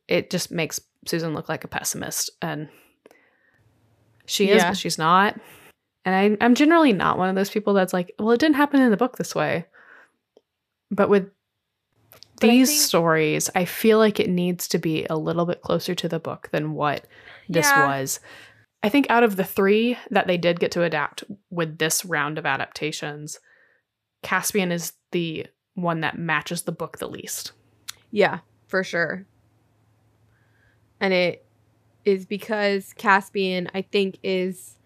it 0.09 0.31
just 0.31 0.51
makes 0.51 0.81
susan 1.07 1.35
look 1.35 1.49
like 1.49 1.65
a 1.65 1.69
pessimist 1.69 2.31
and 2.43 2.69
she 4.27 4.51
is 4.51 4.63
Yeah. 4.63 4.71
but 4.71 4.77
she's 4.79 4.99
not 4.99 5.39
and 6.05 6.15
I, 6.41 6.45
i'm 6.45 6.55
generally 6.55 6.93
not 6.93 7.19
one 7.19 7.29
of 7.29 7.35
those 7.35 7.51
people 7.51 7.75
that's 7.75 7.93
like 7.93 8.15
well 8.19 8.31
it 8.33 8.41
didn't 8.41 8.57
happen 8.57 8.81
in 8.81 8.91
the 8.91 8.97
book 8.97 9.17
this 9.17 9.35
way 9.35 9.67
but 10.91 11.09
with 11.09 11.31
But 12.41 12.49
I 12.51 12.53
these 12.53 12.71
think- 12.71 12.81
stories 12.81 13.51
i 13.55 13.65
feel 13.65 13.99
like 13.99 14.19
it 14.21 14.29
needs 14.31 14.69
to 14.69 14.79
be 14.79 15.07
a 15.11 15.17
little 15.17 15.47
bit 15.47 15.63
closer 15.63 15.95
to 15.95 16.09
the 16.09 16.21
book 16.21 16.49
than 16.53 16.73
what 16.75 17.07
this 17.49 17.67
Yeah. 17.67 17.87
was 18.01 18.21
i 18.83 18.89
think 18.89 19.07
out 19.11 19.23
of 19.25 19.37
the 19.37 19.45
three 19.45 19.99
that 20.11 20.27
they 20.27 20.37
did 20.39 20.61
get 20.61 20.71
to 20.73 20.83
adapt 20.83 21.25
with 21.51 21.79
this 21.79 22.05
round 22.05 22.39
of 22.39 22.47
adaptations 22.47 23.39
caspian 24.23 24.73
is 24.73 24.93
the 25.13 25.47
one 25.75 26.01
that 26.01 26.19
matches 26.19 26.63
the 26.63 26.73
book 26.73 26.99
the 26.99 27.09
least 27.09 27.53
Yeah, 28.11 28.39
for 28.69 28.85
sure. 28.85 29.27
And 31.01 31.13
it 31.13 31.44
is 32.05 32.27
because 32.27 32.93
Caspian, 32.95 33.69
I 33.75 33.83
think, 33.83 34.19
is 34.23 34.77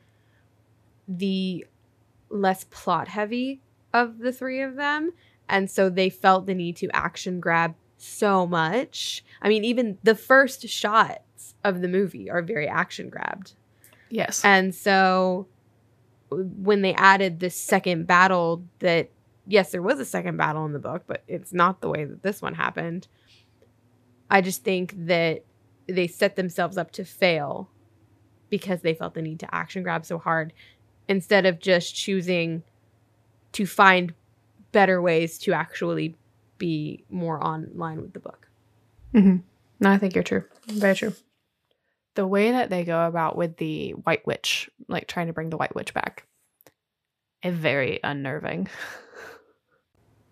the 1.06 1.66
less 2.30 2.64
plot 2.64 3.08
heavy 3.08 3.60
of 3.92 4.18
the 4.18 4.32
three 4.32 4.60
of 4.60 4.76
them. 4.76 5.12
And 5.48 5.70
so 5.70 5.88
they 5.88 6.10
felt 6.10 6.46
the 6.46 6.54
need 6.54 6.76
to 6.76 6.88
action 6.92 7.40
grab 7.40 7.74
so 7.96 8.46
much. 8.46 9.24
I 9.40 9.48
mean, 9.48 9.64
even 9.64 9.98
the 10.02 10.14
first 10.14 10.68
shots 10.68 11.54
of 11.64 11.80
the 11.80 11.88
movie 11.88 12.30
are 12.30 12.42
very 12.42 12.68
action 12.68 13.08
grabbed. 13.08 13.54
yes 14.10 14.44
And 14.44 14.74
so 14.74 15.46
when 16.30 16.82
they 16.82 16.94
added 16.94 17.40
this 17.40 17.56
second 17.56 18.06
battle 18.06 18.62
that 18.80 19.10
yes, 19.46 19.72
there 19.72 19.82
was 19.82 19.98
a 19.98 20.04
second 20.04 20.36
battle 20.36 20.66
in 20.66 20.72
the 20.72 20.78
book, 20.78 21.04
but 21.06 21.22
it's 21.26 21.52
not 21.52 21.80
the 21.80 21.88
way 21.88 22.04
that 22.04 22.22
this 22.22 22.42
one 22.42 22.54
happened. 22.54 23.08
I 24.30 24.42
just 24.42 24.62
think 24.62 24.94
that 25.06 25.42
they 25.88 26.06
set 26.06 26.36
themselves 26.36 26.76
up 26.76 26.90
to 26.92 27.04
fail 27.04 27.70
because 28.50 28.82
they 28.82 28.94
felt 28.94 29.14
the 29.14 29.22
need 29.22 29.40
to 29.40 29.54
action 29.54 29.82
grab 29.82 30.04
so 30.04 30.18
hard 30.18 30.52
instead 31.08 31.46
of 31.46 31.58
just 31.58 31.94
choosing 31.94 32.62
to 33.52 33.66
find 33.66 34.14
better 34.72 35.00
ways 35.00 35.38
to 35.38 35.52
actually 35.52 36.16
be 36.58 37.04
more 37.08 37.42
on 37.42 37.70
line 37.74 38.00
with 38.00 38.12
the 38.12 38.20
book. 38.20 38.48
Mm-hmm. 39.14 39.36
No, 39.80 39.90
I 39.90 39.98
think 39.98 40.14
you're 40.14 40.24
true. 40.24 40.44
Very 40.66 40.94
true. 40.94 41.14
The 42.14 42.26
way 42.26 42.50
that 42.50 42.68
they 42.68 42.84
go 42.84 43.06
about 43.06 43.36
with 43.36 43.56
the 43.56 43.92
White 43.92 44.26
Witch, 44.26 44.68
like 44.88 45.06
trying 45.06 45.28
to 45.28 45.32
bring 45.32 45.50
the 45.50 45.56
White 45.56 45.74
Witch 45.74 45.94
back, 45.94 46.26
is 47.42 47.54
very 47.54 48.00
unnerving. 48.02 48.68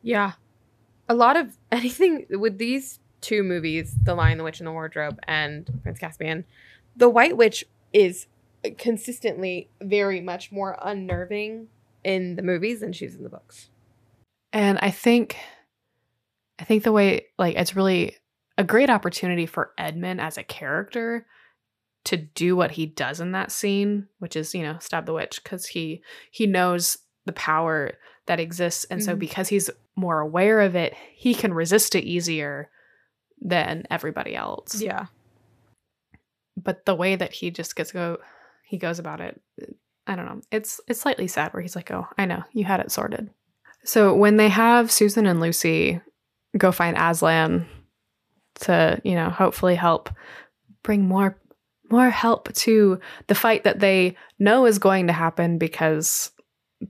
Yeah. 0.06 0.34
A 1.08 1.14
lot 1.14 1.36
of 1.36 1.58
anything 1.72 2.26
with 2.30 2.58
these 2.58 3.00
two 3.26 3.42
movies, 3.42 3.96
The 4.04 4.14
Lion, 4.14 4.38
the 4.38 4.44
Witch, 4.44 4.60
and 4.60 4.66
the 4.68 4.72
Wardrobe, 4.72 5.18
and 5.26 5.68
Prince 5.82 5.98
Caspian, 5.98 6.44
the 6.96 7.08
White 7.08 7.36
Witch 7.36 7.64
is 7.92 8.26
consistently 8.78 9.68
very 9.82 10.20
much 10.20 10.52
more 10.52 10.78
unnerving 10.80 11.66
in 12.04 12.36
the 12.36 12.42
movies 12.42 12.80
than 12.80 12.92
she's 12.92 13.16
in 13.16 13.24
the 13.24 13.28
books. 13.28 13.68
And 14.52 14.78
I 14.80 14.92
think, 14.92 15.36
I 16.60 16.64
think 16.64 16.84
the 16.84 16.92
way, 16.92 17.26
like, 17.36 17.56
it's 17.56 17.74
really 17.74 18.16
a 18.56 18.62
great 18.62 18.90
opportunity 18.90 19.44
for 19.44 19.72
Edmund 19.76 20.20
as 20.20 20.38
a 20.38 20.44
character 20.44 21.26
to 22.04 22.16
do 22.16 22.54
what 22.54 22.70
he 22.70 22.86
does 22.86 23.20
in 23.20 23.32
that 23.32 23.50
scene, 23.50 24.06
which 24.20 24.36
is, 24.36 24.54
you 24.54 24.62
know, 24.62 24.78
stab 24.80 25.04
the 25.04 25.12
witch, 25.12 25.42
because 25.42 25.66
he 25.66 26.00
he 26.30 26.46
knows 26.46 26.98
the 27.24 27.32
power 27.32 27.94
that 28.26 28.38
exists, 28.38 28.84
and 28.84 29.02
so 29.02 29.16
Mhm. 29.16 29.18
because 29.18 29.48
he's 29.48 29.68
more 29.96 30.20
aware 30.20 30.60
of 30.60 30.76
it, 30.76 30.94
he 31.12 31.34
can 31.34 31.52
resist 31.52 31.96
it 31.96 32.04
easier 32.04 32.70
than 33.40 33.84
everybody 33.90 34.34
else. 34.34 34.80
Yeah. 34.80 35.06
but 36.56 36.84
the 36.86 36.94
way 36.94 37.16
that 37.16 37.32
he 37.32 37.50
just 37.50 37.76
gets 37.76 37.92
go 37.92 38.18
he 38.64 38.78
goes 38.78 38.98
about 38.98 39.20
it 39.20 39.40
i 40.06 40.16
don't 40.16 40.24
know 40.26 40.40
it's 40.50 40.80
it's 40.88 41.00
slightly 41.00 41.26
sad 41.28 41.52
where 41.52 41.62
he's 41.62 41.76
like 41.76 41.90
oh 41.90 42.06
i 42.18 42.24
know 42.24 42.42
you 42.52 42.64
had 42.64 42.80
it 42.80 42.90
sorted 42.90 43.28
so 43.84 44.14
when 44.14 44.36
they 44.38 44.48
have 44.48 44.90
susan 44.90 45.26
and 45.26 45.40
lucy 45.40 46.00
go 46.56 46.72
find 46.72 46.96
aslan 46.96 47.66
to 48.60 49.00
you 49.04 49.14
know 49.14 49.28
hopefully 49.28 49.74
help 49.74 50.08
bring 50.82 51.02
more 51.06 51.36
more 51.90 52.10
help 52.10 52.52
to 52.54 52.98
the 53.28 53.34
fight 53.34 53.64
that 53.64 53.78
they 53.80 54.16
know 54.38 54.64
is 54.66 54.78
going 54.78 55.06
to 55.06 55.12
happen 55.12 55.58
because 55.58 56.30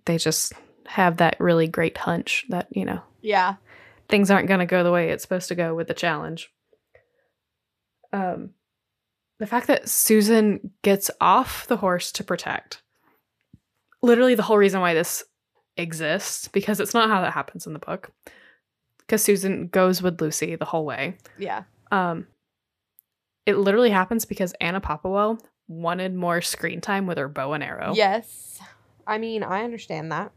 they 0.07 0.17
just 0.17 0.53
have 0.87 1.17
that 1.19 1.37
really 1.41 1.67
great 1.67 1.99
hunch 1.99 2.47
that 2.49 2.69
you 2.71 2.85
know 2.85 3.01
Yeah. 3.21 3.57
Things 4.09 4.31
aren't 4.31 4.49
going 4.49 4.61
to 4.61 4.67
go 4.67 4.83
the 4.83 4.93
way 4.93 5.11
it's 5.11 5.23
supposed 5.23 5.49
to 5.49 5.55
go 5.55 5.75
with 5.75 5.89
the 5.89 5.95
challenge. 5.95 6.53
Um, 8.13 8.51
the 9.39 9.47
fact 9.47 9.67
that 9.67 9.89
Susan 9.89 10.73
gets 10.83 11.11
off 11.21 11.67
the 11.67 11.77
horse 11.77 12.13
to 12.13 12.25
protect, 12.25 12.83
literally 14.03 14.35
the 14.35 14.43
whole 14.43 14.59
reason 14.59 14.81
why 14.81 14.95
this 14.95 15.25
exists, 15.77 16.49
because 16.49 16.81
it's 16.81 16.95
not 16.95 17.11
how 17.11 17.21
that 17.21 17.33
happens 17.33 17.67
in 17.67 17.73
the 17.73 17.79
book. 17.79 18.11
Because 18.99 19.23
Susan 19.23 19.69
goes 19.69 20.03
with 20.03 20.21
Lucy 20.21 20.57
the 20.57 20.65
whole 20.65 20.85
way. 20.85 21.17
Yeah. 21.39 21.65
Um, 21.93 22.27
it 23.45 23.57
literally 23.57 23.91
happens 23.91 24.25
because 24.25 24.53
Anna 24.61 24.81
Popplewell 24.81 25.41
wanted 25.69 26.15
more 26.15 26.41
screen 26.41 26.81
time 26.81 27.07
with 27.07 27.19
her 27.19 27.29
bow 27.29 27.53
and 27.53 27.63
arrow. 27.63 27.93
Yes. 27.95 28.61
I 29.07 29.19
mean, 29.19 29.45
I 29.45 29.63
understand 29.63 30.11
that. 30.11 30.33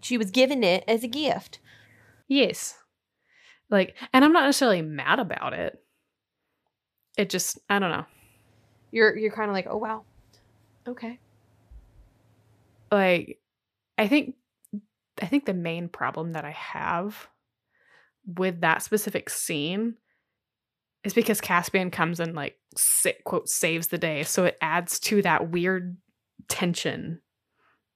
She 0.00 0.16
was 0.16 0.30
given 0.30 0.62
it 0.62 0.84
as 0.86 1.02
a 1.02 1.08
gift. 1.08 1.58
Yes. 2.28 2.78
Like, 3.72 3.96
and 4.12 4.24
I'm 4.24 4.32
not 4.32 4.44
necessarily 4.44 4.82
mad 4.82 5.18
about 5.18 5.54
it. 5.54 5.82
It 7.18 7.28
just, 7.30 7.58
I 7.68 7.80
don't 7.80 7.90
know. 7.90 8.04
You're 8.92 9.16
you're 9.16 9.32
kind 9.32 9.50
of 9.50 9.54
like, 9.54 9.66
"Oh 9.68 9.78
wow." 9.78 10.04
Okay. 10.86 11.18
like 12.90 13.38
i 13.96 14.08
think 14.08 14.34
i 15.22 15.26
think 15.26 15.46
the 15.46 15.54
main 15.54 15.88
problem 15.88 16.32
that 16.32 16.44
i 16.44 16.50
have 16.50 17.28
with 18.26 18.60
that 18.60 18.82
specific 18.82 19.30
scene 19.30 19.94
is 21.04 21.14
because 21.14 21.40
Caspian 21.40 21.90
comes 21.90 22.20
and 22.20 22.34
like 22.34 22.56
quote 23.24 23.48
saves 23.48 23.88
the 23.88 23.98
day, 23.98 24.22
so 24.22 24.44
it 24.44 24.56
adds 24.60 25.00
to 25.00 25.20
that 25.22 25.50
weird 25.50 25.96
tension 26.48 27.20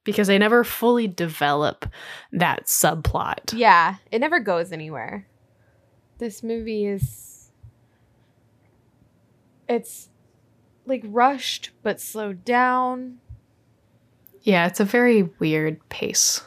because 0.05 0.27
they 0.27 0.39
never 0.39 0.65
fully 0.65 1.07
develop 1.07 1.87
that 2.33 2.67
subplot. 2.67 3.53
Yeah, 3.53 3.97
it 4.11 4.19
never 4.19 4.41
goes 4.41 4.73
anywhere. 4.73 5.27
This 6.19 6.43
movie 6.43 6.87
is 6.87 7.51
it's 9.69 10.09
like 10.87 11.03
rushed 11.05 11.71
but 11.83 12.01
slowed 12.01 12.45
down. 12.45 13.19
Yeah, 14.43 14.67
it's 14.67 14.81
a 14.81 14.85
very 14.85 15.25
weird 15.39 15.87
pace. 15.89 16.43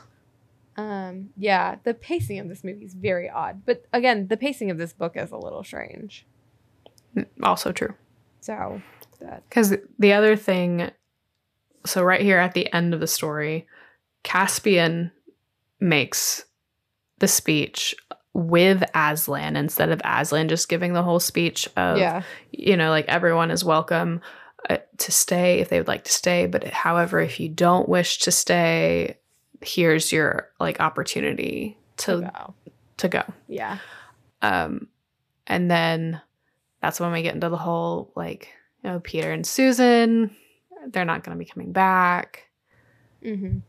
Um 0.77 1.29
yeah, 1.37 1.75
the 1.83 1.93
pacing 1.93 2.39
of 2.39 2.47
this 2.47 2.63
movie 2.63 2.85
is 2.85 2.93
very 2.93 3.29
odd. 3.29 3.63
But 3.65 3.85
again, 3.93 4.27
the 4.27 4.37
pacing 4.37 4.71
of 4.71 4.77
this 4.77 4.93
book 4.93 5.13
is 5.15 5.31
a 5.31 5.37
little 5.37 5.63
strange. 5.63 6.25
Also 7.43 7.71
true. 7.71 7.93
So 8.39 8.81
that 9.19 9.43
Because 9.49 9.75
the 9.97 10.13
other 10.13 10.35
thing, 10.35 10.91
so 11.85 12.03
right 12.03 12.21
here 12.21 12.37
at 12.37 12.53
the 12.53 12.71
end 12.73 12.93
of 12.93 12.99
the 12.99 13.07
story, 13.07 13.67
Caspian 14.23 15.11
makes 15.79 16.45
the 17.19 17.27
speech 17.27 17.95
with 18.39 18.83
Aslan 18.93 19.55
instead 19.55 19.89
of 19.89 20.01
Aslan 20.05 20.47
just 20.47 20.69
giving 20.69 20.93
the 20.93 21.03
whole 21.03 21.19
speech 21.19 21.67
of, 21.75 21.97
yeah. 21.97 22.23
you 22.51 22.77
know, 22.77 22.89
like 22.89 23.05
everyone 23.07 23.51
is 23.51 23.63
welcome 23.63 24.21
uh, 24.69 24.77
to 24.97 25.11
stay 25.11 25.59
if 25.59 25.69
they 25.69 25.77
would 25.79 25.87
like 25.87 26.05
to 26.05 26.11
stay. 26.11 26.45
But 26.45 26.63
however, 26.65 27.19
if 27.19 27.39
you 27.39 27.49
don't 27.49 27.89
wish 27.89 28.19
to 28.19 28.31
stay, 28.31 29.17
here's 29.61 30.11
your 30.11 30.49
like 30.59 30.79
opportunity 30.79 31.77
to 31.97 32.21
Wow. 32.21 32.53
to 32.97 33.07
go. 33.09 33.23
Yeah. 33.47 33.77
Um, 34.41 34.87
and 35.47 35.69
then 35.69 36.21
that's 36.81 36.99
when 36.99 37.11
we 37.11 37.21
get 37.21 37.35
into 37.35 37.49
the 37.49 37.57
whole 37.57 38.11
like, 38.15 38.49
you 38.83 38.89
know, 38.89 38.99
Peter 39.01 39.31
and 39.31 39.45
Susan, 39.45 40.35
they're 40.87 41.05
not 41.05 41.23
going 41.23 41.37
to 41.37 41.43
be 41.43 41.49
coming 41.49 41.73
back. 41.73 42.47
Mhm. 43.23 43.61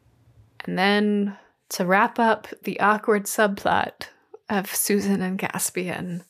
And 0.64 0.78
then 0.78 1.36
to 1.70 1.86
wrap 1.86 2.18
up 2.18 2.46
the 2.62 2.78
awkward 2.80 3.24
subplot 3.24 4.08
of 4.50 4.74
Susan 4.74 5.22
and 5.22 5.38
Caspian, 5.38 6.24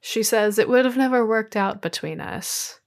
she 0.00 0.22
says 0.22 0.58
it 0.58 0.68
would 0.68 0.84
have 0.84 0.96
never 0.96 1.26
worked 1.26 1.56
out 1.56 1.82
between 1.82 2.20
us. 2.20 2.80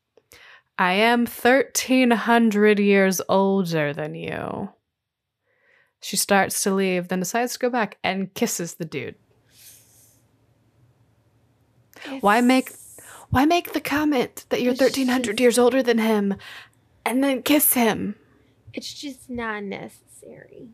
I 0.80 0.94
am 0.94 1.22
1300 1.26 2.80
years 2.80 3.20
older 3.28 3.94
than 3.94 4.16
you. 4.16 4.70
She 6.00 6.16
starts 6.16 6.62
to 6.64 6.74
leave, 6.74 7.08
then 7.08 7.20
decides 7.20 7.54
to 7.54 7.60
go 7.60 7.70
back 7.70 7.98
and 8.04 8.34
kisses 8.34 8.76
the 8.76 8.86
dude. 8.86 9.16
Why 12.22 12.42
make- 12.42 12.72
Why 13.30 13.46
make 13.46 13.74
the 13.74 13.82
comment 13.82 14.46
that 14.50 14.62
you're 14.62 14.72
It's 14.72 14.80
1300 14.82 15.34
just- 15.34 15.40
years 15.42 15.58
older 15.60 15.84
than 15.84 15.98
him 15.98 16.36
and 17.06 17.22
then 17.24 17.44
kiss 17.44 17.74
him? 17.74 18.16
It's 18.74 18.94
just 18.94 19.30
not 19.30 19.64
necessary. 19.64 20.70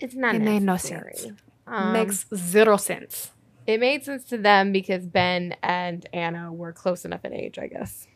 It's 0.00 0.14
not 0.14 0.34
It 0.34 0.40
made 0.40 0.62
no 0.62 0.72
necessary. 0.72 1.14
sense. 1.16 1.40
Um, 1.66 1.92
Makes 1.92 2.26
zero 2.34 2.76
sense. 2.76 3.30
It 3.66 3.80
made 3.80 4.04
sense 4.04 4.24
to 4.26 4.38
them 4.38 4.72
because 4.72 5.06
Ben 5.06 5.56
and 5.62 6.06
Anna 6.12 6.52
were 6.52 6.72
close 6.72 7.04
enough 7.04 7.24
in 7.24 7.32
age, 7.32 7.58
I 7.58 7.66
guess. 7.66 8.06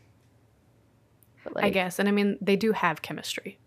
But 1.44 1.64
I 1.64 1.70
guess. 1.70 1.98
And 1.98 2.08
I 2.08 2.12
mean, 2.12 2.38
they 2.40 2.56
do 2.56 2.72
have 2.72 3.02
chemistry. 3.02 3.58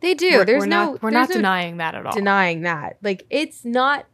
they 0.00 0.14
do. 0.14 0.30
We're- 0.30 0.44
there's 0.44 0.60
we're 0.62 0.66
no 0.66 0.92
not, 0.92 1.02
we're 1.02 1.10
not 1.10 1.28
no 1.28 1.34
denying 1.36 1.76
that 1.78 1.94
at 1.94 2.04
all. 2.06 2.12
denying 2.12 2.62
that. 2.62 2.98
Like 3.02 3.26
it's 3.30 3.64
not 3.64 4.06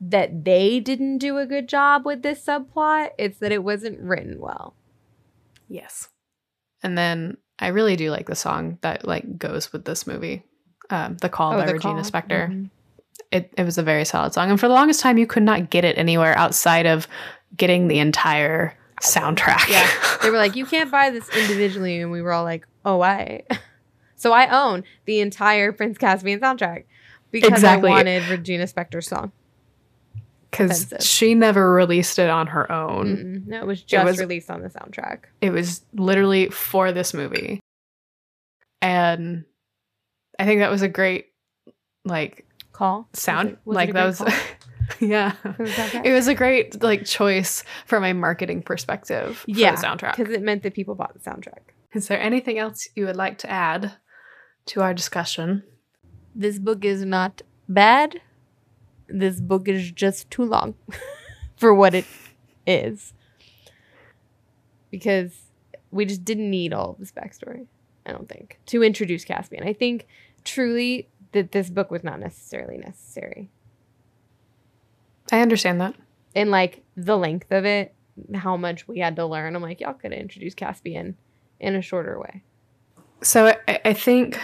that 0.00 0.44
they 0.44 0.80
didn't 0.80 1.18
do 1.18 1.38
a 1.38 1.46
good 1.46 1.68
job 1.68 2.04
with 2.04 2.22
this 2.22 2.44
subplot. 2.44 3.10
It's 3.18 3.38
that 3.38 3.52
it 3.52 3.64
wasn't 3.64 4.00
written 4.00 4.38
well. 4.40 4.74
yes. 5.68 6.08
And 6.82 6.98
then 6.98 7.38
I 7.58 7.68
really 7.68 7.96
do 7.96 8.10
like 8.10 8.26
the 8.26 8.34
song 8.34 8.76
that 8.82 9.06
like 9.06 9.38
goes 9.38 9.72
with 9.72 9.86
this 9.86 10.06
movie. 10.06 10.42
Um, 10.90 11.16
the 11.16 11.30
Call 11.30 11.52
by 11.52 11.62
Oh, 11.62 11.66
The 11.66 11.72
Regina. 11.74 12.02
Spektor. 12.02 12.48
Mhm. 12.50 12.70
It 13.34 13.52
it 13.58 13.64
was 13.64 13.76
a 13.76 13.82
very 13.82 14.04
solid 14.06 14.32
song. 14.32 14.48
And 14.50 14.58
for 14.58 14.68
the 14.68 14.74
longest 14.74 15.00
time 15.00 15.18
you 15.18 15.26
could 15.26 15.42
not 15.42 15.68
get 15.68 15.84
it 15.84 15.98
anywhere 15.98 16.36
outside 16.38 16.86
of 16.86 17.06
getting 17.56 17.88
the 17.88 17.98
entire 17.98 18.74
soundtrack. 19.02 19.68
Yeah. 19.68 19.86
They 20.22 20.30
were 20.30 20.38
like, 20.38 20.56
you 20.56 20.64
can't 20.64 20.90
buy 20.90 21.10
this 21.10 21.28
individually, 21.36 22.00
and 22.00 22.10
we 22.10 22.22
were 22.22 22.32
all 22.32 22.44
like, 22.44 22.66
oh, 22.86 23.02
I. 23.02 23.42
So 24.16 24.32
I 24.32 24.48
own 24.48 24.84
the 25.04 25.20
entire 25.20 25.70
Prince 25.70 25.98
Caspian 25.98 26.40
soundtrack 26.40 26.84
because 27.30 27.50
Exactly. 27.50 27.90
I 27.90 27.94
wanted 27.96 28.26
Regina 28.28 28.64
Spektor's 28.64 29.06
song. 29.06 29.32
Because 30.50 30.94
she 31.00 31.34
never 31.34 31.74
released 31.74 32.18
it 32.18 32.30
on 32.30 32.46
her 32.46 32.70
own. 32.72 33.16
Mm-mm. 33.16 33.46
No, 33.48 33.60
it 33.60 33.66
was 33.66 33.82
just 33.82 34.04
was- 34.04 34.18
released 34.20 34.50
on 34.50 34.62
the 34.62 34.70
soundtrack. 34.70 35.24
It 35.42 35.50
was 35.50 35.84
literally 35.92 36.48
for 36.48 36.90
this 36.92 37.12
movie. 37.12 37.60
And 38.80 39.44
I 40.38 40.44
think 40.46 40.60
that 40.60 40.70
was 40.70 40.80
a 40.82 40.88
great 40.88 41.26
like 42.06 42.43
Call 42.74 43.08
sound. 43.14 43.48
Was 43.48 43.52
it- 43.54 43.58
was 43.64 43.74
it 43.74 43.76
like 43.76 43.88
a 43.88 43.92
that 43.92 44.00
great 44.00 44.06
was 44.06 44.18
call 44.18 44.28
yeah. 45.08 45.30
for 45.30 45.52
the 45.58 45.64
soundtrack? 45.70 46.04
It 46.04 46.12
was 46.12 46.28
a 46.28 46.34
great 46.34 46.82
like 46.82 47.04
choice 47.06 47.64
from 47.86 48.04
a 48.04 48.12
marketing 48.12 48.62
perspective 48.62 49.38
for 49.38 49.50
Yeah, 49.50 49.76
the 49.76 49.82
soundtrack. 49.86 50.16
because 50.16 50.32
it 50.34 50.42
meant 50.42 50.62
that 50.64 50.74
people 50.74 50.94
bought 50.94 51.14
the 51.14 51.20
soundtrack. 51.20 51.72
Is 51.94 52.08
there 52.08 52.20
anything 52.20 52.58
else 52.58 52.88
you 52.96 53.06
would 53.06 53.16
like 53.16 53.38
to 53.38 53.50
add 53.50 53.92
to 54.66 54.82
our 54.82 54.92
discussion? 54.92 55.62
This 56.34 56.58
book 56.58 56.84
is 56.84 57.04
not 57.04 57.42
bad. 57.68 58.20
This 59.08 59.40
book 59.40 59.68
is 59.68 59.92
just 59.92 60.28
too 60.30 60.44
long 60.44 60.74
for 61.56 61.72
what 61.72 61.94
it 61.94 62.06
is. 62.66 63.12
Because 64.90 65.32
we 65.90 66.04
just 66.04 66.24
didn't 66.24 66.50
need 66.50 66.72
all 66.72 66.90
of 66.90 66.98
this 66.98 67.12
backstory, 67.12 67.66
I 68.06 68.12
don't 68.12 68.28
think, 68.28 68.58
to 68.66 68.82
introduce 68.82 69.24
Caspian. 69.24 69.62
I 69.66 69.72
think 69.72 70.06
truly 70.44 71.08
that 71.34 71.52
this 71.52 71.70
book 71.70 71.90
was 71.90 72.02
not 72.02 72.18
necessarily 72.18 72.78
necessary. 72.78 73.50
I 75.30 75.40
understand 75.40 75.80
that. 75.80 75.94
And 76.34 76.50
like 76.50 76.82
the 76.96 77.16
length 77.16 77.52
of 77.52 77.64
it, 77.64 77.94
how 78.34 78.56
much 78.56 78.88
we 78.88 78.98
had 78.98 79.16
to 79.16 79.26
learn, 79.26 79.54
I'm 79.54 79.62
like, 79.62 79.80
y'all 79.80 79.94
could 79.94 80.12
have 80.12 80.20
introduced 80.20 80.56
Caspian 80.56 81.16
in 81.60 81.74
a 81.74 81.82
shorter 81.82 82.18
way. 82.18 82.42
So 83.22 83.54
I, 83.68 83.80
I 83.84 83.92
think 83.92 84.38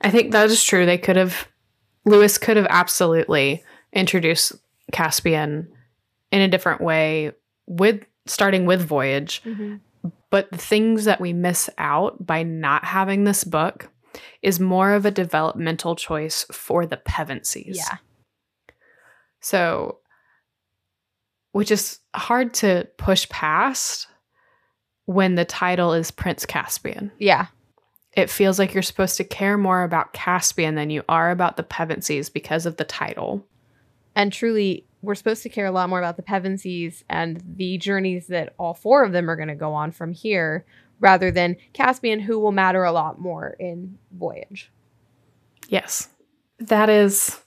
I 0.00 0.10
think 0.10 0.32
that 0.32 0.50
is 0.50 0.62
true. 0.62 0.86
They 0.86 0.98
could 0.98 1.16
have 1.16 1.48
Lewis 2.04 2.38
could 2.38 2.56
have 2.56 2.66
absolutely 2.68 3.64
introduced 3.92 4.52
Caspian 4.92 5.68
in 6.30 6.40
a 6.40 6.48
different 6.48 6.80
way 6.80 7.32
with 7.66 8.04
starting 8.26 8.66
with 8.66 8.82
Voyage. 8.82 9.42
Mm-hmm. 9.44 9.76
But 10.30 10.50
the 10.50 10.58
things 10.58 11.04
that 11.04 11.20
we 11.20 11.32
miss 11.32 11.70
out 11.78 12.26
by 12.26 12.42
not 12.42 12.84
having 12.84 13.24
this 13.24 13.42
book 13.42 13.88
is 14.42 14.60
more 14.60 14.92
of 14.92 15.06
a 15.06 15.10
developmental 15.10 15.96
choice 15.96 16.44
for 16.50 16.86
the 16.86 16.96
Pevensies. 16.96 17.76
Yeah. 17.76 17.98
So, 19.40 19.98
which 21.52 21.70
is 21.70 22.00
hard 22.14 22.54
to 22.54 22.88
push 22.96 23.28
past 23.28 24.08
when 25.06 25.36
the 25.36 25.44
title 25.44 25.92
is 25.92 26.10
Prince 26.10 26.44
Caspian. 26.44 27.12
Yeah. 27.18 27.46
It 28.12 28.30
feels 28.30 28.58
like 28.58 28.74
you're 28.74 28.82
supposed 28.82 29.16
to 29.18 29.24
care 29.24 29.58
more 29.58 29.82
about 29.82 30.12
Caspian 30.12 30.74
than 30.74 30.90
you 30.90 31.02
are 31.08 31.30
about 31.30 31.56
the 31.56 31.62
Pevensies 31.62 32.32
because 32.32 32.66
of 32.66 32.76
the 32.76 32.84
title. 32.84 33.46
And 34.14 34.32
truly, 34.32 34.86
we're 35.02 35.14
supposed 35.14 35.42
to 35.44 35.48
care 35.48 35.66
a 35.66 35.70
lot 35.70 35.88
more 35.88 35.98
about 35.98 36.16
the 36.16 36.22
Pevensies 36.22 37.04
and 37.08 37.42
the 37.56 37.78
journeys 37.78 38.26
that 38.28 38.54
all 38.58 38.74
four 38.74 39.04
of 39.04 39.12
them 39.12 39.30
are 39.30 39.36
going 39.36 39.48
to 39.48 39.54
go 39.54 39.72
on 39.72 39.92
from 39.92 40.12
here 40.12 40.64
rather 41.00 41.30
than 41.30 41.56
Caspian, 41.72 42.20
who 42.20 42.38
will 42.38 42.52
matter 42.52 42.84
a 42.84 42.92
lot 42.92 43.18
more 43.20 43.56
in 43.58 43.98
Voyage. 44.12 44.70
Yes. 45.68 46.08
That 46.58 46.88
is, 46.88 47.38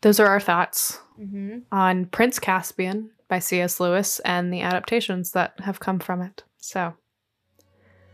those 0.00 0.18
are 0.20 0.26
our 0.26 0.40
thoughts 0.40 1.00
Mm-hmm. 1.20 1.58
on 1.72 2.06
Prince 2.06 2.38
Caspian 2.38 3.10
by 3.26 3.40
C.S. 3.40 3.80
Lewis 3.80 4.20
and 4.20 4.52
the 4.52 4.60
adaptations 4.60 5.32
that 5.32 5.58
have 5.58 5.80
come 5.80 5.98
from 5.98 6.22
it. 6.22 6.44
So, 6.58 6.94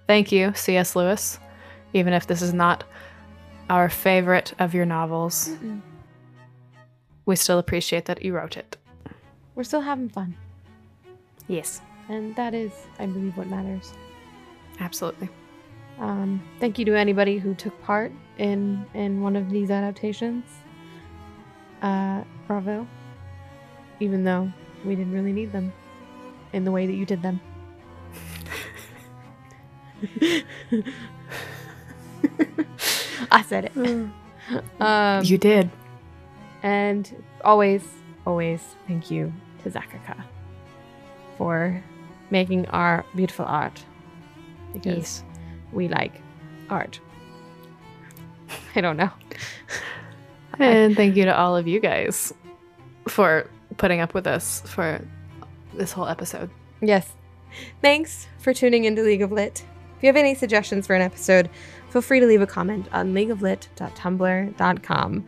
thank 0.06 0.32
you, 0.32 0.52
C.S. 0.54 0.96
Lewis, 0.96 1.38
even 1.92 2.14
if 2.14 2.26
this 2.26 2.40
is 2.40 2.54
not 2.54 2.84
our 3.68 3.90
favorite 3.90 4.54
of 4.58 4.72
your 4.72 4.86
novels. 4.86 5.50
We 7.26 7.36
still 7.36 7.58
appreciate 7.58 8.06
that 8.06 8.22
you 8.22 8.34
wrote 8.34 8.56
it. 8.56 8.78
We're 9.54 9.64
still 9.64 9.82
having 9.82 10.08
fun. 10.08 10.34
Yes, 11.46 11.82
And 12.08 12.34
that 12.36 12.54
is, 12.54 12.72
I 12.98 13.04
believe, 13.04 13.36
what 13.36 13.48
matters. 13.48 13.92
Absolutely. 14.80 15.28
Um, 15.98 16.42
thank 16.60 16.78
you 16.78 16.84
to 16.86 16.96
anybody 16.98 17.38
who 17.38 17.54
took 17.54 17.80
part 17.82 18.12
in 18.38 18.84
in 18.94 19.22
one 19.22 19.36
of 19.36 19.50
these 19.50 19.70
adaptations. 19.70 20.44
Uh, 21.82 22.22
bravo. 22.46 22.86
Even 24.00 24.24
though 24.24 24.50
we 24.84 24.96
didn't 24.96 25.12
really 25.12 25.32
need 25.32 25.52
them 25.52 25.72
in 26.52 26.64
the 26.64 26.70
way 26.70 26.86
that 26.86 26.94
you 26.94 27.06
did 27.06 27.22
them. 27.22 27.40
I 33.30 33.42
said 33.42 33.70
it. 33.74 33.74
Um, 34.78 35.24
you 35.24 35.38
did. 35.38 35.70
and 36.62 37.24
always, 37.42 37.82
always 38.26 38.60
thank 38.86 39.10
you 39.10 39.32
to 39.62 39.70
Zakaka 39.70 40.22
for 41.38 41.82
making 42.28 42.66
our 42.66 43.06
beautiful 43.16 43.46
art 43.46 43.82
because 44.74 44.96
Yes. 44.96 45.24
we 45.72 45.88
like 45.88 46.20
art. 46.68 47.00
I 48.76 48.82
don't 48.82 48.98
know. 48.98 49.10
And 50.58 50.94
thank 50.94 51.16
you 51.16 51.24
to 51.24 51.36
all 51.36 51.56
of 51.56 51.66
you 51.66 51.80
guys 51.80 52.32
for 53.08 53.50
putting 53.76 53.98
up 54.00 54.14
with 54.14 54.28
us 54.28 54.60
for 54.66 55.00
this 55.72 55.90
whole 55.90 56.06
episode. 56.06 56.48
Yes. 56.80 57.10
Thanks 57.82 58.28
for 58.38 58.54
tuning 58.54 58.84
into 58.84 59.02
League 59.02 59.22
of 59.22 59.32
Lit. 59.32 59.64
If 59.96 60.02
you 60.04 60.06
have 60.06 60.14
any 60.14 60.36
suggestions 60.36 60.86
for 60.86 60.94
an 60.94 61.02
episode, 61.02 61.50
feel 61.90 62.02
free 62.02 62.20
to 62.20 62.26
leave 62.26 62.40
a 62.40 62.46
comment 62.46 62.86
on 62.92 63.12
leagueoflit.tumblr.com 63.14 65.24